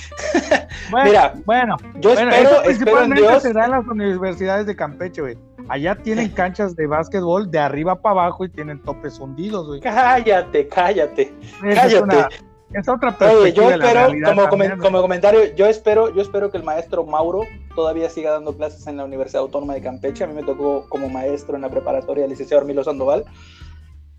[0.90, 2.64] Bueno, Mira, bueno, Yo Bueno, espero, eso espero en
[3.10, 3.42] principalmente Dios.
[3.42, 5.36] se da en las universidades de Campeche, güey.
[5.68, 9.80] Allá tienen canchas de básquetbol de arriba para abajo y tienen topes hundidos, güey.
[9.80, 11.34] Cállate, cállate.
[11.64, 12.02] Esa es, cállate.
[12.04, 12.28] una-
[12.72, 14.80] es otra Oye, perspectiva yo de la espero, como, también, comen- güey.
[14.90, 17.42] como comentario, yo espero, yo espero que el maestro Mauro
[17.74, 20.22] todavía siga dando clases en la Universidad Autónoma de Campeche.
[20.24, 23.24] A mí me tocó como maestro en la preparatoria el licenciado Armilo Sandoval.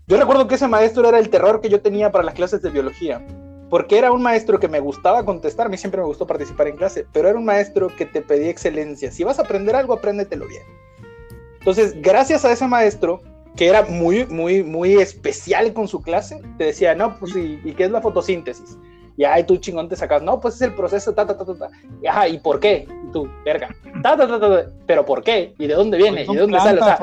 [0.06, 2.70] Yo recuerdo que ese maestro era el terror que yo tenía para las clases de
[2.70, 3.20] biología,
[3.70, 6.76] porque era un maestro que me gustaba contestar, a mí siempre me gustó participar en
[6.76, 9.10] clase, pero era un maestro que te pedía excelencia.
[9.10, 10.62] Si vas a aprender algo, apréndetelo bien.
[11.58, 13.20] Entonces, gracias a ese maestro,
[13.56, 17.72] que era muy, muy, muy especial con su clase, te decía, no, pues, ¿y, y
[17.74, 18.78] qué es la fotosíntesis?
[19.18, 21.54] Y ay, tú chingón te sacas, no, pues es el proceso, ta, ta, ta, ta,
[21.58, 21.68] ta.
[22.00, 22.86] Y, ajá, ¿y por qué?
[23.08, 23.68] Y tú, verga,
[24.00, 25.54] ta, ta, ta, ta, pero ¿por qué?
[25.58, 26.22] ¿Y de dónde viene?
[26.22, 26.80] ¿Y de dónde sale?
[26.80, 27.00] O sea,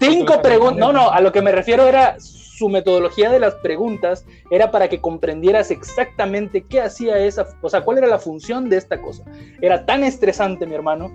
[0.00, 2.16] cinco preguntas, no, no, a lo que me refiero era
[2.60, 7.80] su metodología de las preguntas era para que comprendieras exactamente qué hacía esa, o sea,
[7.80, 9.24] cuál era la función de esta cosa.
[9.62, 11.10] Era tan estresante, mi hermano,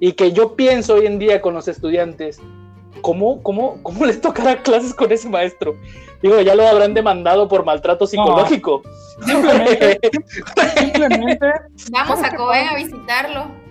[0.00, 2.40] y que yo pienso hoy en día con los estudiantes,
[3.00, 5.76] ¿cómo, cómo, cómo les tocará clases con ese maestro?
[6.20, 8.82] Digo, ya lo habrán demandado por maltrato psicológico.
[9.24, 10.00] Simplemente,
[10.78, 11.46] simplemente,
[11.92, 12.70] Vamos ¿Sabes a pasa?
[12.72, 13.61] a visitarlo.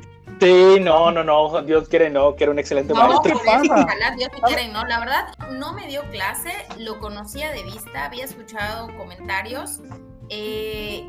[0.41, 3.35] Sí, no, no, no, Dios quiere no, que era un excelente No, maestro.
[3.37, 4.83] ojalá Dios te quiera y no.
[4.85, 9.81] La verdad, no me dio clase, lo conocía de vista, había escuchado comentarios.
[10.29, 11.05] eh,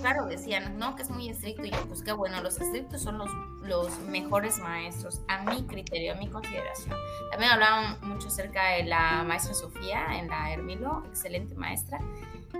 [0.00, 1.64] claro, decían, no, que es muy estricto.
[1.66, 3.28] Y yo, pues qué bueno, los estrictos son los,
[3.62, 6.96] los mejores maestros, a mi criterio, a mi consideración.
[7.30, 11.98] También hablaban mucho acerca de la maestra Sofía en la Hermilo, excelente maestra,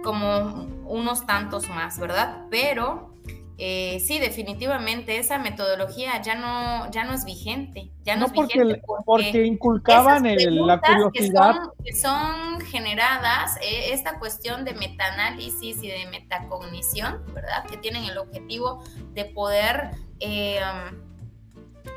[0.05, 2.45] como unos tantos más, ¿verdad?
[2.51, 3.15] Pero
[3.63, 7.91] eh, sí, definitivamente esa metodología ya no, ya no es vigente.
[8.05, 11.55] Ya no, No es porque, vigente porque inculcaban esas el- la curiosidad.
[11.57, 17.65] Que son, que son generadas, eh, esta cuestión de metaanálisis y de metacognición, ¿verdad?
[17.67, 18.83] Que tienen el objetivo
[19.13, 20.59] de poder eh,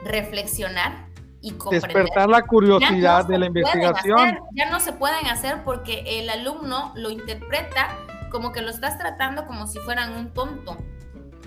[0.04, 1.08] reflexionar
[1.42, 1.92] y comprender.
[1.92, 4.20] Despertar la curiosidad no de la investigación.
[4.20, 7.98] hacer, ya no se pueden hacer porque el alumno lo interpreta
[8.32, 10.78] como que lo estás tratando como si fueran un tonto.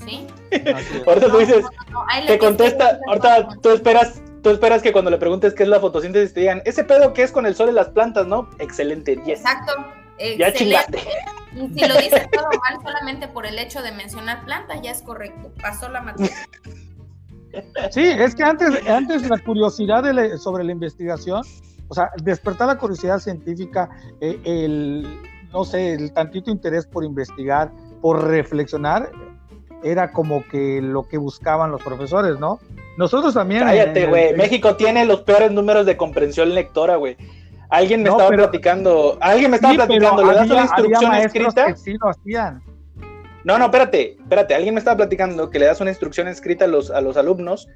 [0.04, 0.26] ¿Sí?
[1.06, 1.64] Ahorita tú dices,
[2.26, 6.32] te contesta, ahorita tú esperas, tú esperas que cuando le preguntes qué es la fotosíntesis
[6.34, 8.48] te digan, ese pedo que es con el sol y las plantas, ¿no?
[8.58, 9.40] Excelente, 10.
[9.40, 9.72] Exacto.
[10.18, 10.58] Ya excelente.
[10.58, 10.98] chingaste.
[11.54, 15.02] Y si lo dices todo mal solamente por el hecho de mencionar plantas, ya es
[15.02, 15.52] correcto.
[15.60, 16.34] Pasó la materia.
[17.90, 21.40] Sí, es que antes, antes la curiosidad de la- sobre la investigación,
[21.88, 23.88] o sea, despertar la curiosidad científica,
[24.20, 25.06] eh, el,
[25.54, 29.10] no sé, el tantito interés por investigar, por reflexionar,
[29.90, 32.60] era como que lo que buscaban los profesores, ¿no?
[32.96, 33.62] Nosotros también.
[33.64, 34.34] Cállate, güey.
[34.34, 37.16] México tiene los peores números de comprensión lectora, güey.
[37.68, 41.14] Alguien me No, estaba pero- platicando, alguien me estaba Sí, platicando, le das una instrucción
[41.14, 41.66] escrita.
[41.66, 42.62] que sí lo hacían.
[43.44, 44.54] No, no, espérate, espérate.
[44.54, 47.68] Alguien me estaba platicando que le das una instrucción escrita a los, a los alumnos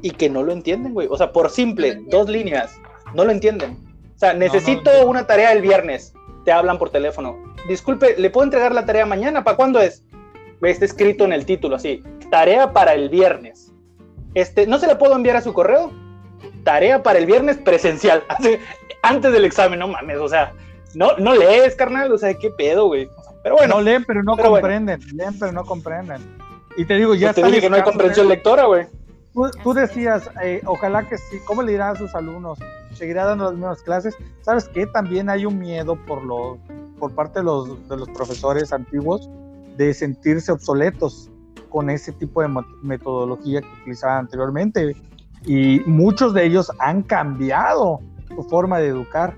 [0.00, 1.06] y que no lo entienden, güey.
[1.10, 2.74] O sea, por simple, dos líneas,
[3.14, 3.78] no lo entienden.
[4.16, 6.12] O sea, necesito una tarea el viernes.
[6.44, 7.36] Te hablan por teléfono.
[7.68, 9.44] Disculpe, ¿le puedo entregar la tarea mañana?
[9.44, 10.02] ¿Para cuándo es?
[10.70, 12.02] Está escrito en el título así.
[12.30, 13.72] Tarea para el viernes.
[14.34, 15.90] Este, ¿no se le puedo enviar a su correo?
[16.64, 18.24] Tarea para el viernes presencial.
[18.28, 18.56] Así,
[19.02, 20.52] antes del examen, no mames, o sea,
[20.94, 23.06] no, no lees, carnal, o sea, qué pedo, güey.
[23.06, 24.62] O sea, Pero bueno, no leen, pero no pero bueno.
[24.62, 25.00] comprenden.
[25.14, 26.22] Leen, pero no comprenden.
[26.76, 28.30] Y te digo, ya pues te dije que no hay comprensión ¿eh?
[28.30, 28.86] lectora, güey.
[29.34, 32.58] Tú, tú decías, eh, ojalá que sí, ¿cómo le dirán a sus alumnos?
[32.92, 34.14] ¿Seguirá dando las mismas clases?
[34.42, 34.86] ¿Sabes qué?
[34.86, 36.58] También hay un miedo por, lo,
[36.98, 39.28] por parte de los, de los profesores antiguos
[39.76, 41.30] de sentirse obsoletos
[41.68, 42.48] con ese tipo de
[42.82, 44.96] metodología que utilizaban anteriormente.
[45.44, 49.34] Y muchos de ellos han cambiado su forma de educar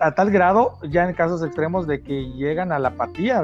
[0.00, 3.42] a tal grado, ya en casos extremos, de que llegan a la apatía.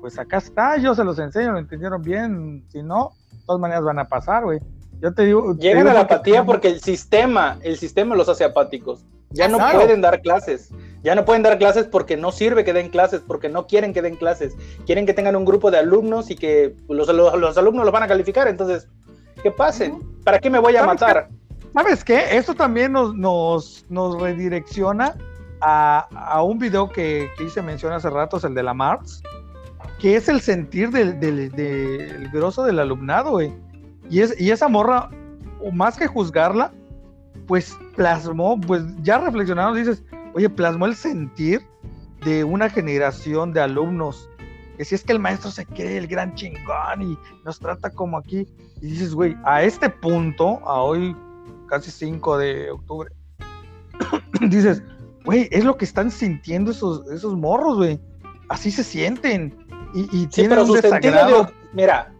[0.00, 3.84] Pues acá está, yo se los enseño, lo entendieron bien, si no, de todas maneras
[3.84, 4.60] van a pasar, güey.
[5.00, 5.54] Yo te digo.
[5.56, 9.04] te Llegan digo a la apatía porque el sistema, el sistema los hace apáticos.
[9.30, 9.80] Ya no Claro.
[9.80, 10.70] pueden dar clases.
[11.04, 14.00] Ya no pueden dar clases porque no sirve que den clases, porque no quieren que
[14.02, 14.56] den clases.
[14.86, 18.02] Quieren que tengan un grupo de alumnos y que los, los- los alumnos los van
[18.02, 18.48] a calificar.
[18.48, 18.88] Entonces,
[19.42, 20.00] que pasen.
[20.24, 21.28] ¿Para qué me voy a ¿Sabes matar?
[21.74, 22.36] ¿Sabes qué?
[22.36, 25.14] Esto también nos, nos, nos redirecciona
[25.60, 29.22] a, a un video que, que hice mención hace ratos, el de la Marx,
[30.00, 33.52] que es el sentir del, del, del grosso del alumnado, güey.
[34.08, 35.10] Y, es, y esa morra,
[35.72, 36.72] más que juzgarla,
[37.46, 40.02] pues plasmó, pues ya reflexionando, dices,
[40.34, 41.62] oye, plasmó el sentir
[42.24, 44.28] de una generación de alumnos.
[44.76, 48.18] Que si es que el maestro se cree el gran chingón y nos trata como
[48.18, 48.46] aquí.
[48.80, 51.16] Y dices, güey, a este punto, a hoy,
[51.68, 53.10] casi 5 de octubre,
[54.48, 54.82] dices,
[55.24, 58.00] güey, es lo que están sintiendo esos, esos morros, güey.
[58.48, 59.56] Así se sienten.
[59.94, 61.44] Y, y Sí, tienen pero un desagrado.
[61.44, 61.52] de...
[61.72, 62.12] Mira,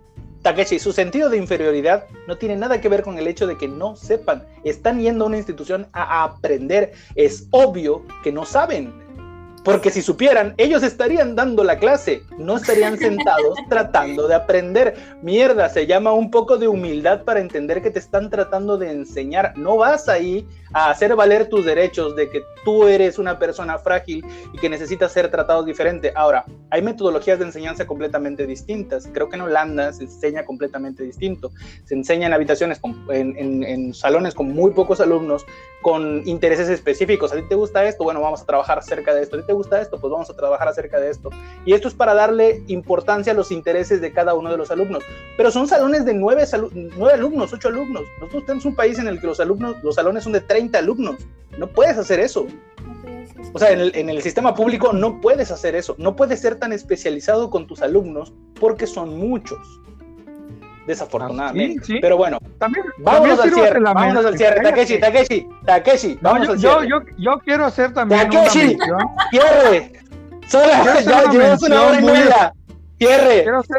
[0.44, 3.66] Takeshi, su sentido de inferioridad no tiene nada que ver con el hecho de que
[3.66, 4.46] no sepan.
[4.62, 6.92] Están yendo a una institución a aprender.
[7.14, 9.03] Es obvio que no saben.
[9.64, 14.94] Porque si supieran, ellos estarían dando la clase, no estarían sentados tratando de aprender.
[15.22, 19.56] Mierda, se llama un poco de humildad para entender que te están tratando de enseñar.
[19.56, 24.24] No vas ahí a hacer valer tus derechos de que tú eres una persona frágil
[24.52, 26.12] y que necesitas ser tratado diferente.
[26.14, 29.08] Ahora, hay metodologías de enseñanza completamente distintas.
[29.14, 31.50] Creo que en Holanda se enseña completamente distinto.
[31.84, 35.46] Se enseña en habitaciones, con- en, en- en salones con muy pocos alumnos,
[35.80, 37.32] con intereses específicos.
[37.32, 38.04] ¿A ti te gusta esto?
[38.04, 39.36] Bueno, vamos a trabajar acerca de esto.
[39.36, 39.98] ¿A ti te gusta esto?
[39.98, 41.30] Pues vamos a trabajar acerca de esto.
[41.64, 45.02] Y esto es para darle importancia a los intereses de cada uno de los alumnos.
[45.36, 46.44] Pero son salones de nueve,
[46.96, 48.02] nueve alumnos, ocho alumnos.
[48.20, 51.16] Nosotros tenemos un país en el que los alumnos, los salones son de 30 alumnos.
[51.58, 52.46] No puedes hacer eso.
[53.52, 55.94] O sea, en el, en el sistema público no puedes hacer eso.
[55.98, 59.58] No puedes ser tan especializado con tus alumnos porque son muchos.
[60.86, 61.80] Desafortunadamente.
[61.80, 61.98] Ah, Sí, sí.
[62.00, 63.80] Pero bueno, También, vámonos también al cierre.
[63.80, 64.62] la Vámonos al cierre.
[64.62, 66.18] Takeshi, Takeshi, Takeshi.
[66.20, 66.88] No, Vamos yo, al cierre.
[66.88, 68.76] yo, yo quiero hacer también Takeshi.
[68.76, 69.06] una.
[69.30, 69.92] Cierre.
[70.48, 72.52] Solo Quiero hacer ya una llevamos una hora y mención muy- media.
[72.98, 73.42] Cierre.
[73.42, 73.76] Quiero hacer,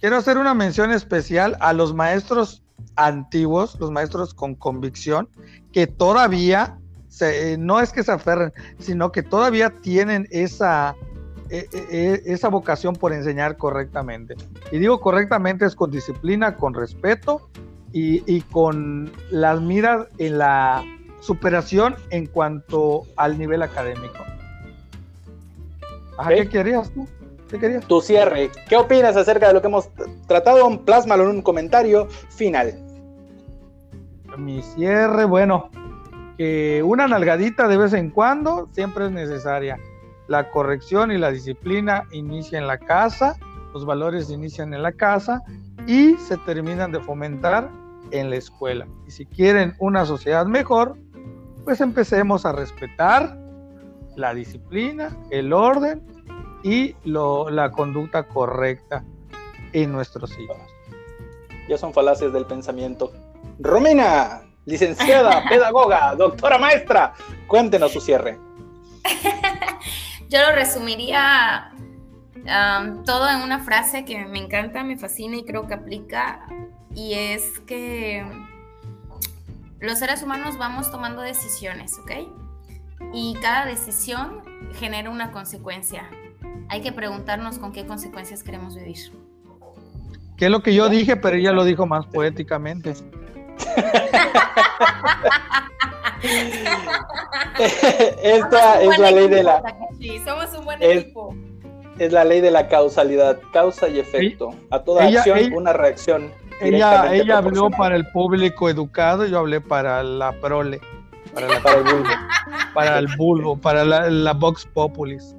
[0.00, 2.62] quiero hacer una mención especial a los maestros
[2.96, 5.28] antiguos, los maestros con convicción,
[5.72, 6.78] que todavía,
[7.08, 10.94] se, no es que se aferren, sino que todavía tienen esa,
[11.50, 14.34] esa vocación por enseñar correctamente.
[14.72, 17.48] Y digo correctamente es con disciplina, con respeto
[17.92, 20.84] y, y con las miras en la
[21.20, 24.24] superación en cuanto al nivel académico.
[26.28, 27.08] ¿Qué querías tú?
[27.50, 27.86] ¿Qué querías?
[27.86, 28.50] Tu cierre.
[28.68, 29.88] ¿Qué opinas acerca de lo que hemos
[30.26, 30.84] tratado?
[30.84, 32.74] Plásmalo en un comentario final.
[34.38, 35.70] Mi cierre, bueno,
[36.36, 39.78] que una nalgadita de vez en cuando siempre es necesaria.
[40.28, 43.36] La corrección y la disciplina inician en la casa,
[43.72, 45.42] los valores inician en la casa
[45.86, 47.68] y se terminan de fomentar
[48.10, 48.86] en la escuela.
[49.06, 50.96] Y si quieren una sociedad mejor,
[51.64, 53.36] pues empecemos a respetar
[54.16, 56.02] la disciplina, el orden
[56.62, 59.04] y la conducta correcta
[59.72, 60.56] en nuestros hijos.
[61.68, 63.12] Ya son falacias del pensamiento.
[63.58, 67.12] Romina, licenciada, pedagoga, doctora maestra,
[67.46, 68.38] cuéntenos su cierre.
[70.34, 71.70] Yo lo resumiría
[72.34, 76.40] um, todo en una frase que me encanta, me fascina y creo que aplica,
[76.92, 78.26] y es que
[79.78, 82.10] los seres humanos vamos tomando decisiones, ¿ok?
[83.12, 84.42] Y cada decisión
[84.74, 86.10] genera una consecuencia.
[86.68, 89.12] Hay que preguntarnos con qué consecuencias queremos vivir.
[90.36, 92.94] ¿Qué es lo que yo dije, pero ella lo dijo más poéticamente?
[98.22, 99.62] Esta es la ley de la.
[99.98, 101.34] Sí, somos un buen equipo.
[101.98, 104.54] Es la ley de la causalidad, causa y efecto.
[104.70, 106.32] A toda acción, una reacción.
[106.60, 110.80] Ella, ella habló para el público educado, yo hablé para la prole,
[111.32, 112.08] para, la, para el bulbo,
[112.74, 115.34] para el bulbo, para la, la Vox Populis.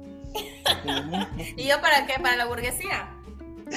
[1.56, 2.20] ¿Y yo para qué?
[2.22, 3.15] ¿Para la burguesía?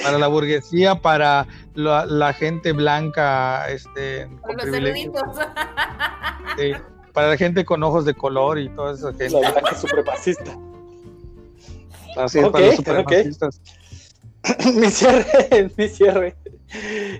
[0.02, 5.22] Para la burguesía, para la, gente blanca, este, con los eruditos.
[6.58, 6.72] Sí,
[7.12, 9.30] para la gente con ojos de color y toda esa gente.
[9.30, 10.58] La blanca supremacista.
[12.16, 13.60] Así es, para los supremacistas.
[14.74, 16.36] mi cierre, mi cierre.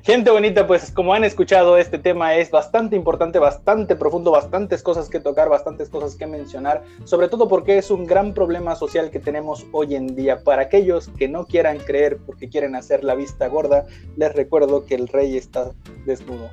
[0.02, 5.08] Gente bonita, pues como han escuchado, este tema es bastante importante, bastante profundo, bastantes cosas
[5.08, 9.18] que tocar, bastantes cosas que mencionar, sobre todo porque es un gran problema social que
[9.18, 10.44] tenemos hoy en día.
[10.44, 13.86] Para aquellos que no quieran creer porque quieren hacer la vista gorda,
[14.16, 15.72] les recuerdo que el rey está
[16.06, 16.48] desnudo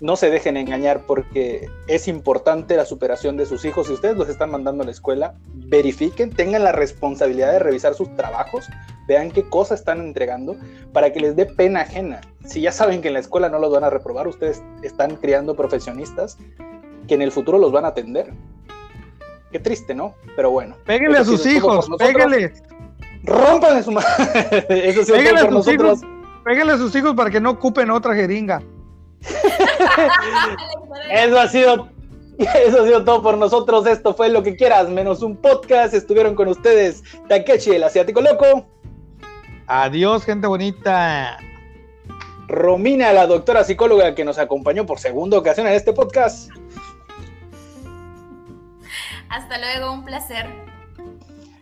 [0.00, 3.86] no se dejen engañar porque es importante la superación de sus hijos.
[3.86, 8.14] Si ustedes los están mandando a la escuela, verifiquen, tengan la responsabilidad de revisar sus
[8.14, 8.66] trabajos,
[9.08, 10.56] vean qué cosas están entregando
[10.92, 12.20] para que les dé pena ajena.
[12.44, 15.54] Si ya saben que en la escuela no los van a reprobar, ustedes están criando
[15.54, 16.36] profesionistas
[17.08, 18.32] que en el futuro los van a atender.
[19.50, 20.14] Qué triste, ¿no?
[20.34, 20.76] Pero bueno.
[20.84, 22.52] Péguenle a sus hijos, péguenle.
[23.22, 24.66] Rómpanle su madre.
[24.68, 26.00] Eso sí, péguenle a sus hijos.
[26.44, 28.62] Péguenle a sus hijos para que no ocupen otra jeringa.
[31.10, 31.88] eso ha sido
[32.38, 33.86] eso ha sido todo por nosotros.
[33.86, 35.94] Esto fue lo que quieras, menos un podcast.
[35.94, 38.66] Estuvieron con ustedes Takechi, el asiático loco.
[39.66, 41.38] Adiós, gente bonita.
[42.48, 46.50] Romina, la doctora psicóloga que nos acompañó por segunda ocasión en este podcast.
[49.28, 50.46] Hasta luego, un placer.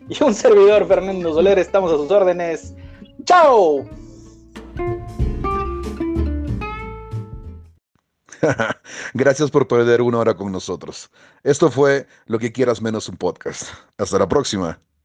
[0.07, 2.75] Y un servidor, Fernando Soler, estamos a sus órdenes.
[3.23, 3.85] ¡Chao!
[9.13, 11.09] Gracias por perder una hora con nosotros.
[11.43, 13.63] Esto fue Lo que quieras menos un podcast.
[13.97, 14.79] Hasta la próxima.